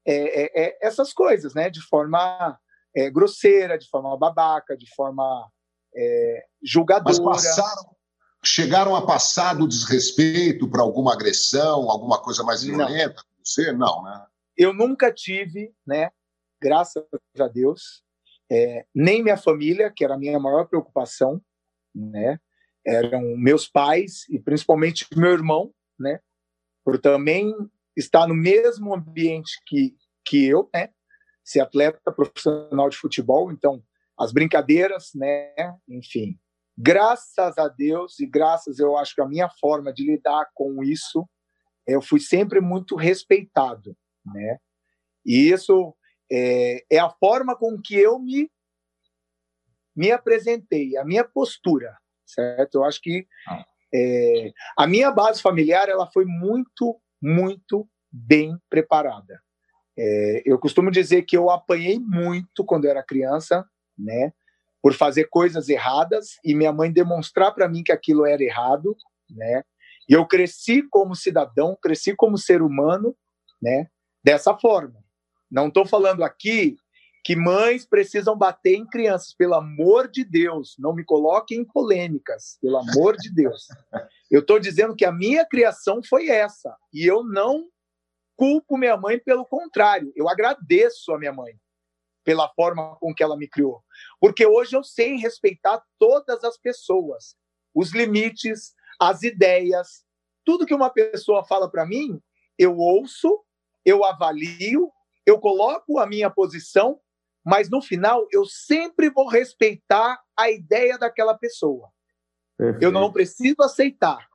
é, 0.05 0.43
é, 0.43 0.65
é 0.67 0.77
essas 0.81 1.11
coisas, 1.11 1.53
né? 1.53 1.69
De 1.69 1.81
forma 1.81 2.57
é, 2.95 3.09
grosseira, 3.09 3.77
de 3.77 3.87
forma 3.89 4.15
babaca, 4.17 4.77
de 4.77 4.89
forma 4.95 5.49
é, 5.95 6.45
julgadora. 6.63 7.05
Mas 7.05 7.19
passaram, 7.19 7.95
chegaram 8.43 8.95
a 8.95 9.05
passar 9.05 9.55
do 9.55 9.67
desrespeito 9.67 10.69
para 10.69 10.81
alguma 10.81 11.13
agressão, 11.13 11.89
alguma 11.89 12.21
coisa 12.21 12.43
mais 12.43 12.63
violenta 12.63 13.21
com 13.21 13.43
você? 13.43 13.71
Não, 13.71 14.03
né? 14.03 14.25
Eu 14.57 14.73
nunca 14.73 15.11
tive, 15.11 15.73
né? 15.85 16.11
Graças 16.61 17.03
a 17.37 17.47
Deus, 17.47 18.03
é, 18.49 18.85
nem 18.93 19.21
minha 19.21 19.37
família, 19.37 19.91
que 19.93 20.03
era 20.03 20.15
a 20.15 20.17
minha 20.17 20.39
maior 20.39 20.65
preocupação, 20.65 21.41
né? 21.93 22.39
Eram 22.85 23.35
meus 23.35 23.67
pais 23.67 24.29
e 24.29 24.39
principalmente 24.39 25.07
meu 25.15 25.31
irmão, 25.31 25.73
né? 25.99 26.19
Por 26.83 26.99
também 26.99 27.53
estar 27.97 28.27
no 28.27 28.35
mesmo 28.35 28.93
ambiente 28.93 29.59
que, 29.65 29.95
que 30.23 30.45
eu, 30.45 30.69
né? 30.73 30.89
Ser 31.45 31.59
atleta 31.61 32.11
profissional 32.11 32.89
de 32.89 32.97
futebol, 32.97 33.51
então 33.51 33.83
as 34.17 34.33
brincadeiras, 34.33 35.11
né? 35.13 35.53
Enfim, 35.87 36.39
graças 36.75 37.57
a 37.57 37.67
Deus 37.67 38.19
e 38.19 38.25
graças 38.25 38.79
eu 38.79 38.97
acho 38.97 39.13
que 39.13 39.21
a 39.21 39.27
minha 39.27 39.47
forma 39.61 39.93
de 39.93 40.03
lidar 40.03 40.49
com 40.55 40.83
isso, 40.83 41.29
eu 41.85 42.01
fui 42.01 42.19
sempre 42.19 42.59
muito 42.59 42.95
respeitado, 42.95 43.95
né? 44.25 44.57
E 45.23 45.51
isso 45.51 45.95
é, 46.31 46.83
é 46.91 46.97
a 46.97 47.09
forma 47.09 47.55
com 47.55 47.79
que 47.79 47.95
eu 47.95 48.17
me 48.19 48.49
me 49.95 50.11
apresentei, 50.11 50.97
a 50.97 51.05
minha 51.05 51.23
postura, 51.23 51.97
certo? 52.25 52.75
Eu 52.75 52.83
acho 52.83 52.99
que 53.01 53.25
ah. 53.47 53.65
é, 53.93 54.51
a 54.77 54.85
minha 54.85 55.09
base 55.09 55.41
familiar 55.41 55.87
ela 55.87 56.09
foi 56.11 56.25
muito, 56.25 56.99
muito 57.21 57.87
bem 58.11 58.57
preparada. 58.69 59.41
É, 59.97 60.43
eu 60.45 60.59
costumo 60.59 60.91
dizer 60.91 61.23
que 61.23 61.37
eu 61.37 61.49
apanhei 61.49 61.99
muito 61.99 62.63
quando 62.65 62.85
era 62.85 63.03
criança, 63.03 63.65
né? 63.97 64.33
Por 64.81 64.93
fazer 64.93 65.25
coisas 65.25 65.69
erradas 65.69 66.37
e 66.43 66.53
minha 66.53 66.71
mãe 66.71 66.91
demonstrar 66.91 67.53
para 67.53 67.67
mim 67.67 67.83
que 67.83 67.91
aquilo 67.91 68.25
era 68.25 68.43
errado, 68.43 68.95
né? 69.29 69.63
E 70.07 70.13
eu 70.13 70.25
cresci 70.27 70.83
como 70.83 71.15
cidadão, 71.15 71.77
cresci 71.81 72.15
como 72.15 72.37
ser 72.37 72.61
humano, 72.61 73.15
né? 73.61 73.87
Dessa 74.23 74.55
forma. 74.57 75.03
Não 75.49 75.67
estou 75.67 75.85
falando 75.85 76.23
aqui 76.23 76.77
que 77.25 77.35
mães 77.35 77.87
precisam 77.87 78.37
bater 78.37 78.75
em 78.75 78.85
crianças, 78.85 79.33
pelo 79.33 79.55
amor 79.55 80.07
de 80.07 80.23
Deus, 80.23 80.75
não 80.77 80.93
me 80.93 81.03
coloquem 81.03 81.61
em 81.61 81.65
polêmicas, 81.65 82.59
pelo 82.61 82.77
amor 82.77 83.17
de 83.17 83.33
Deus. 83.33 83.65
Eu 84.29 84.41
estou 84.41 84.59
dizendo 84.59 84.95
que 84.95 85.05
a 85.05 85.11
minha 85.11 85.43
criação 85.43 86.01
foi 86.07 86.29
essa 86.29 86.75
e 86.91 87.05
eu 87.05 87.23
não 87.23 87.67
culpo 88.35 88.77
minha 88.77 88.97
mãe, 88.97 89.19
pelo 89.19 89.45
contrário, 89.45 90.11
eu 90.15 90.29
agradeço 90.29 91.13
a 91.13 91.17
minha 91.17 91.33
mãe 91.33 91.59
pela 92.23 92.49
forma 92.49 92.95
com 92.97 93.13
que 93.13 93.23
ela 93.23 93.37
me 93.37 93.47
criou. 93.47 93.83
Porque 94.19 94.45
hoje 94.45 94.75
eu 94.75 94.83
sei 94.83 95.15
respeitar 95.15 95.81
todas 95.99 96.43
as 96.43 96.57
pessoas, 96.57 97.35
os 97.73 97.93
limites, 97.93 98.73
as 98.99 99.21
ideias, 99.21 100.03
tudo 100.43 100.65
que 100.65 100.73
uma 100.73 100.89
pessoa 100.89 101.45
fala 101.45 101.69
para 101.69 101.85
mim, 101.85 102.19
eu 102.57 102.77
ouço, 102.77 103.43
eu 103.85 104.03
avalio, 104.03 104.91
eu 105.25 105.39
coloco 105.39 105.99
a 105.99 106.07
minha 106.07 106.29
posição, 106.29 106.99
mas 107.43 107.69
no 107.69 107.81
final 107.81 108.27
eu 108.31 108.45
sempre 108.45 109.09
vou 109.09 109.27
respeitar 109.27 110.19
a 110.37 110.49
ideia 110.49 110.97
daquela 110.97 111.37
pessoa. 111.37 111.89
Perfeito. 112.57 112.83
Eu 112.83 112.91
não 112.91 113.11
preciso 113.11 113.61
aceitar, 113.61 114.27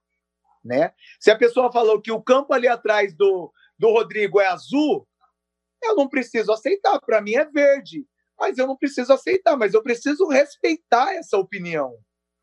né? 0.64 0.92
Se 1.18 1.30
a 1.30 1.38
pessoa 1.38 1.72
falou 1.72 2.00
que 2.00 2.12
o 2.12 2.22
campo 2.22 2.52
ali 2.52 2.68
atrás 2.68 3.14
do, 3.14 3.52
do 3.80 3.90
Rodrigo 3.90 4.38
é 4.38 4.46
azul, 4.46 5.08
eu 5.82 5.96
não 5.96 6.06
preciso 6.06 6.52
aceitar. 6.52 7.00
Para 7.00 7.22
mim 7.22 7.34
é 7.34 7.46
verde. 7.46 8.06
Mas 8.38 8.58
eu 8.58 8.66
não 8.66 8.76
preciso 8.76 9.10
aceitar, 9.12 9.56
mas 9.56 9.72
eu 9.72 9.82
preciso 9.82 10.28
respeitar 10.28 11.14
essa 11.14 11.38
opinião. 11.38 11.96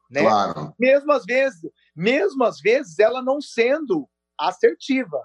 Né? 0.10 0.22
Claro. 0.22 0.74
Mesmo 0.80 1.12
às 1.12 1.26
vezes, 1.26 1.62
mesmo 1.96 2.44
às 2.44 2.60
vezes, 2.60 2.98
ela 2.98 3.22
não 3.22 3.40
sendo 3.40 4.10
assertiva. 4.38 5.22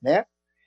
Né? 0.00 0.24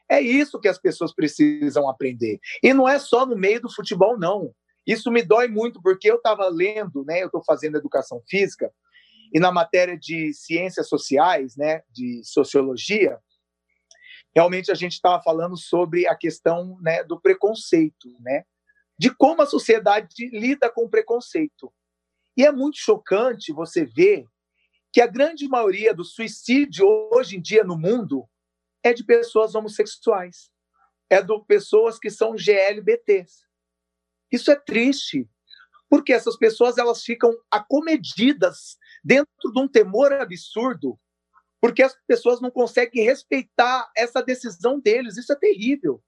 É 0.10 0.20
isso 0.20 0.60
que 0.60 0.68
as 0.68 0.78
pessoas 0.78 1.14
precisam 1.14 1.88
aprender. 1.88 2.40
E 2.62 2.74
não 2.74 2.88
é 2.88 3.00
só 3.00 3.26
no 3.26 3.38
meio 3.38 3.62
do 3.62 3.74
futebol, 3.74 4.20
não. 4.20 4.54
Isso 4.86 5.10
me 5.10 5.24
dói 5.24 5.48
muito, 5.48 5.82
porque 5.82 6.12
eu 6.12 6.18
estava 6.18 6.50
lendo, 6.50 7.06
né? 7.06 7.22
Eu 7.22 7.28
estou 7.28 7.42
fazendo 7.46 7.78
educação 7.78 8.22
física, 8.28 8.70
e 9.34 9.40
na 9.40 9.52
matéria 9.52 9.98
de 9.98 10.34
ciências 10.34 10.88
sociais, 10.88 11.56
né, 11.58 11.82
de 11.90 12.22
sociologia, 12.24 13.18
realmente 14.36 14.72
a 14.72 14.76
gente 14.76 14.94
estava 14.94 15.22
falando 15.22 15.58
sobre 15.58 16.08
a 16.08 16.16
questão 16.16 16.78
né, 16.82 17.04
do 17.04 17.20
preconceito, 17.20 18.16
né? 18.20 18.46
De 18.98 19.14
como 19.14 19.42
a 19.42 19.46
sociedade 19.46 20.30
lida 20.32 20.70
com 20.70 20.86
o 20.86 20.90
preconceito. 20.90 21.74
E 22.36 22.46
é 22.46 22.52
muito 22.52 22.78
chocante 22.78 23.52
você 23.52 23.86
ver 23.86 24.28
que 24.92 25.02
a 25.02 25.08
grande 25.08 25.48
maioria 25.48 25.94
do 25.94 26.04
suicídio 26.04 26.86
hoje 27.12 27.38
em 27.38 27.42
dia 27.42 27.64
no 27.64 27.78
mundo 27.78 28.28
é 28.84 28.94
de 28.94 29.04
pessoas 29.04 29.56
homossexuais, 29.56 30.52
é 31.10 31.22
de 31.22 31.34
pessoas 31.48 31.98
que 31.98 32.10
são 32.10 32.36
GLBTs. 32.36 33.46
Isso 34.32 34.52
é 34.52 34.56
triste, 34.56 35.30
porque 35.90 36.12
essas 36.12 36.38
pessoas 36.38 36.78
elas 36.78 37.04
ficam 37.04 37.32
acomedidas 37.52 38.78
dentro 39.04 39.52
de 39.52 39.60
um 39.60 39.68
temor 39.68 40.12
absurdo 40.14 41.00
porque 41.64 41.82
as 41.82 41.96
pessoas 42.06 42.42
não 42.42 42.52
conseguem 42.52 43.06
respeitar 43.06 43.90
essa 43.96 44.22
decisão 44.22 44.82
deles. 44.82 45.16
Isso 45.16 45.32
é 45.32 45.36
terrível. 45.38 46.04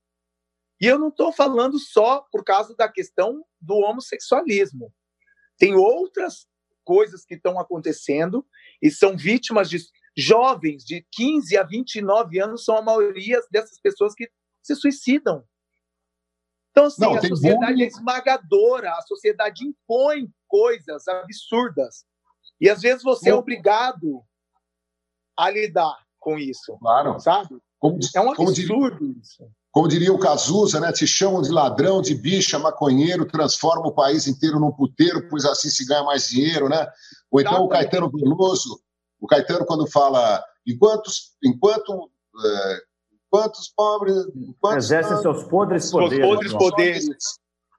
E 0.82 0.86
eu 0.86 1.00
não 1.00 1.08
estou 1.08 1.32
falando 1.32 1.80
só 1.80 2.28
por 2.30 2.44
causa 2.44 2.76
da 2.76 2.92
questão 2.92 3.42
do 3.62 3.76
homossexualismo. 3.76 4.94
Tem 5.58 5.74
outras 5.74 6.46
coisas 6.84 7.24
que 7.24 7.36
estão 7.36 7.58
acontecendo 7.58 8.46
e 8.82 8.92
são 8.92 9.16
vítimas 9.16 9.70
de 9.70 9.78
jovens 10.18 10.84
de 10.84 11.08
15 11.14 11.56
a 11.56 11.64
29 11.64 12.38
anos, 12.38 12.66
são 12.66 12.76
a 12.76 12.82
maioria 12.82 13.40
dessas 13.50 13.80
pessoas 13.80 14.14
que 14.14 14.30
se 14.62 14.76
suicidam. 14.76 15.42
Então, 16.72 16.88
assim, 16.88 17.02
não, 17.02 17.16
a 17.16 17.22
sociedade 17.22 17.72
bullying. 17.72 17.84
é 17.86 17.88
esmagadora, 17.88 18.92
a 18.92 19.02
sociedade 19.04 19.66
impõe 19.66 20.30
coisas 20.50 21.08
absurdas. 21.08 22.06
E 22.60 22.70
às 22.70 22.82
vezes 22.82 23.02
você 23.02 23.30
é 23.30 23.34
obrigado 23.34 24.22
a 25.38 25.50
lidar 25.50 25.98
com 26.20 26.38
isso. 26.38 26.78
Claro. 26.80 27.20
Sabe? 27.20 27.58
Como, 27.80 28.00
é 28.16 28.22
um 28.22 28.32
absurdo 28.32 28.54
diria, 28.54 29.22
isso. 29.22 29.44
Como 29.72 29.88
diria 29.88 30.14
o 30.14 30.20
Cazuza, 30.20 30.80
né? 30.80 30.92
Te 30.92 31.06
chamam 31.06 31.42
de 31.42 31.52
ladrão, 31.52 32.02
de 32.02 32.16
bicha, 32.16 32.58
maconheiro, 32.58 33.28
transforma 33.28 33.88
o 33.88 33.94
país 33.94 34.28
inteiro 34.28 34.60
num 34.60 34.72
puteiro, 34.72 35.28
pois 35.30 35.46
assim 35.46 35.70
se 35.70 35.86
ganha 35.86 36.04
mais 36.04 36.30
dinheiro, 36.30 36.68
né? 36.70 36.88
Ou 37.30 37.42
então 37.42 37.64
o 37.64 37.68
Caetano 37.68 38.10
Veloso, 38.10 38.80
o 39.20 39.28
Caetano 39.28 39.66
quando 39.66 39.86
fala 39.86 40.44
enquanto, 40.66 41.12
enquanto 41.44 42.10
é, 42.44 42.82
quantos 43.30 43.70
pobres 43.76 44.16
quantos 44.60 44.86
exercem 44.86 45.18
seus 45.18 45.44
podres 45.44 45.92
poderes, 45.92 46.26
podres 46.26 46.54
poderes. 46.54 47.08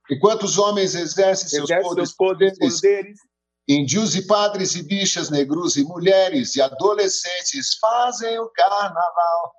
enquanto 0.09 0.43
os 0.43 0.57
homens 0.57 0.95
exercem 0.95 1.49
seus 1.49 1.69
Exerce 1.69 1.89
podres, 1.89 2.13
poderes, 2.15 2.57
poderes 2.57 3.19
índios 3.67 4.15
e 4.15 4.25
padres 4.25 4.75
e 4.75 4.83
bichas, 4.83 5.29
negros 5.29 5.75
e 5.75 5.83
mulheres 5.83 6.55
e 6.55 6.61
adolescentes 6.61 7.77
fazem 7.79 8.39
o 8.39 8.49
carnaval. 8.49 9.53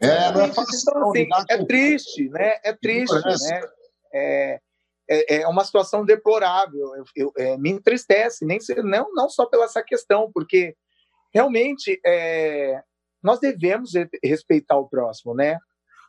É, 0.00 0.32
não 0.32 0.40
é 0.42 0.52
fácil. 0.52 0.78
Então, 0.80 1.38
assim, 1.38 1.46
é 1.50 1.64
triste, 1.64 2.28
né? 2.30 2.54
É 2.64 2.72
triste, 2.72 3.14
né? 3.14 3.62
É, 4.12 4.60
é, 5.08 5.34
é, 5.36 5.48
uma 5.48 5.64
situação 5.64 6.04
deplorável. 6.04 6.94
Eu, 6.96 7.04
eu 7.14 7.32
é, 7.36 7.56
me 7.58 7.70
entristece, 7.70 8.44
nem 8.44 8.58
não, 8.82 9.12
não 9.12 9.28
só 9.28 9.46
pela 9.46 9.64
essa 9.64 9.82
questão, 9.82 10.30
porque 10.32 10.74
realmente 11.32 12.00
é, 12.04 12.82
nós 13.22 13.38
devemos 13.38 13.92
respeitar 14.22 14.76
o 14.76 14.88
próximo, 14.88 15.34
né? 15.34 15.58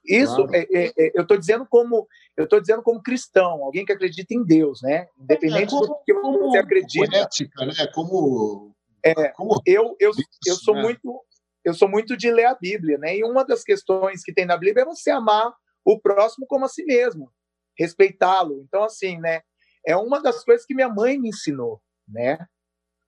Isso 0.08 0.48
claro. 0.48 0.56
é, 0.56 0.68
é, 0.72 0.94
é 0.98 1.12
eu 1.16 1.24
estou 1.24 1.38
dizendo 1.38 1.66
como 1.66 2.08
eu 2.38 2.44
estou 2.44 2.60
dizendo 2.60 2.84
como 2.84 3.02
cristão, 3.02 3.64
alguém 3.64 3.86
que 3.86 3.94
acredita 3.94 4.34
em 4.34 4.44
Deus, 4.44 4.82
né? 4.82 5.08
Independente 5.18 5.70
como, 5.70 5.88
do 5.88 5.96
que 6.06 6.14
você 6.14 6.58
acredita. 6.58 7.18
Ética, 7.18 7.66
né? 7.66 7.74
Como, 7.94 8.76
é, 9.04 9.30
como 9.30 9.62
eu 9.66 9.96
eu, 10.00 10.12
eu 10.46 10.56
sou 10.56 10.76
né? 10.76 10.82
muito 10.82 11.22
eu 11.64 11.74
sou 11.74 11.90
muito 11.90 12.16
de 12.16 12.30
ler 12.30 12.46
a 12.46 12.56
Bíblia, 12.56 12.98
né? 12.98 13.18
E 13.18 13.24
uma 13.24 13.44
das 13.44 13.64
questões 13.64 14.22
que 14.22 14.34
tem 14.34 14.46
na 14.46 14.58
Bíblia 14.58 14.84
é 14.84 14.86
você 14.86 15.10
amar 15.10 15.52
o 15.84 16.00
próximo 16.00 16.46
como 16.48 16.66
a 16.66 16.68
si 16.68 16.84
mesmo, 16.86 17.32
respeitá-lo. 17.78 18.62
Então 18.68 18.84
assim, 18.84 19.20
né? 19.20 19.42
É 19.88 19.96
uma 19.96 20.22
das 20.22 20.44
coisas 20.44 20.66
que 20.66 20.76
minha 20.76 20.90
mãe 20.90 21.20
me 21.20 21.30
ensinou, 21.30 21.82
né? 22.08 22.38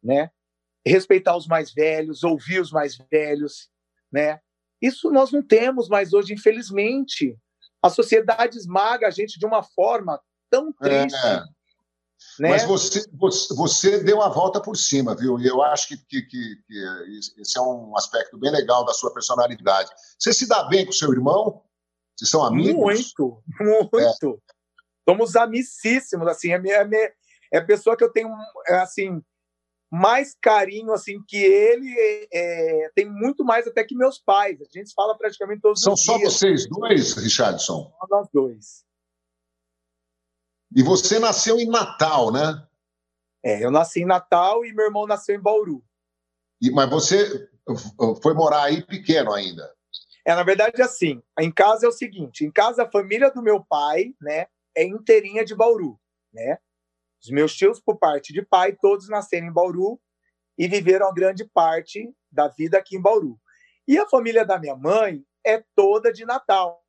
Né? 0.04 0.32
Respeitar 0.86 1.36
os 1.36 1.48
mais 1.48 1.74
velhos, 1.74 2.24
ouvir 2.24 2.62
os 2.62 2.72
mais 2.72 2.98
velhos, 3.12 3.70
né? 4.12 4.40
Isso 4.82 5.10
nós 5.10 5.32
não 5.32 5.42
temos 5.42 5.90
mais 5.90 6.14
hoje, 6.14 6.34
infelizmente. 6.34 7.38
A 7.82 7.90
sociedade 7.90 8.58
esmaga 8.58 9.08
a 9.08 9.12
gente 9.12 9.40
de 9.40 9.46
uma 9.46 9.64
forma 9.64 10.20
tão 10.50 10.72
triste. 10.72 11.16
É. 11.26 11.44
Né? 12.40 12.50
Mas 12.50 12.64
você, 12.64 13.06
você, 13.56 14.04
deu 14.04 14.22
a 14.22 14.30
volta 14.30 14.60
por 14.60 14.76
cima, 14.76 15.16
viu? 15.16 15.40
E 15.40 15.46
eu 15.46 15.62
acho 15.62 15.88
que, 15.88 15.98
que, 15.98 16.22
que, 16.24 16.56
que, 16.68 17.20
esse 17.40 17.58
é 17.58 17.62
um 17.62 17.96
aspecto 17.96 18.38
bem 18.38 18.52
legal 18.52 18.84
da 18.86 18.94
sua 18.94 19.14
personalidade. 19.14 19.90
Você 20.18 20.34
se 20.34 20.48
dá 20.48 20.64
bem 20.64 20.86
com 20.86 20.92
seu 20.92 21.12
irmão? 21.12 21.64
Vocês 22.16 22.32
são 22.32 22.44
amigos? 22.44 22.76
Muito, 22.76 23.44
muito. 23.60 24.00
É. 24.00 24.54
Somos 25.08 25.36
amicíssimos, 25.36 26.28
assim. 26.28 26.52
É, 26.52 26.60
minha, 26.60 26.76
é, 26.76 27.14
é 27.54 27.58
a 27.60 27.66
pessoa 27.66 27.96
que 27.96 28.04
eu 28.04 28.12
tenho, 28.12 28.30
assim, 28.68 29.22
mais 29.92 30.36
carinho 30.42 30.92
assim 30.92 31.22
que 31.26 31.38
ele 31.38 31.96
é, 32.32 32.92
tem 32.94 33.10
muito 33.10 33.44
mais 33.44 33.66
até 33.68 33.84
que 33.84 33.96
meus 33.96 34.20
pais. 34.20 34.60
A 34.62 34.66
gente 34.66 34.94
fala 34.94 35.18
praticamente 35.18 35.62
todos 35.62 35.82
São 35.82 35.94
os 35.94 36.02
dias. 36.02 36.20
São 36.20 36.20
só 36.20 36.30
vocês 36.30 36.68
dois, 36.70 37.14
Richardson? 37.14 37.94
Só 38.00 38.08
nós 38.10 38.28
dois. 38.34 38.86
E 40.76 40.84
você 40.84 41.20
nasceu 41.20 41.58
em 41.58 41.68
Natal, 41.68 42.32
né? 42.32 42.68
É, 43.44 43.64
eu 43.64 43.72
nasci 43.72 44.02
em 44.02 44.06
Natal 44.06 44.66
e 44.66 44.74
meu 44.74 44.86
irmão 44.86 45.08
nasceu 45.08 45.36
em 45.36 45.42
Bauru. 45.42 45.84
E, 46.62 46.70
mas 46.72 46.90
você 46.90 47.50
foi 48.22 48.34
morar 48.34 48.64
aí 48.64 48.86
pequeno 48.86 49.32
ainda? 49.32 49.74
É, 50.26 50.36
na 50.36 50.44
verdade, 50.44 50.82
assim, 50.82 51.22
em 51.40 51.52
casa 51.52 51.86
é 51.86 51.90
o 51.90 51.94
seguinte, 51.94 52.44
em 52.44 52.52
casa 52.52 52.84
a 52.84 52.92
família 52.92 53.32
do 53.32 53.42
meu 53.42 53.64
pai, 53.64 54.14
né, 54.22 54.48
é 54.76 54.84
inteirinha 54.84 55.46
de 55.46 55.56
Bauru, 55.56 55.98
né? 56.34 56.58
Os 57.28 57.32
meus 57.32 57.54
tios, 57.54 57.78
por 57.78 57.98
parte 57.98 58.32
de 58.32 58.42
pai, 58.42 58.72
todos 58.72 59.10
nasceram 59.10 59.48
em 59.48 59.52
Bauru 59.52 60.00
e 60.58 60.66
viveram 60.66 61.10
a 61.10 61.14
grande 61.14 61.44
parte 61.44 62.10
da 62.32 62.48
vida 62.48 62.78
aqui 62.78 62.96
em 62.96 63.02
Bauru. 63.02 63.38
E 63.86 63.98
a 63.98 64.08
família 64.08 64.46
da 64.46 64.58
minha 64.58 64.78
mãe 64.78 65.22
é 65.46 65.62
toda 65.76 66.12
de 66.12 66.26
Natal. 66.26 66.82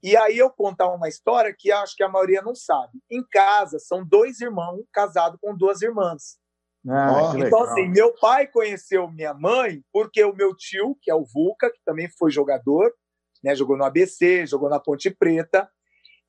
E 0.00 0.16
aí 0.16 0.38
eu 0.38 0.50
contar 0.50 0.88
uma 0.92 1.08
história 1.08 1.52
que 1.56 1.72
acho 1.72 1.96
que 1.96 2.04
a 2.04 2.08
maioria 2.08 2.42
não 2.42 2.54
sabe. 2.54 3.00
Em 3.10 3.26
casa 3.28 3.80
são 3.80 4.06
dois 4.06 4.40
irmãos 4.40 4.84
casados 4.92 5.36
com 5.40 5.56
duas 5.56 5.82
irmãs. 5.82 6.38
Ah, 6.88 7.32
então, 7.36 7.64
assim, 7.64 7.88
meu 7.88 8.14
pai 8.14 8.46
conheceu 8.46 9.10
minha 9.10 9.34
mãe 9.34 9.82
porque 9.92 10.22
o 10.22 10.34
meu 10.34 10.54
tio, 10.54 10.96
que 11.02 11.10
é 11.10 11.14
o 11.14 11.24
Vulca, 11.24 11.72
que 11.72 11.80
também 11.84 12.08
foi 12.08 12.30
jogador, 12.30 12.94
né, 13.42 13.52
jogou 13.56 13.76
no 13.76 13.84
ABC, 13.84 14.46
jogou 14.46 14.70
na 14.70 14.78
Ponte 14.78 15.10
Preta, 15.10 15.68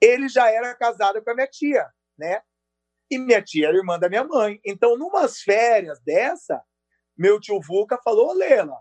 ele 0.02 0.28
já 0.28 0.50
era 0.50 0.74
casado 0.74 1.22
com 1.22 1.30
a 1.30 1.36
minha 1.36 1.48
tia, 1.48 1.88
né? 2.18 2.42
E 3.10 3.18
minha 3.18 3.42
tia 3.42 3.68
era 3.68 3.78
irmã 3.78 4.00
da 4.00 4.10
minha 4.10 4.24
mãe. 4.24 4.60
Então, 4.66 4.98
numas 4.98 5.42
férias 5.42 6.00
dessa, 6.02 6.62
meu 7.18 7.40
tio 7.40 7.60
Vuca 7.62 8.00
falou, 8.04 8.34
Lela, 8.34 8.78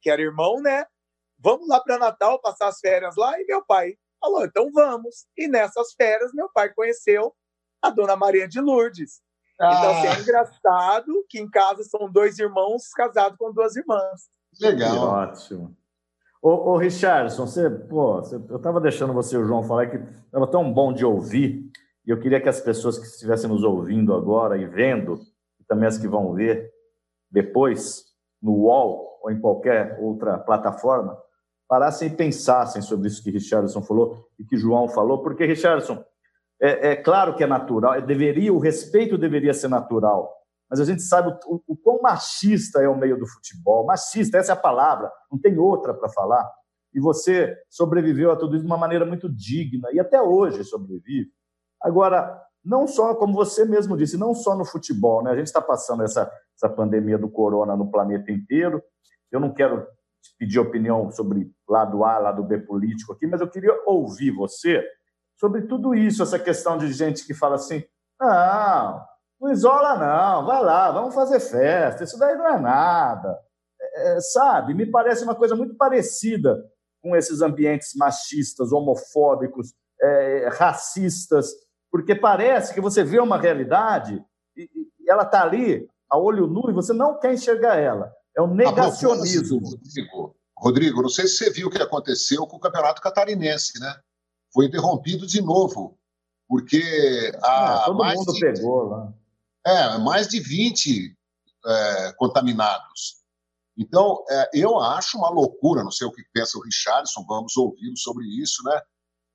que 0.00 0.10
era 0.10 0.20
irmão, 0.20 0.60
né? 0.60 0.84
Vamos 1.38 1.68
lá 1.68 1.80
para 1.80 1.98
Natal 1.98 2.40
passar 2.40 2.68
as 2.68 2.80
férias 2.80 3.16
lá. 3.16 3.40
E 3.40 3.44
meu 3.46 3.64
pai 3.64 3.94
falou, 4.20 4.44
então 4.44 4.70
vamos. 4.72 5.26
E 5.36 5.48
nessas 5.48 5.92
férias, 5.94 6.32
meu 6.34 6.50
pai 6.52 6.72
conheceu 6.74 7.34
a 7.80 7.90
dona 7.90 8.16
Maria 8.16 8.46
de 8.46 8.60
Lourdes. 8.60 9.20
Ah. 9.58 9.74
Então, 9.74 9.90
assim, 9.90 10.06
é 10.06 10.10
ah. 10.10 10.20
engraçado 10.20 11.26
que 11.28 11.38
em 11.38 11.48
casa 11.48 11.82
são 11.84 12.10
dois 12.10 12.38
irmãos 12.38 12.88
casados 12.90 13.38
com 13.38 13.52
duas 13.52 13.76
irmãs. 13.76 14.28
Legal. 14.60 14.90
Que 14.90 14.98
ótimo. 14.98 15.76
Ô, 16.42 16.72
ô 16.72 16.76
Richardson, 16.78 17.46
você, 17.46 17.68
pô, 17.68 18.16
você, 18.16 18.36
eu 18.36 18.56
estava 18.56 18.80
deixando 18.80 19.12
você 19.12 19.36
e 19.36 19.38
o 19.38 19.44
João 19.44 19.62
falar 19.62 19.88
que 19.88 19.96
estava 19.96 20.46
tão 20.46 20.72
bom 20.72 20.92
de 20.92 21.04
ouvir. 21.04 21.70
E 22.10 22.12
eu 22.12 22.18
queria 22.18 22.40
que 22.40 22.48
as 22.48 22.60
pessoas 22.60 22.98
que 22.98 23.06
estivessem 23.06 23.48
nos 23.48 23.62
ouvindo 23.62 24.12
agora 24.12 24.58
e 24.58 24.66
vendo, 24.66 25.20
e 25.60 25.64
também 25.64 25.86
as 25.86 25.96
que 25.96 26.08
vão 26.08 26.34
ver 26.34 26.68
depois, 27.30 28.02
no 28.42 28.50
UOL 28.50 29.20
ou 29.22 29.30
em 29.30 29.40
qualquer 29.40 29.96
outra 30.00 30.36
plataforma, 30.36 31.16
parassem 31.68 32.08
e 32.08 32.16
pensassem 32.16 32.82
sobre 32.82 33.06
isso 33.06 33.22
que 33.22 33.30
Richardson 33.30 33.80
falou 33.80 34.26
e 34.36 34.44
que 34.44 34.56
João 34.56 34.88
falou, 34.88 35.22
porque, 35.22 35.46
Richardson, 35.46 36.04
é, 36.60 36.90
é 36.90 36.96
claro 36.96 37.36
que 37.36 37.44
é 37.44 37.46
natural, 37.46 37.94
é, 37.94 38.00
deveria, 38.00 38.52
o 38.52 38.58
respeito 38.58 39.16
deveria 39.16 39.54
ser 39.54 39.68
natural, 39.68 40.34
mas 40.68 40.80
a 40.80 40.84
gente 40.84 41.02
sabe 41.02 41.28
o, 41.28 41.54
o, 41.54 41.62
o 41.68 41.76
quão 41.76 42.02
machista 42.02 42.82
é 42.82 42.88
o 42.88 42.98
meio 42.98 43.16
do 43.16 43.26
futebol. 43.28 43.86
Machista, 43.86 44.36
essa 44.36 44.50
é 44.50 44.54
a 44.54 44.60
palavra, 44.60 45.08
não 45.30 45.38
tem 45.38 45.56
outra 45.58 45.94
para 45.94 46.08
falar. 46.08 46.44
E 46.92 46.98
você 46.98 47.56
sobreviveu 47.68 48.32
a 48.32 48.36
tudo 48.36 48.56
isso 48.56 48.64
de 48.64 48.70
uma 48.70 48.76
maneira 48.76 49.06
muito 49.06 49.32
digna, 49.32 49.90
e 49.92 50.00
até 50.00 50.20
hoje 50.20 50.64
sobrevive. 50.64 51.30
Agora, 51.82 52.40
não 52.64 52.86
só, 52.86 53.14
como 53.14 53.32
você 53.32 53.64
mesmo 53.64 53.96
disse, 53.96 54.18
não 54.18 54.34
só 54.34 54.54
no 54.54 54.64
futebol, 54.64 55.22
né? 55.22 55.30
A 55.30 55.36
gente 55.36 55.46
está 55.46 55.60
passando 55.60 56.02
essa, 56.02 56.30
essa 56.56 56.68
pandemia 56.68 57.18
do 57.18 57.30
corona 57.30 57.76
no 57.76 57.90
planeta 57.90 58.30
inteiro. 58.30 58.82
Eu 59.32 59.40
não 59.40 59.52
quero 59.52 59.86
pedir 60.38 60.58
opinião 60.58 61.10
sobre 61.10 61.50
lado 61.68 62.04
A, 62.04 62.18
lado 62.18 62.42
B 62.42 62.58
político 62.58 63.12
aqui, 63.12 63.26
mas 63.26 63.40
eu 63.40 63.48
queria 63.48 63.72
ouvir 63.86 64.30
você 64.30 64.84
sobre 65.38 65.62
tudo 65.62 65.94
isso, 65.94 66.22
essa 66.22 66.38
questão 66.38 66.76
de 66.76 66.92
gente 66.92 67.26
que 67.26 67.32
fala 67.32 67.54
assim: 67.54 67.82
não, 68.20 69.02
não 69.40 69.50
isola, 69.50 69.96
não, 69.96 70.46
vai 70.46 70.62
lá, 70.62 70.90
vamos 70.92 71.14
fazer 71.14 71.40
festa, 71.40 72.04
isso 72.04 72.18
daí 72.18 72.36
não 72.36 72.46
é 72.46 72.60
nada. 72.60 73.38
É, 73.80 74.16
é 74.16 74.20
sabe, 74.20 74.74
me 74.74 74.84
parece 74.84 75.24
uma 75.24 75.34
coisa 75.34 75.56
muito 75.56 75.74
parecida 75.76 76.62
com 77.02 77.16
esses 77.16 77.40
ambientes 77.40 77.94
machistas, 77.96 78.72
homofóbicos, 78.72 79.72
é, 80.02 80.48
racistas, 80.52 81.50
porque 81.90 82.14
parece 82.14 82.72
que 82.72 82.80
você 82.80 83.02
vê 83.02 83.18
uma 83.18 83.38
realidade 83.38 84.24
e, 84.56 84.68
e 85.00 85.10
ela 85.10 85.24
está 85.24 85.42
ali, 85.42 85.88
a 86.08 86.18
olho 86.18 86.46
nu, 86.46 86.70
e 86.70 86.72
você 86.72 86.92
não 86.92 87.18
quer 87.18 87.34
enxergar 87.34 87.76
ela. 87.76 88.12
É 88.36 88.40
um 88.40 88.54
negacionismo. 88.54 89.60
Rodrigo, 89.60 90.36
Rodrigo, 90.56 91.02
não 91.02 91.08
sei 91.08 91.26
se 91.26 91.36
você 91.36 91.50
viu 91.50 91.68
o 91.68 91.70
que 91.70 91.82
aconteceu 91.82 92.46
com 92.46 92.56
o 92.56 92.60
Campeonato 92.60 93.02
Catarinense, 93.02 93.78
né? 93.80 94.00
Foi 94.52 94.66
interrompido 94.66 95.26
de 95.26 95.40
novo, 95.40 95.98
porque 96.48 96.82
a, 97.42 97.80
é, 97.82 97.84
todo 97.86 97.98
mais 97.98 98.18
mundo 98.18 98.32
de, 98.32 98.40
pegou 98.40 98.82
lá. 98.84 99.12
É, 99.66 99.98
mais 99.98 100.28
de 100.28 100.40
20 100.40 101.16
é, 101.66 102.12
contaminados. 102.16 103.20
Então, 103.76 104.24
é, 104.28 104.50
eu 104.52 104.78
acho 104.78 105.16
uma 105.16 105.30
loucura, 105.30 105.82
não 105.82 105.90
sei 105.90 106.06
o 106.06 106.12
que 106.12 106.22
pensa 106.32 106.58
o 106.58 106.62
Richardson, 106.62 107.24
vamos 107.26 107.56
ouvi-lo 107.56 107.96
sobre 107.96 108.26
isso, 108.26 108.62
né? 108.64 108.80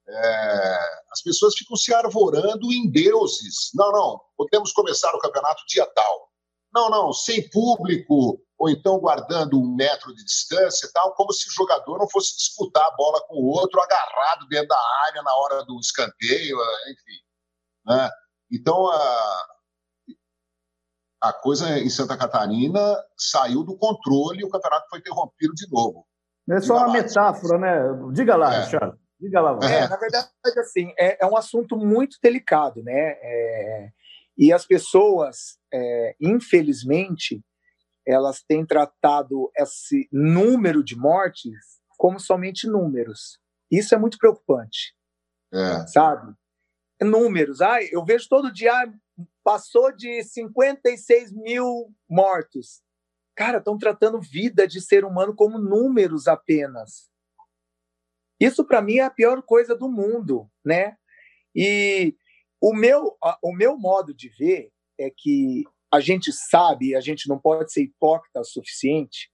É, 0.07 0.77
as 1.11 1.21
pessoas 1.23 1.55
ficam 1.55 1.75
se 1.75 1.93
arvorando 1.93 2.71
em 2.71 2.89
deuses. 2.89 3.71
Não, 3.73 3.91
não, 3.91 4.21
podemos 4.37 4.71
começar 4.71 5.13
o 5.13 5.19
campeonato 5.19 5.63
dia 5.67 5.85
tal. 5.95 6.29
Não, 6.73 6.89
não, 6.89 7.13
sem 7.13 7.49
público, 7.49 8.39
ou 8.57 8.69
então 8.69 8.99
guardando 8.99 9.59
um 9.59 9.75
metro 9.75 10.13
de 10.13 10.23
distância 10.23 10.87
e 10.87 10.91
tal, 10.91 11.13
como 11.13 11.31
se 11.31 11.47
o 11.47 11.53
jogador 11.53 11.97
não 11.97 12.09
fosse 12.09 12.35
disputar 12.35 12.85
a 12.85 12.95
bola 12.95 13.21
com 13.27 13.35
o 13.35 13.47
outro 13.47 13.81
agarrado 13.81 14.47
dentro 14.49 14.67
da 14.67 14.79
área 15.07 15.23
na 15.23 15.35
hora 15.35 15.65
do 15.65 15.79
escanteio, 15.79 16.57
enfim. 16.91 17.19
Né? 17.85 18.09
Então, 18.51 18.87
a, 18.87 19.45
a 21.21 21.33
coisa 21.33 21.79
em 21.79 21.89
Santa 21.89 22.17
Catarina 22.17 23.03
saiu 23.17 23.63
do 23.63 23.77
controle 23.77 24.41
e 24.41 24.45
o 24.45 24.49
campeonato 24.49 24.87
foi 24.89 24.99
interrompido 24.99 25.53
de 25.53 25.67
novo. 25.71 26.05
É 26.49 26.59
só 26.61 26.77
uma 26.77 26.91
metáfora, 26.91 27.57
né? 27.57 28.11
Diga 28.13 28.35
lá, 28.35 28.53
é. 28.53 28.63
Richard. 28.63 29.04
Diga 29.19 29.41
lá. 29.41 29.57
É, 29.63 29.87
na 29.87 29.95
verdade, 29.95 30.29
assim, 30.57 30.93
é, 30.97 31.23
é, 31.23 31.25
um 31.25 31.37
assunto 31.37 31.77
muito 31.77 32.17
delicado, 32.21 32.83
né? 32.83 33.17
É, 33.21 33.89
e 34.37 34.51
as 34.51 34.65
pessoas, 34.65 35.57
é, 35.73 36.15
infelizmente, 36.19 37.41
elas 38.05 38.43
têm 38.43 38.65
tratado 38.65 39.49
esse 39.57 40.07
número 40.11 40.83
de 40.83 40.95
mortes 40.95 41.81
como 41.97 42.19
somente 42.19 42.67
números. 42.67 43.39
Isso 43.71 43.95
é 43.95 43.97
muito 43.97 44.17
preocupante. 44.17 44.93
É. 45.53 45.87
Sabe? 45.87 46.33
Números. 47.01 47.61
Ah, 47.61 47.81
eu 47.83 48.03
vejo 48.03 48.27
todo 48.29 48.51
dia, 48.51 48.73
passou 49.43 49.91
de 49.95 50.23
56 50.23 51.31
mil 51.31 51.93
mortos. 52.09 52.81
Cara, 53.35 53.57
estão 53.57 53.77
tratando 53.77 54.21
vida 54.21 54.67
de 54.67 54.79
ser 54.81 55.03
humano 55.03 55.35
como 55.35 55.57
números 55.57 56.27
apenas. 56.27 57.09
Isso 58.39 58.65
para 58.65 58.81
mim 58.81 58.97
é 58.97 59.03
a 59.03 59.09
pior 59.09 59.41
coisa 59.41 59.75
do 59.75 59.89
mundo, 59.89 60.49
né? 60.63 60.97
E 61.55 62.15
o 62.61 62.73
meu, 62.73 63.17
o 63.41 63.53
meu 63.53 63.77
modo 63.77 64.13
de 64.13 64.29
ver 64.29 64.71
é 64.99 65.09
que 65.09 65.63
a 65.91 65.99
gente 65.99 66.31
sabe, 66.33 66.95
a 66.95 67.01
gente 67.01 67.29
não 67.29 67.39
pode 67.39 67.71
ser 67.71 67.83
hipócrita 67.83 68.41
o 68.41 68.45
suficiente 68.45 69.31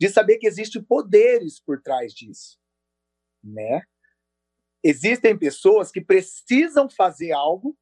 de 0.00 0.08
saber 0.08 0.38
que 0.38 0.46
existem 0.46 0.82
poderes 0.82 1.60
por 1.60 1.80
trás 1.80 2.12
disso, 2.12 2.58
né? 3.42 3.82
Existem 4.82 5.38
pessoas 5.38 5.92
que 5.92 6.00
precisam 6.00 6.88
fazer 6.90 7.32
algo 7.32 7.78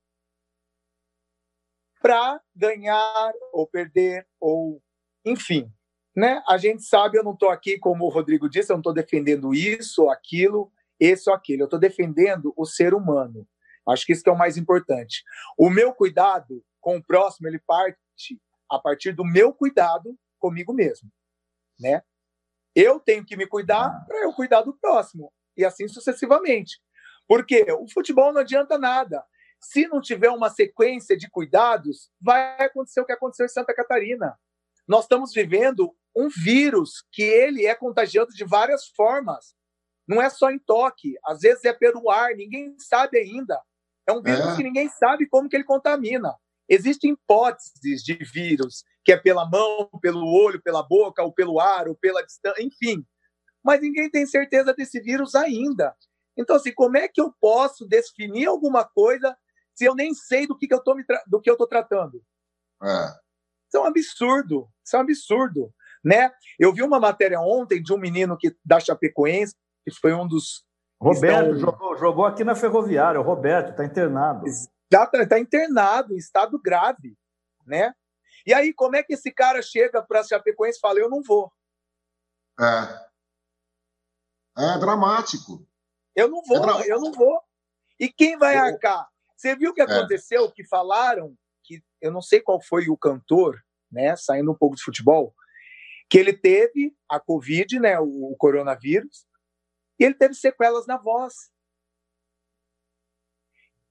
para 2.00 2.42
ganhar 2.54 3.32
ou 3.52 3.66
perder 3.66 4.26
ou 4.38 4.82
enfim, 5.24 5.72
né? 6.20 6.42
A 6.46 6.58
gente 6.58 6.82
sabe, 6.82 7.16
eu 7.16 7.24
não 7.24 7.32
estou 7.32 7.48
aqui, 7.48 7.78
como 7.78 8.04
o 8.04 8.10
Rodrigo 8.10 8.46
disse, 8.46 8.70
eu 8.70 8.74
não 8.74 8.80
estou 8.80 8.92
defendendo 8.92 9.54
isso 9.54 10.02
ou 10.02 10.10
aquilo, 10.10 10.70
esse 11.00 11.30
ou 11.30 11.34
aquele. 11.34 11.62
Eu 11.62 11.64
estou 11.64 11.80
defendendo 11.80 12.52
o 12.54 12.66
ser 12.66 12.92
humano. 12.92 13.48
Acho 13.88 14.04
que 14.04 14.12
isso 14.12 14.28
é 14.28 14.30
o 14.30 14.36
mais 14.36 14.58
importante. 14.58 15.24
O 15.56 15.70
meu 15.70 15.94
cuidado 15.94 16.62
com 16.78 16.98
o 16.98 17.02
próximo, 17.02 17.48
ele 17.48 17.58
parte 17.58 17.96
a 18.70 18.78
partir 18.78 19.12
do 19.12 19.24
meu 19.24 19.54
cuidado 19.54 20.14
comigo 20.38 20.74
mesmo, 20.74 21.10
né? 21.78 22.02
Eu 22.74 23.00
tenho 23.00 23.24
que 23.24 23.36
me 23.36 23.46
cuidar 23.46 24.04
para 24.06 24.22
eu 24.22 24.32
cuidar 24.34 24.60
do 24.60 24.74
próximo 24.74 25.32
e 25.56 25.64
assim 25.64 25.88
sucessivamente. 25.88 26.80
Porque 27.26 27.64
o 27.72 27.88
futebol 27.88 28.30
não 28.30 28.42
adianta 28.42 28.76
nada. 28.76 29.24
Se 29.58 29.88
não 29.88 30.02
tiver 30.02 30.30
uma 30.30 30.50
sequência 30.50 31.16
de 31.16 31.30
cuidados, 31.30 32.10
vai 32.20 32.60
acontecer 32.60 33.00
o 33.00 33.06
que 33.06 33.12
aconteceu 33.12 33.46
em 33.46 33.48
Santa 33.48 33.74
Catarina. 33.74 34.38
Nós 34.86 35.04
estamos 35.04 35.32
vivendo 35.32 35.94
um 36.16 36.28
vírus 36.28 37.04
que 37.12 37.22
ele 37.22 37.66
é 37.66 37.74
contagiante 37.74 38.34
de 38.34 38.44
várias 38.44 38.88
formas. 38.88 39.54
Não 40.06 40.20
é 40.20 40.28
só 40.28 40.50
em 40.50 40.58
toque, 40.58 41.14
às 41.24 41.40
vezes 41.40 41.64
é 41.64 41.72
pelo 41.72 42.10
ar, 42.10 42.34
ninguém 42.34 42.74
sabe 42.78 43.18
ainda. 43.18 43.60
É 44.08 44.12
um 44.12 44.22
vírus 44.22 44.46
é. 44.46 44.56
que 44.56 44.62
ninguém 44.62 44.88
sabe 44.88 45.28
como 45.28 45.48
que 45.48 45.56
ele 45.56 45.64
contamina. 45.64 46.34
Existem 46.68 47.12
hipóteses 47.12 48.02
de 48.02 48.14
vírus, 48.14 48.84
que 49.04 49.12
é 49.12 49.16
pela 49.16 49.48
mão, 49.48 49.88
pelo 50.00 50.24
olho, 50.24 50.60
pela 50.62 50.82
boca, 50.82 51.22
ou 51.22 51.32
pelo 51.32 51.60
ar, 51.60 51.88
ou 51.88 51.94
pela 51.94 52.22
distância, 52.22 52.62
enfim. 52.62 53.04
Mas 53.62 53.80
ninguém 53.80 54.10
tem 54.10 54.26
certeza 54.26 54.72
desse 54.72 55.00
vírus 55.00 55.34
ainda. 55.34 55.94
Então, 56.36 56.56
assim, 56.56 56.72
como 56.72 56.96
é 56.96 57.06
que 57.06 57.20
eu 57.20 57.32
posso 57.40 57.86
definir 57.86 58.46
alguma 58.46 58.84
coisa 58.84 59.36
se 59.74 59.84
eu 59.84 59.94
nem 59.94 60.14
sei 60.14 60.46
do 60.46 60.56
que, 60.56 60.66
que 60.66 60.74
eu 60.74 60.78
estou 60.78 61.66
tratando? 61.68 62.22
É. 62.82 63.04
Isso 63.68 63.76
é 63.76 63.80
um 63.80 63.84
absurdo. 63.84 64.68
Isso 64.84 64.96
é 64.96 64.98
um 64.98 65.02
absurdo 65.02 65.74
né? 66.04 66.30
Eu 66.58 66.72
vi 66.72 66.82
uma 66.82 66.98
matéria 67.00 67.40
ontem 67.40 67.82
de 67.82 67.92
um 67.92 67.98
menino 67.98 68.36
que 68.36 68.56
da 68.64 68.80
Chapecoense, 68.80 69.54
que 69.86 69.94
foi 69.94 70.12
um 70.12 70.26
dos 70.26 70.64
Roberto 71.00 71.54
estão... 71.54 71.58
jogou, 71.58 71.96
jogou 71.96 72.26
aqui 72.26 72.44
na 72.44 72.54
Ferroviária, 72.54 73.20
o 73.20 73.24
Roberto 73.24 73.70
está 73.70 73.84
internado. 73.84 74.46
Está 74.46 75.06
tá 75.06 75.38
internado, 75.38 76.12
em 76.12 76.18
estado 76.18 76.60
grave, 76.60 77.16
né? 77.66 77.94
E 78.46 78.52
aí, 78.52 78.72
como 78.72 78.96
é 78.96 79.02
que 79.02 79.14
esse 79.14 79.30
cara 79.30 79.62
chega 79.62 80.02
para 80.02 80.20
a 80.20 80.24
Chapecoense 80.24 80.78
e 80.78 80.80
fala, 80.80 80.98
eu 80.98 81.08
não 81.08 81.22
vou? 81.22 81.52
É. 82.58 83.10
É 84.58 84.78
dramático. 84.78 85.66
Eu 86.14 86.28
não 86.28 86.42
vou, 86.42 86.80
é 86.80 86.90
eu 86.90 87.00
não 87.00 87.12
vou. 87.12 87.40
E 87.98 88.08
quem 88.08 88.36
vai 88.36 88.56
eu... 88.56 88.62
arcar? 88.62 89.08
Você 89.36 89.56
viu 89.56 89.70
o 89.70 89.74
que 89.74 89.80
é. 89.80 89.84
aconteceu? 89.84 90.46
É. 90.46 90.50
Que 90.50 90.66
falaram 90.66 91.34
que 91.64 91.82
eu 92.00 92.10
não 92.10 92.20
sei 92.20 92.40
qual 92.40 92.60
foi 92.60 92.88
o 92.88 92.96
cantor, 92.96 93.58
né? 93.90 94.16
Saindo 94.16 94.50
um 94.52 94.56
pouco 94.56 94.76
de 94.76 94.82
futebol, 94.82 95.34
que 96.10 96.18
ele 96.18 96.32
teve 96.32 96.94
a 97.08 97.20
Covid, 97.20 97.78
né, 97.78 97.98
o, 98.00 98.32
o 98.32 98.36
coronavírus, 98.36 99.24
e 99.98 100.04
ele 100.04 100.14
teve 100.14 100.34
sequelas 100.34 100.86
na 100.86 100.96
voz. 100.96 101.34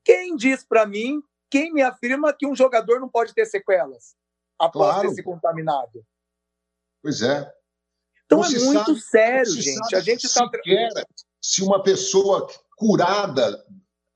Quem 0.03 0.35
diz 0.35 0.65
para 0.65 0.85
mim, 0.85 1.23
quem 1.49 1.73
me 1.73 1.81
afirma 1.81 2.35
que 2.37 2.45
um 2.45 2.55
jogador 2.55 2.99
não 2.99 3.07
pode 3.07 3.33
ter 3.33 3.45
sequelas 3.45 4.15
após 4.59 4.91
claro. 4.91 5.07
ter 5.07 5.15
se 5.15 5.23
contaminado? 5.23 6.05
Pois 7.01 7.21
é. 7.21 7.51
Então 8.25 8.39
não 8.39 8.45
é 8.45 8.59
muito 8.59 8.95
sabe, 8.97 9.01
sério, 9.01 9.51
gente. 9.53 9.95
A 9.95 10.01
gente 10.01 10.25
está. 10.25 10.49
Se 11.41 11.63
uma 11.63 11.81
pessoa 11.81 12.47
curada 12.75 13.65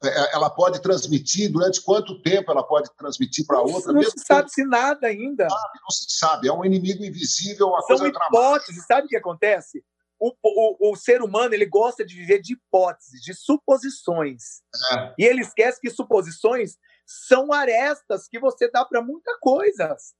ela 0.03 0.49
pode 0.49 0.81
transmitir, 0.81 1.51
durante 1.51 1.81
quanto 1.81 2.21
tempo 2.21 2.51
ela 2.51 2.63
pode 2.63 2.89
transmitir 2.95 3.45
para 3.45 3.61
outra? 3.61 3.93
Não 3.93 4.03
se 4.03 4.19
sabe 4.25 4.51
se 4.51 4.65
nada 4.65 5.07
ainda. 5.07 5.47
Não 5.47 5.89
se 5.89 6.05
sabe, 6.09 6.47
é 6.47 6.53
um 6.53 6.65
inimigo 6.65 7.03
invisível, 7.03 7.67
uma 7.67 7.81
São 7.81 7.97
coisa 7.97 8.07
hipóteses, 8.07 8.85
sabe 8.85 9.05
o 9.07 9.09
que 9.09 9.17
acontece? 9.17 9.83
O, 10.19 10.31
o, 10.41 10.91
o, 10.91 10.95
ser 10.95 11.21
humano 11.21 11.53
ele 11.53 11.65
gosta 11.65 12.05
de 12.05 12.15
viver 12.15 12.41
de 12.41 12.53
hipóteses, 12.53 13.21
de 13.21 13.33
suposições. 13.33 14.61
É. 14.93 15.13
E 15.19 15.25
ele 15.25 15.41
esquece 15.41 15.81
que 15.81 15.89
suposições 15.89 16.77
são 17.05 17.51
arestas 17.51 18.27
que 18.29 18.39
você 18.39 18.69
dá 18.71 18.85
para 18.85 19.01
muitas 19.01 19.37
coisas. 19.39 20.13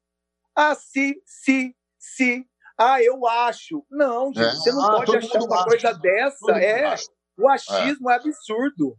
Ah, 0.56 0.76
se, 0.76 1.22
se, 1.26 1.76
se. 1.98 2.46
Ah, 2.78 3.02
eu 3.02 3.26
acho. 3.26 3.86
Não, 3.90 4.34
gente, 4.34 4.46
é. 4.46 4.52
você 4.52 4.72
não 4.72 4.86
ah, 4.86 4.96
pode 4.98 5.18
achar 5.18 5.42
uma 5.42 5.56
acha. 5.56 5.66
coisa 5.66 5.94
dessa. 5.94 6.52
é, 6.60 6.96
o 7.38 7.48
achismo 7.48 8.10
é. 8.10 8.14
é 8.14 8.18
absurdo. 8.18 8.98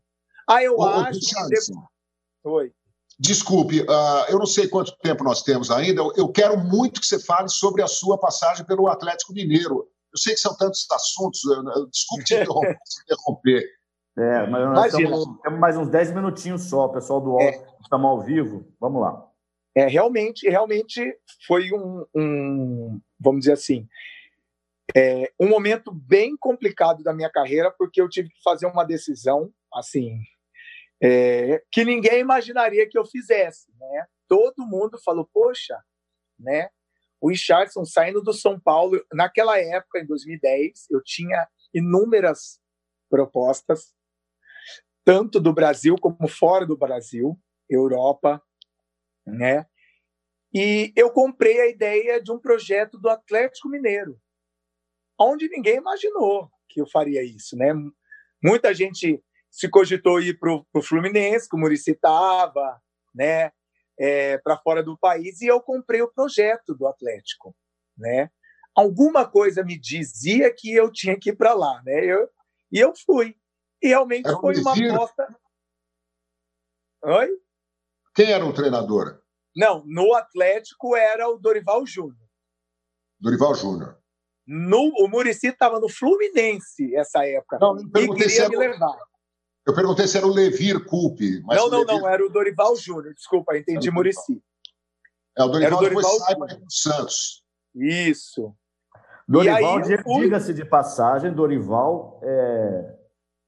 Ah, 0.49 0.62
eu 0.62 0.76
Ô, 0.76 0.84
acho. 0.84 1.20
que... 1.20 2.49
Oi. 2.49 2.72
Desculpe, 3.18 3.80
uh, 3.82 4.24
eu 4.28 4.38
não 4.38 4.47
sei 4.47 4.66
quanto 4.66 4.97
tempo 4.99 5.22
nós 5.22 5.42
temos 5.42 5.70
ainda. 5.70 6.03
Eu 6.16 6.28
quero 6.32 6.59
muito 6.59 7.01
que 7.01 7.07
você 7.07 7.18
fale 7.18 7.49
sobre 7.49 7.82
a 7.82 7.86
sua 7.86 8.18
passagem 8.18 8.64
pelo 8.66 8.88
Atlético 8.88 9.32
Mineiro. 9.32 9.88
Eu 10.12 10.18
sei 10.18 10.34
que 10.34 10.40
são 10.40 10.57
tantos 10.57 10.86
assuntos, 10.90 11.40
desculpe 11.90 12.24
te 12.24 12.34
interromper. 12.34 12.74
te 12.74 13.03
interromper. 13.03 13.64
É, 14.16 14.47
mas 14.47 14.72
nós 14.72 14.92
temos, 14.92 15.24
temos, 15.42 15.59
mais 15.59 15.76
uns 15.76 15.88
10 15.88 16.14
minutinhos 16.14 16.62
só, 16.62 16.88
pessoal 16.88 17.20
do 17.20 17.40
é. 17.40 17.66
estamos 17.80 18.07
ao 18.07 18.22
vivo. 18.22 18.66
Vamos 18.80 19.03
lá. 19.03 19.28
É, 19.76 19.86
realmente, 19.86 20.49
realmente 20.49 21.18
foi 21.47 21.72
um, 21.72 22.05
um 22.14 23.01
vamos 23.18 23.40
dizer 23.40 23.55
assim, 23.55 23.88
é, 24.97 25.32
um 25.40 25.49
momento 25.49 25.92
bem 25.92 26.36
complicado 26.36 27.03
da 27.03 27.12
minha 27.12 27.30
carreira, 27.30 27.72
porque 27.76 28.01
eu 28.01 28.09
tive 28.09 28.28
que 28.28 28.42
fazer 28.42 28.66
uma 28.66 28.84
decisão, 28.84 29.51
assim, 29.72 30.20
é, 31.03 31.62
que 31.70 31.84
ninguém 31.84 32.20
imaginaria 32.20 32.88
que 32.88 32.99
eu 32.99 33.05
fizesse, 33.05 33.70
né? 33.78 34.07
Todo 34.28 34.66
mundo 34.66 34.99
falou, 35.05 35.28
poxa, 35.32 35.78
né? 36.38 36.68
O 37.20 37.30
Richardson 37.30 37.84
saindo 37.84 38.22
do 38.22 38.32
São 38.32 38.59
Paulo, 38.61 39.03
naquela 39.12 39.59
época, 39.59 40.01
em 40.01 40.07
2010, 40.07 40.90
eu 40.90 41.03
tinha 41.03 41.49
inúmeras 41.72 42.61
propostas, 43.09 43.95
tanto 45.05 45.40
do 45.40 45.53
Brasil 45.53 45.97
como 45.97 46.28
fora 46.28 46.66
do 46.66 46.76
Brasil, 46.76 47.38
Europa, 47.68 48.42
né? 49.26 49.66
E 50.53 50.92
eu 50.95 51.11
comprei 51.11 51.61
a 51.61 51.68
ideia 51.68 52.22
de 52.22 52.30
um 52.30 52.38
projeto 52.38 52.99
do 52.99 53.09
Atlético 53.09 53.68
Mineiro, 53.68 54.20
onde 55.18 55.49
ninguém 55.49 55.76
imaginou 55.76 56.51
que 56.68 56.80
eu 56.80 56.86
faria 56.86 57.22
isso, 57.22 57.57
né? 57.57 57.72
Muita 58.42 58.74
gente 58.74 59.22
se 59.55 59.68
cogitou 59.68 60.20
ir 60.20 60.36
para 60.36 60.52
o 60.52 60.82
Fluminense, 60.82 61.48
que 61.48 61.55
o 61.55 61.59
Murici 61.59 61.92
estava, 61.92 62.82
né, 63.14 63.52
é, 63.96 64.36
para 64.38 64.59
fora 64.59 64.82
do 64.82 64.98
país, 64.98 65.40
e 65.40 65.46
eu 65.46 65.61
comprei 65.61 66.02
o 66.02 66.12
projeto 66.12 66.74
do 66.74 66.88
Atlético, 66.88 67.55
né? 67.96 68.30
Alguma 68.74 69.24
coisa 69.24 69.62
me 69.62 69.78
dizia 69.78 70.52
que 70.52 70.74
eu 70.74 70.90
tinha 70.90 71.16
que 71.16 71.30
ir 71.30 71.36
para 71.36 71.55
lá, 71.55 71.80
né? 71.84 72.05
Eu, 72.05 72.28
e 72.72 72.80
eu 72.80 72.92
fui. 73.07 73.36
E 73.80 73.86
realmente 73.86 74.26
era 74.26 74.36
foi 74.38 74.59
uma 74.59 74.72
aposta. 74.72 75.36
Oi? 77.05 77.28
Quem 78.16 78.32
era 78.32 78.44
o 78.44 78.52
treinador? 78.52 79.22
Não, 79.55 79.84
no 79.86 80.14
Atlético 80.14 80.96
era 80.96 81.28
o 81.28 81.38
Dorival 81.38 81.86
Júnior. 81.86 82.28
Dorival 83.20 83.55
Júnior. 83.55 84.00
No, 84.44 84.88
o 84.98 85.07
Murici 85.07 85.46
estava 85.46 85.78
no 85.78 85.88
Fluminense 85.88 86.92
essa 86.96 87.24
época. 87.24 87.59
Não, 87.61 87.78
e 87.78 88.14
queria 88.16 88.48
me 88.48 88.57
levar. 88.57 89.13
Eu 89.66 89.74
perguntei 89.74 90.06
se 90.06 90.18
era 90.18 90.26
o 90.26 90.32
Levir 90.32 90.84
Culpe. 90.84 91.40
não, 91.40 91.68
não, 91.70 91.80
Levir... 91.80 91.86
não, 91.86 92.08
era 92.08 92.24
o 92.24 92.28
Dorival 92.28 92.76
Júnior. 92.76 93.14
Desculpa, 93.14 93.56
entendi 93.56 93.90
Murici. 93.90 94.42
É, 95.36 95.42
o 95.42 95.48
Dorival, 95.48 95.66
era 95.66 95.74
o 95.74 95.80
Dorival 95.80 96.02
depois 96.02 96.24
sai 96.24 96.36
para 96.36 96.58
Santos. 96.68 97.42
Isso. 97.74 98.54
Dorival, 99.26 99.80
diga-se 100.20 100.52
de 100.52 100.64
passagem, 100.66 101.32
Dorival 101.32 102.20
é, 102.22 102.94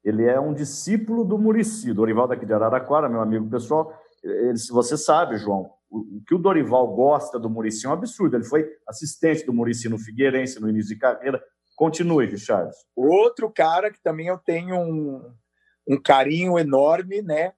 ele 0.02 0.24
é 0.24 0.40
um 0.40 0.54
discípulo 0.54 1.24
do 1.24 1.36
Murici, 1.36 1.92
Dorival 1.92 2.26
daqui 2.26 2.46
de 2.46 2.52
Araraquara, 2.52 3.08
meu 3.08 3.20
amigo 3.20 3.48
pessoal. 3.50 3.92
Ele, 4.24 4.58
você 4.70 4.96
sabe, 4.96 5.36
João, 5.36 5.70
o, 5.90 5.98
o 5.98 6.22
que 6.26 6.34
o 6.34 6.38
Dorival 6.38 6.88
gosta 6.94 7.38
do 7.38 7.50
Murici 7.50 7.86
é 7.86 7.90
um 7.90 7.92
absurdo. 7.92 8.36
Ele 8.36 8.44
foi 8.44 8.66
assistente 8.88 9.44
do 9.44 9.52
Murici 9.52 9.88
no 9.88 9.98
Figueirense 9.98 10.60
no 10.60 10.70
início 10.70 10.94
de 10.94 11.00
carreira. 11.00 11.42
Continue, 11.76 12.26
Richard. 12.26 12.70
Outro 12.96 13.50
cara 13.50 13.90
que 13.90 14.02
também 14.02 14.28
eu 14.28 14.38
tenho 14.38 14.76
um, 14.76 15.34
um 15.87 16.01
carinho 16.01 16.59
enorme, 16.59 17.22
né? 17.22 17.53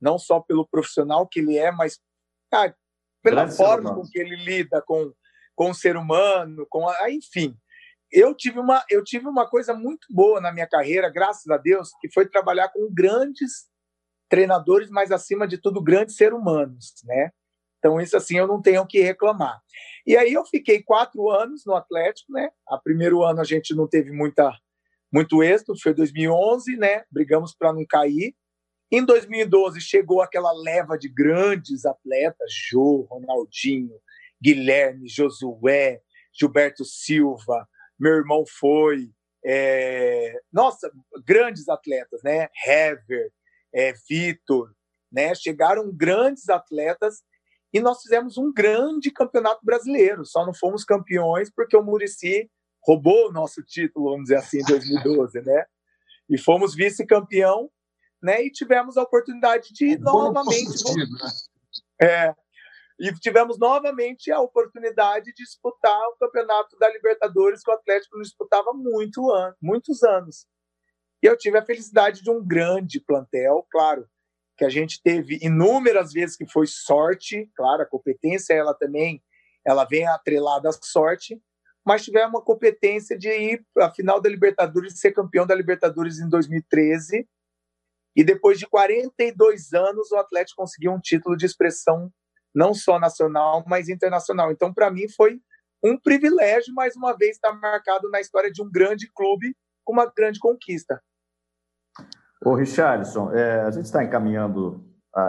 Não 0.00 0.18
só 0.18 0.40
pelo 0.40 0.66
profissional 0.66 1.26
que 1.26 1.40
ele 1.40 1.56
é, 1.56 1.70
mas 1.70 2.00
ah, 2.52 2.72
pela 3.22 3.42
Grande 3.42 3.56
forma 3.56 3.94
com 3.94 4.02
que 4.02 4.18
ele 4.18 4.36
lida 4.36 4.82
com, 4.82 5.12
com 5.54 5.70
o 5.70 5.74
ser 5.74 5.96
humano, 5.96 6.66
com 6.70 6.88
a, 6.88 7.10
enfim. 7.10 7.56
Eu 8.10 8.34
tive, 8.34 8.60
uma, 8.60 8.84
eu 8.88 9.02
tive 9.02 9.26
uma 9.26 9.48
coisa 9.48 9.74
muito 9.74 10.06
boa 10.08 10.40
na 10.40 10.52
minha 10.52 10.66
carreira, 10.66 11.10
graças 11.10 11.48
a 11.50 11.56
Deus, 11.56 11.90
que 12.00 12.08
foi 12.12 12.28
trabalhar 12.28 12.68
com 12.68 12.88
grandes 12.92 13.68
treinadores, 14.28 14.90
mas 14.90 15.10
acima 15.10 15.46
de 15.46 15.58
tudo, 15.58 15.82
grandes 15.82 16.16
seres 16.16 16.38
humanos, 16.38 16.94
né? 17.04 17.30
Então, 17.78 18.00
isso 18.00 18.16
assim, 18.16 18.38
eu 18.38 18.46
não 18.46 18.62
tenho 18.62 18.82
o 18.82 18.86
que 18.86 19.00
reclamar. 19.00 19.60
E 20.06 20.16
aí 20.16 20.32
eu 20.32 20.44
fiquei 20.46 20.82
quatro 20.82 21.30
anos 21.30 21.64
no 21.66 21.74
Atlético, 21.74 22.32
né? 22.32 22.50
A 22.68 22.78
primeiro 22.78 23.22
ano 23.24 23.40
a 23.40 23.44
gente 23.44 23.74
não 23.74 23.88
teve 23.88 24.12
muita 24.12 24.56
muito 25.16 25.42
êxito, 25.42 25.72
foi 25.80 25.94
2011, 25.94 26.76
né? 26.76 27.02
Brigamos 27.10 27.54
para 27.54 27.72
não 27.72 27.86
cair. 27.88 28.36
Em 28.92 29.02
2012 29.02 29.80
chegou 29.80 30.20
aquela 30.20 30.52
leva 30.52 30.98
de 30.98 31.08
grandes 31.08 31.86
atletas, 31.86 32.52
Jô, 32.68 33.06
Ronaldinho, 33.10 33.98
Guilherme, 34.42 35.08
Josué, 35.08 36.02
Gilberto 36.38 36.84
Silva, 36.84 37.66
meu 37.98 38.12
irmão 38.12 38.44
foi, 38.46 39.10
é... 39.42 40.38
nossa, 40.52 40.92
grandes 41.24 41.66
atletas, 41.66 42.20
né? 42.22 42.48
Hever, 42.66 43.32
é, 43.74 43.94
Vitor, 44.06 44.70
né? 45.10 45.34
Chegaram 45.34 45.90
grandes 45.90 46.50
atletas 46.50 47.22
e 47.72 47.80
nós 47.80 48.02
fizemos 48.02 48.36
um 48.36 48.52
grande 48.52 49.10
campeonato 49.10 49.64
brasileiro. 49.64 50.26
Só 50.26 50.44
não 50.44 50.52
fomos 50.52 50.84
campeões 50.84 51.50
porque 51.50 51.74
o 51.74 51.82
Murici 51.82 52.50
roubou 52.86 53.28
o 53.28 53.32
nosso 53.32 53.62
título, 53.62 54.10
vamos 54.10 54.24
dizer 54.24 54.36
assim, 54.36 54.60
em 54.60 54.64
2012, 54.64 55.42
né? 55.42 55.66
E 56.30 56.38
fomos 56.38 56.74
vice-campeão, 56.74 57.68
né? 58.22 58.44
E 58.44 58.50
tivemos 58.50 58.96
a 58.96 59.02
oportunidade 59.02 59.72
de 59.72 59.98
novamente. 59.98 60.84
Né? 60.94 61.06
É, 62.00 62.34
e 62.98 63.12
tivemos 63.14 63.58
novamente 63.58 64.30
a 64.30 64.40
oportunidade 64.40 65.26
de 65.26 65.44
disputar 65.44 66.00
o 66.08 66.16
campeonato 66.18 66.78
da 66.78 66.88
Libertadores 66.88 67.62
que 67.62 67.70
o 67.70 67.74
Atlético 67.74 68.16
não 68.16 68.22
disputava 68.22 68.72
muito 68.72 69.30
an 69.32 69.54
muitos 69.60 70.02
anos. 70.02 70.46
E 71.22 71.26
eu 71.26 71.36
tive 71.36 71.58
a 71.58 71.64
felicidade 71.64 72.22
de 72.22 72.30
um 72.30 72.44
grande 72.44 73.00
plantel, 73.00 73.66
claro, 73.70 74.08
que 74.56 74.64
a 74.64 74.68
gente 74.68 75.02
teve 75.02 75.38
inúmeras 75.42 76.12
vezes 76.12 76.36
que 76.36 76.46
foi 76.46 76.66
sorte, 76.66 77.50
claro, 77.54 77.82
a 77.82 77.86
competência 77.86 78.54
ela 78.54 78.72
também, 78.72 79.22
ela 79.64 79.84
vem 79.84 80.06
atrelada 80.06 80.68
à 80.68 80.72
sorte, 80.72 81.40
mas 81.86 82.04
tivemos 82.04 82.30
uma 82.30 82.42
competência 82.42 83.16
de 83.16 83.28
ir 83.28 83.64
para 83.72 83.86
a 83.86 83.94
final 83.94 84.20
da 84.20 84.28
Libertadores, 84.28 84.98
ser 84.98 85.12
campeão 85.12 85.46
da 85.46 85.54
Libertadores 85.54 86.18
em 86.18 86.28
2013, 86.28 87.28
e 88.16 88.24
depois 88.24 88.58
de 88.58 88.66
42 88.66 89.72
anos 89.72 90.10
o 90.10 90.16
Atlético 90.16 90.62
conseguiu 90.62 90.92
um 90.92 90.98
título 90.98 91.36
de 91.36 91.46
expressão 91.46 92.10
não 92.52 92.74
só 92.74 92.98
nacional, 92.98 93.62
mas 93.68 93.88
internacional. 93.88 94.50
Então, 94.50 94.72
para 94.74 94.90
mim, 94.90 95.08
foi 95.08 95.38
um 95.84 95.96
privilégio, 95.96 96.74
mais 96.74 96.96
uma 96.96 97.16
vez, 97.16 97.36
estar 97.36 97.52
marcado 97.52 98.10
na 98.10 98.20
história 98.20 98.50
de 98.50 98.62
um 98.62 98.70
grande 98.70 99.08
clube 99.14 99.54
com 99.84 99.92
uma 99.92 100.06
grande 100.06 100.40
conquista. 100.40 101.00
Ô, 102.44 102.54
Richardson, 102.54 103.30
é, 103.32 103.60
a 103.60 103.70
gente 103.70 103.84
está 103.84 104.02
encaminhando 104.02 104.84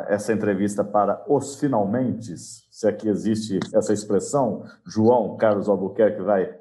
essa 0.08 0.34
entrevista 0.34 0.84
para 0.84 1.24
os 1.28 1.60
finalmente, 1.60 2.36
se 2.38 2.88
aqui 2.88 3.08
existe 3.08 3.60
essa 3.74 3.94
expressão. 3.94 4.64
João 4.86 5.38
Carlos 5.38 5.70
Albuquerque 5.70 6.22
vai 6.22 6.54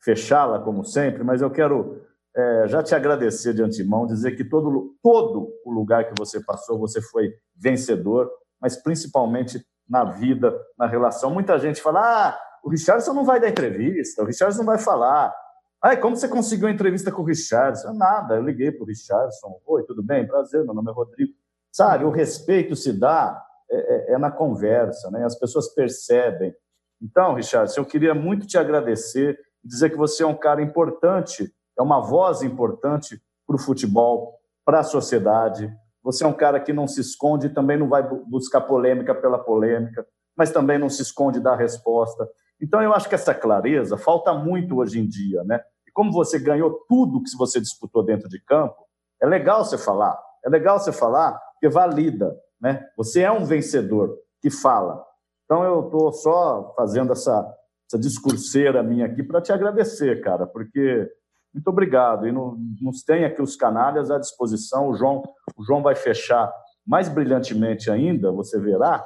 fechá-la, 0.00 0.58
como 0.58 0.84
sempre, 0.84 1.22
mas 1.22 1.40
eu 1.40 1.50
quero 1.50 2.02
é, 2.34 2.66
já 2.66 2.82
te 2.82 2.94
agradecer 2.94 3.54
de 3.54 3.62
antemão, 3.62 4.06
dizer 4.06 4.32
que 4.32 4.44
todo, 4.44 4.96
todo 5.02 5.52
o 5.64 5.70
lugar 5.70 6.08
que 6.08 6.14
você 6.18 6.42
passou, 6.42 6.78
você 6.78 7.00
foi 7.00 7.30
vencedor, 7.54 8.30
mas 8.60 8.76
principalmente 8.76 9.64
na 9.88 10.04
vida, 10.04 10.52
na 10.78 10.86
relação. 10.86 11.30
Muita 11.30 11.58
gente 11.58 11.80
fala: 11.80 12.00
ah, 12.00 12.38
o 12.64 12.70
Richardson 12.70 13.12
não 13.12 13.24
vai 13.24 13.38
dar 13.38 13.48
entrevista, 13.48 14.22
o 14.22 14.26
Richardson 14.26 14.58
não 14.58 14.66
vai 14.66 14.78
falar. 14.78 15.32
Ah, 15.80 15.96
como 15.96 16.16
você 16.16 16.28
conseguiu 16.28 16.66
uma 16.68 16.74
entrevista 16.74 17.10
com 17.10 17.22
o 17.22 17.24
Richardson? 17.24 17.92
Nada, 17.92 18.36
eu 18.36 18.42
liguei 18.42 18.70
para 18.70 18.84
o 18.84 18.86
Richardson. 18.86 19.60
Oi, 19.66 19.82
tudo 19.84 20.02
bem? 20.02 20.26
Prazer, 20.26 20.64
meu 20.64 20.74
nome 20.74 20.90
é 20.90 20.94
Rodrigo. 20.94 21.32
Sabe, 21.72 22.04
o 22.04 22.10
respeito 22.10 22.76
se 22.76 22.92
dá 22.92 23.42
é, 23.70 24.12
é, 24.12 24.14
é 24.14 24.18
na 24.18 24.30
conversa, 24.30 25.10
né? 25.10 25.24
as 25.24 25.38
pessoas 25.38 25.74
percebem. 25.74 26.54
Então, 27.00 27.34
Richardson, 27.34 27.80
eu 27.80 27.86
queria 27.86 28.14
muito 28.14 28.46
te 28.46 28.58
agradecer 28.58 29.38
e 29.64 29.68
dizer 29.68 29.90
que 29.90 29.96
você 29.96 30.22
é 30.22 30.26
um 30.26 30.36
cara 30.36 30.62
importante, 30.62 31.50
é 31.78 31.82
uma 31.82 32.00
voz 32.00 32.42
importante 32.42 33.20
para 33.46 33.56
o 33.56 33.58
futebol, 33.58 34.38
para 34.64 34.80
a 34.80 34.84
sociedade, 34.84 35.74
você 36.02 36.24
é 36.24 36.26
um 36.26 36.32
cara 36.32 36.60
que 36.60 36.72
não 36.72 36.86
se 36.86 37.00
esconde, 37.00 37.48
também 37.48 37.78
não 37.78 37.88
vai 37.88 38.02
buscar 38.02 38.60
polêmica 38.60 39.14
pela 39.14 39.38
polêmica, 39.38 40.06
mas 40.36 40.50
também 40.50 40.78
não 40.78 40.88
se 40.88 41.00
esconde 41.02 41.40
da 41.40 41.54
resposta. 41.54 42.28
Então, 42.60 42.82
eu 42.82 42.92
acho 42.92 43.08
que 43.08 43.14
essa 43.14 43.34
clareza 43.34 43.96
falta 43.96 44.34
muito 44.34 44.76
hoje 44.76 45.00
em 45.00 45.08
dia, 45.08 45.42
né? 45.44 45.60
E 45.86 45.92
como 45.92 46.12
você 46.12 46.38
ganhou 46.38 46.84
tudo 46.88 47.22
que 47.22 47.36
você 47.36 47.60
disputou 47.60 48.04
dentro 48.04 48.28
de 48.28 48.40
campo, 48.40 48.76
é 49.20 49.26
legal 49.26 49.64
você 49.64 49.78
falar, 49.78 50.18
é 50.44 50.48
legal 50.48 50.78
você 50.78 50.92
falar, 50.92 51.40
porque 51.62 51.68
valida, 51.68 52.36
né? 52.60 52.84
Você 52.96 53.22
é 53.22 53.30
um 53.30 53.44
vencedor 53.44 54.18
que 54.40 54.50
fala. 54.50 55.00
Então, 55.44 55.62
eu 55.62 55.84
estou 55.84 56.12
só 56.12 56.74
fazendo 56.74 57.12
essa, 57.12 57.56
essa 57.88 58.00
discurseira 58.00 58.82
minha 58.82 59.06
aqui 59.06 59.22
para 59.22 59.40
te 59.40 59.52
agradecer, 59.52 60.20
cara, 60.22 60.44
porque 60.44 61.08
muito 61.54 61.68
obrigado. 61.68 62.26
E 62.26 62.32
nos 62.32 63.04
tem 63.04 63.24
aqui 63.24 63.40
os 63.40 63.54
canalhas 63.54 64.10
à 64.10 64.18
disposição. 64.18 64.88
O 64.88 64.94
João, 64.94 65.22
o 65.56 65.62
João 65.62 65.82
vai 65.82 65.94
fechar 65.94 66.52
mais 66.84 67.08
brilhantemente 67.08 67.88
ainda, 67.88 68.32
você 68.32 68.58
verá. 68.58 69.04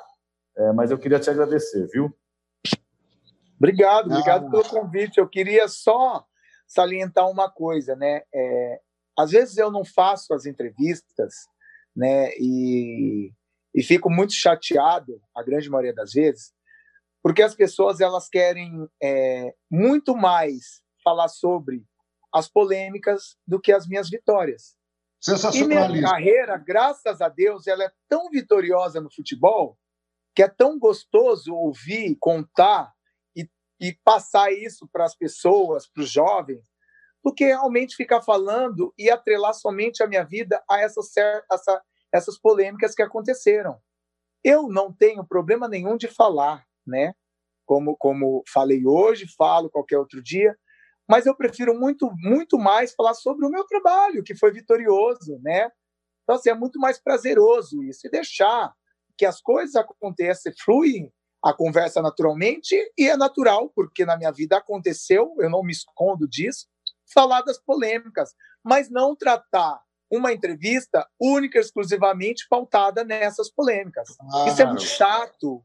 É, 0.56 0.72
mas 0.72 0.90
eu 0.90 0.96
queria 0.96 1.20
te 1.20 1.28
agradecer, 1.28 1.86
viu? 1.88 2.10
Obrigado, 3.58 4.06
obrigado 4.06 4.46
ah. 4.46 4.50
pelo 4.50 4.64
convite. 4.64 5.18
Eu 5.18 5.28
queria 5.28 5.68
só 5.68 6.24
salientar 6.66 7.28
uma 7.28 7.50
coisa, 7.50 7.94
né? 7.94 8.22
É, 8.34 8.80
às 9.18 9.30
vezes 9.30 9.58
eu 9.58 9.70
não 9.70 9.84
faço 9.84 10.32
as 10.32 10.46
entrevistas, 10.46 11.34
né? 11.96 12.30
E, 12.38 13.32
e 13.74 13.82
fico 13.82 14.10
muito 14.10 14.34
chateado, 14.34 15.20
a 15.34 15.42
grande 15.42 15.70
maioria 15.70 15.94
das 15.94 16.12
vezes, 16.12 16.52
porque 17.22 17.42
as 17.42 17.54
pessoas 17.54 18.00
elas 18.00 18.28
querem 18.28 18.86
é, 19.02 19.54
muito 19.70 20.14
mais 20.14 20.82
falar 21.02 21.28
sobre 21.28 21.84
as 22.32 22.48
polêmicas 22.48 23.36
do 23.46 23.60
que 23.60 23.72
as 23.72 23.86
minhas 23.88 24.10
vitórias. 24.10 24.76
E 25.54 25.64
minha 25.64 26.10
carreira, 26.10 26.56
graças 26.56 27.20
a 27.20 27.28
Deus, 27.28 27.66
ela 27.66 27.84
é 27.84 27.92
tão 28.08 28.28
vitoriosa 28.28 29.00
no 29.00 29.12
futebol 29.12 29.78
que 30.34 30.42
é 30.42 30.48
tão 30.48 30.78
gostoso 30.78 31.54
ouvir, 31.54 32.14
contar 32.20 32.92
e, 33.34 33.48
e 33.80 33.94
passar 34.04 34.52
isso 34.52 34.86
para 34.92 35.06
as 35.06 35.16
pessoas, 35.16 35.88
para 35.88 36.02
os 36.02 36.10
jovens, 36.10 36.70
do 37.26 37.34
que 37.34 37.44
realmente 37.44 37.96
ficar 37.96 38.22
falando 38.22 38.94
e 38.96 39.10
atrelar 39.10 39.52
somente 39.52 40.00
a 40.00 40.06
minha 40.06 40.22
vida 40.22 40.62
a 40.70 40.80
essas, 40.80 41.10
essa, 41.50 41.82
essas 42.14 42.38
polêmicas 42.38 42.94
que 42.94 43.02
aconteceram. 43.02 43.80
Eu 44.44 44.68
não 44.68 44.92
tenho 44.92 45.26
problema 45.26 45.66
nenhum 45.66 45.96
de 45.96 46.06
falar, 46.06 46.64
né? 46.86 47.14
Como, 47.64 47.96
como 47.96 48.44
falei 48.46 48.86
hoje, 48.86 49.26
falo 49.36 49.68
qualquer 49.68 49.98
outro 49.98 50.22
dia, 50.22 50.56
mas 51.10 51.26
eu 51.26 51.36
prefiro 51.36 51.76
muito, 51.76 52.08
muito 52.16 52.58
mais 52.58 52.94
falar 52.94 53.14
sobre 53.14 53.44
o 53.44 53.50
meu 53.50 53.64
trabalho, 53.64 54.22
que 54.22 54.36
foi 54.36 54.52
vitorioso, 54.52 55.40
né? 55.42 55.68
Então, 56.22 56.36
assim, 56.36 56.50
é 56.50 56.54
muito 56.54 56.78
mais 56.78 57.02
prazeroso 57.02 57.82
isso, 57.82 58.06
e 58.06 58.10
deixar 58.10 58.72
que 59.18 59.26
as 59.26 59.40
coisas 59.40 59.74
aconteçam, 59.74 60.52
fluem 60.64 61.12
a 61.44 61.52
conversa 61.52 62.00
naturalmente, 62.00 62.76
e 62.96 63.08
é 63.08 63.16
natural, 63.16 63.68
porque 63.74 64.04
na 64.04 64.16
minha 64.16 64.30
vida 64.30 64.56
aconteceu, 64.56 65.34
eu 65.40 65.50
não 65.50 65.64
me 65.64 65.72
escondo 65.72 66.28
disso, 66.28 66.68
falar 67.12 67.42
das 67.42 67.58
polêmicas, 67.58 68.34
mas 68.64 68.90
não 68.90 69.14
tratar 69.14 69.80
uma 70.10 70.32
entrevista 70.32 71.06
única, 71.20 71.58
exclusivamente 71.58 72.46
pautada 72.48 73.04
nessas 73.04 73.50
polêmicas. 73.50 74.08
Ah, 74.32 74.46
isso 74.48 74.62
é 74.62 74.66
muito 74.66 74.84
chato. 74.84 75.64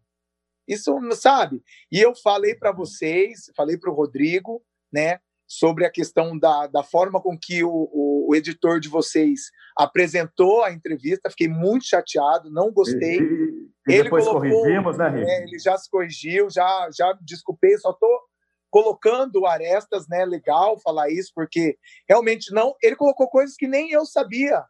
Isso, 0.68 0.97
sabe? 1.15 1.61
E 1.91 1.99
eu 1.99 2.15
falei 2.15 2.55
para 2.55 2.72
vocês, 2.72 3.51
falei 3.55 3.77
para 3.77 3.91
o 3.91 3.93
Rodrigo, 3.93 4.63
né, 4.91 5.19
sobre 5.47 5.85
a 5.85 5.91
questão 5.91 6.38
da, 6.38 6.68
da 6.68 6.81
forma 6.81 7.22
com 7.22 7.38
que 7.38 7.61
o, 7.61 7.69
o, 7.69 8.30
o, 8.30 8.35
editor 8.35 8.80
de 8.80 8.88
vocês 8.88 9.51
apresentou 9.77 10.63
a 10.63 10.72
entrevista. 10.72 11.30
Fiquei 11.30 11.49
muito 11.49 11.85
chateado, 11.85 12.49
não 12.49 12.72
gostei. 12.72 13.19
E, 13.19 13.69
e 13.89 13.93
ele 13.93 14.03
depois 14.03 14.23
colocou, 14.23 14.49
corrigimos, 14.49 14.97
né, 14.97 15.09
Rick? 15.09 15.30
É, 15.30 15.43
ele 15.43 15.59
já 15.59 15.77
se 15.77 15.89
corrigiu, 15.89 16.49
já, 16.49 16.89
já 16.97 17.18
desculpei, 17.22 17.77
só 17.77 17.91
estou 17.91 18.18
colocando 18.72 19.45
arestas, 19.45 20.07
né? 20.07 20.26
Legal 20.26 20.80
falar 20.80 21.11
isso, 21.11 21.31
porque 21.35 21.77
realmente 22.10 22.52
não. 22.53 22.73
Ele 22.81 22.95
colocou 22.95 23.30
coisas 23.30 23.56
que 23.56 23.68
nem 23.68 23.91
eu 23.91 24.06
sabia. 24.06 24.64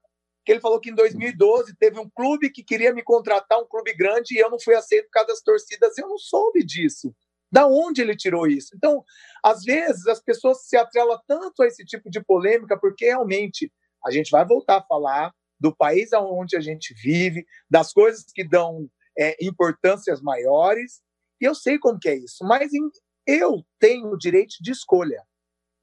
Que 0.44 0.52
ele 0.52 0.60
falou 0.60 0.80
que 0.80 0.90
em 0.90 0.96
2012 0.96 1.76
teve 1.78 2.00
um 2.00 2.10
clube 2.10 2.50
que 2.50 2.64
queria 2.64 2.92
me 2.92 3.04
contratar, 3.04 3.60
um 3.60 3.68
clube 3.68 3.94
grande, 3.94 4.36
e 4.36 4.40
eu 4.40 4.50
não 4.50 4.60
fui 4.60 4.74
aceito 4.74 5.06
por 5.06 5.12
causa 5.12 5.28
das 5.28 5.42
torcidas. 5.42 5.98
Eu 5.98 6.10
não 6.10 6.18
soube 6.18 6.66
disso. 6.66 7.16
Da 7.52 7.68
onde 7.68 8.02
ele 8.02 8.16
tirou 8.16 8.48
isso? 8.48 8.76
Então, 8.76 9.04
às 9.44 9.64
vezes, 9.64 10.08
as 10.08 10.20
pessoas 10.20 10.66
se 10.68 10.76
atrelam 10.76 11.20
tanto 11.28 11.62
a 11.62 11.68
esse 11.68 11.86
tipo 11.86 12.10
de 12.10 12.24
polêmica, 12.24 12.80
porque 12.80 13.06
realmente 13.06 13.72
a 14.04 14.10
gente 14.10 14.32
vai 14.32 14.44
voltar 14.46 14.78
a 14.78 14.84
falar 14.84 15.32
do 15.60 15.76
país 15.76 16.10
onde 16.14 16.58
a 16.58 16.60
gente 16.60 16.92
vive, 16.96 17.46
das 17.70 17.94
coisas 17.94 18.26
que 18.34 18.44
dão 18.44 18.90
é, 19.16 19.38
importâncias 19.46 20.20
maiores, 20.22 21.02
e 21.40 21.46
eu 21.46 21.54
sei 21.54 21.78
como 21.78 22.00
que 22.00 22.10
é 22.10 22.16
isso, 22.16 22.44
mas 22.44 22.74
em, 22.74 22.90
eu 23.28 23.64
tenho 23.80 24.12
o 24.12 24.18
direito 24.18 24.56
de 24.62 24.72
escolha. 24.72 25.24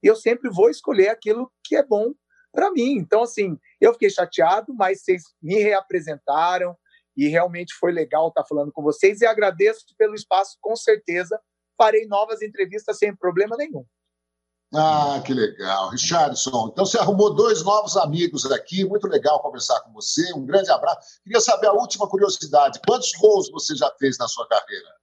E 0.03 0.07
eu 0.07 0.15
sempre 0.15 0.49
vou 0.49 0.69
escolher 0.69 1.09
aquilo 1.09 1.51
que 1.63 1.75
é 1.75 1.83
bom 1.83 2.13
para 2.51 2.71
mim. 2.71 2.93
Então, 2.93 3.23
assim, 3.23 3.57
eu 3.79 3.93
fiquei 3.93 4.09
chateado, 4.09 4.73
mas 4.73 5.01
vocês 5.01 5.23
me 5.41 5.55
reapresentaram 5.55 6.75
e 7.15 7.27
realmente 7.27 7.73
foi 7.75 7.91
legal 7.91 8.29
estar 8.29 8.45
falando 8.45 8.71
com 8.71 8.81
vocês 8.81 9.21
e 9.21 9.25
agradeço 9.25 9.85
pelo 9.97 10.15
espaço, 10.15 10.57
com 10.61 10.75
certeza. 10.75 11.39
Farei 11.77 12.05
novas 12.07 12.41
entrevistas 12.41 12.97
sem 12.97 13.15
problema 13.15 13.57
nenhum. 13.57 13.85
Ah, 14.73 15.21
que 15.25 15.33
legal. 15.33 15.89
Richardson, 15.89 16.69
então 16.71 16.85
você 16.85 16.99
arrumou 16.99 17.33
dois 17.33 17.63
novos 17.63 17.97
amigos 17.97 18.45
aqui, 18.51 18.85
muito 18.85 19.07
legal 19.07 19.41
conversar 19.41 19.79
com 19.81 19.91
você, 19.91 20.31
um 20.33 20.45
grande 20.45 20.69
abraço. 20.69 21.19
Queria 21.23 21.41
saber 21.41 21.67
a 21.67 21.73
última 21.73 22.07
curiosidade: 22.07 22.79
quantos 22.87 23.11
gols 23.13 23.49
você 23.49 23.75
já 23.75 23.91
fez 23.97 24.17
na 24.19 24.27
sua 24.27 24.47
carreira? 24.47 24.98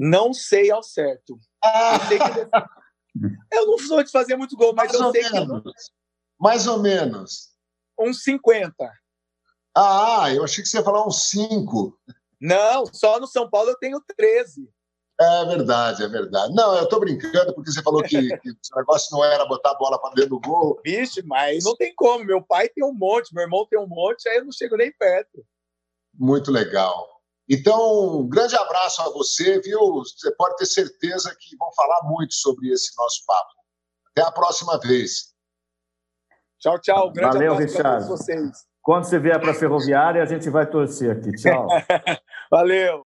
Não 0.00 0.32
sei 0.32 0.70
ao 0.70 0.82
certo. 0.82 1.38
Ah. 1.62 1.98
Eu, 2.10 2.18
que... 2.48 3.54
eu, 3.54 3.66
não 3.66 3.78
sou 3.78 4.02
de 4.02 4.10
fazer 4.10 4.34
muito 4.34 4.56
gol, 4.56 4.72
mas 4.74 4.90
Mais 4.92 5.00
eu 5.00 5.12
sei 5.12 5.30
menos. 5.30 5.62
que. 5.62 5.70
Mais 6.38 6.66
ou 6.66 6.78
menos. 6.78 7.50
Uns 7.98 8.22
50. 8.22 8.74
Ah, 9.76 10.32
eu 10.34 10.42
achei 10.42 10.64
que 10.64 10.70
você 10.70 10.78
ia 10.78 10.82
falar 10.82 11.06
uns 11.06 11.28
5. 11.28 12.00
Não, 12.40 12.86
só 12.86 13.20
no 13.20 13.26
São 13.26 13.48
Paulo 13.50 13.68
eu 13.68 13.78
tenho 13.78 14.02
13. 14.16 14.66
É 15.20 15.44
verdade, 15.44 16.02
é 16.02 16.08
verdade. 16.08 16.54
Não, 16.54 16.74
eu 16.78 16.84
estou 16.84 16.98
brincando 16.98 17.54
porque 17.54 17.70
você 17.70 17.82
falou 17.82 18.02
que, 18.02 18.08
que 18.40 18.50
o 18.50 18.76
negócio 18.76 19.14
não 19.14 19.22
era 19.22 19.44
botar 19.44 19.72
a 19.72 19.78
bola 19.78 20.00
para 20.00 20.14
dentro 20.14 20.30
do 20.30 20.40
gol. 20.40 20.80
Vixe, 20.82 21.22
mas 21.22 21.62
não 21.62 21.76
tem 21.76 21.94
como. 21.94 22.24
Meu 22.24 22.42
pai 22.42 22.70
tem 22.70 22.82
um 22.82 22.94
monte, 22.94 23.34
meu 23.34 23.42
irmão 23.42 23.66
tem 23.68 23.78
um 23.78 23.86
monte, 23.86 24.26
aí 24.30 24.38
eu 24.38 24.46
não 24.46 24.52
chego 24.52 24.78
nem 24.78 24.90
perto. 24.90 25.44
Muito 26.14 26.50
legal. 26.50 27.19
Então, 27.50 28.20
um 28.20 28.28
grande 28.28 28.54
abraço 28.54 29.02
a 29.02 29.10
você, 29.10 29.60
viu? 29.60 29.80
Você 29.94 30.32
pode 30.36 30.54
ter 30.54 30.66
certeza 30.66 31.34
que 31.36 31.56
vão 31.56 31.68
falar 31.74 32.02
muito 32.04 32.32
sobre 32.32 32.70
esse 32.70 32.96
nosso 32.96 33.24
papo. 33.26 33.50
Até 34.12 34.22
a 34.22 34.30
próxima 34.30 34.78
vez. 34.78 35.34
Tchau, 36.60 36.78
tchau. 36.80 37.10
grande 37.10 37.38
Valeu, 37.38 37.54
abraço 37.54 37.74
para 37.74 37.92
todos 37.92 38.08
vocês. 38.08 38.50
Quando 38.80 39.04
você 39.04 39.18
vier 39.18 39.40
para 39.40 39.50
a 39.50 39.54
Ferroviária, 39.54 40.22
a 40.22 40.26
gente 40.26 40.48
vai 40.48 40.64
torcer 40.64 41.10
aqui. 41.10 41.32
Tchau. 41.32 41.66
Valeu. 42.50 43.04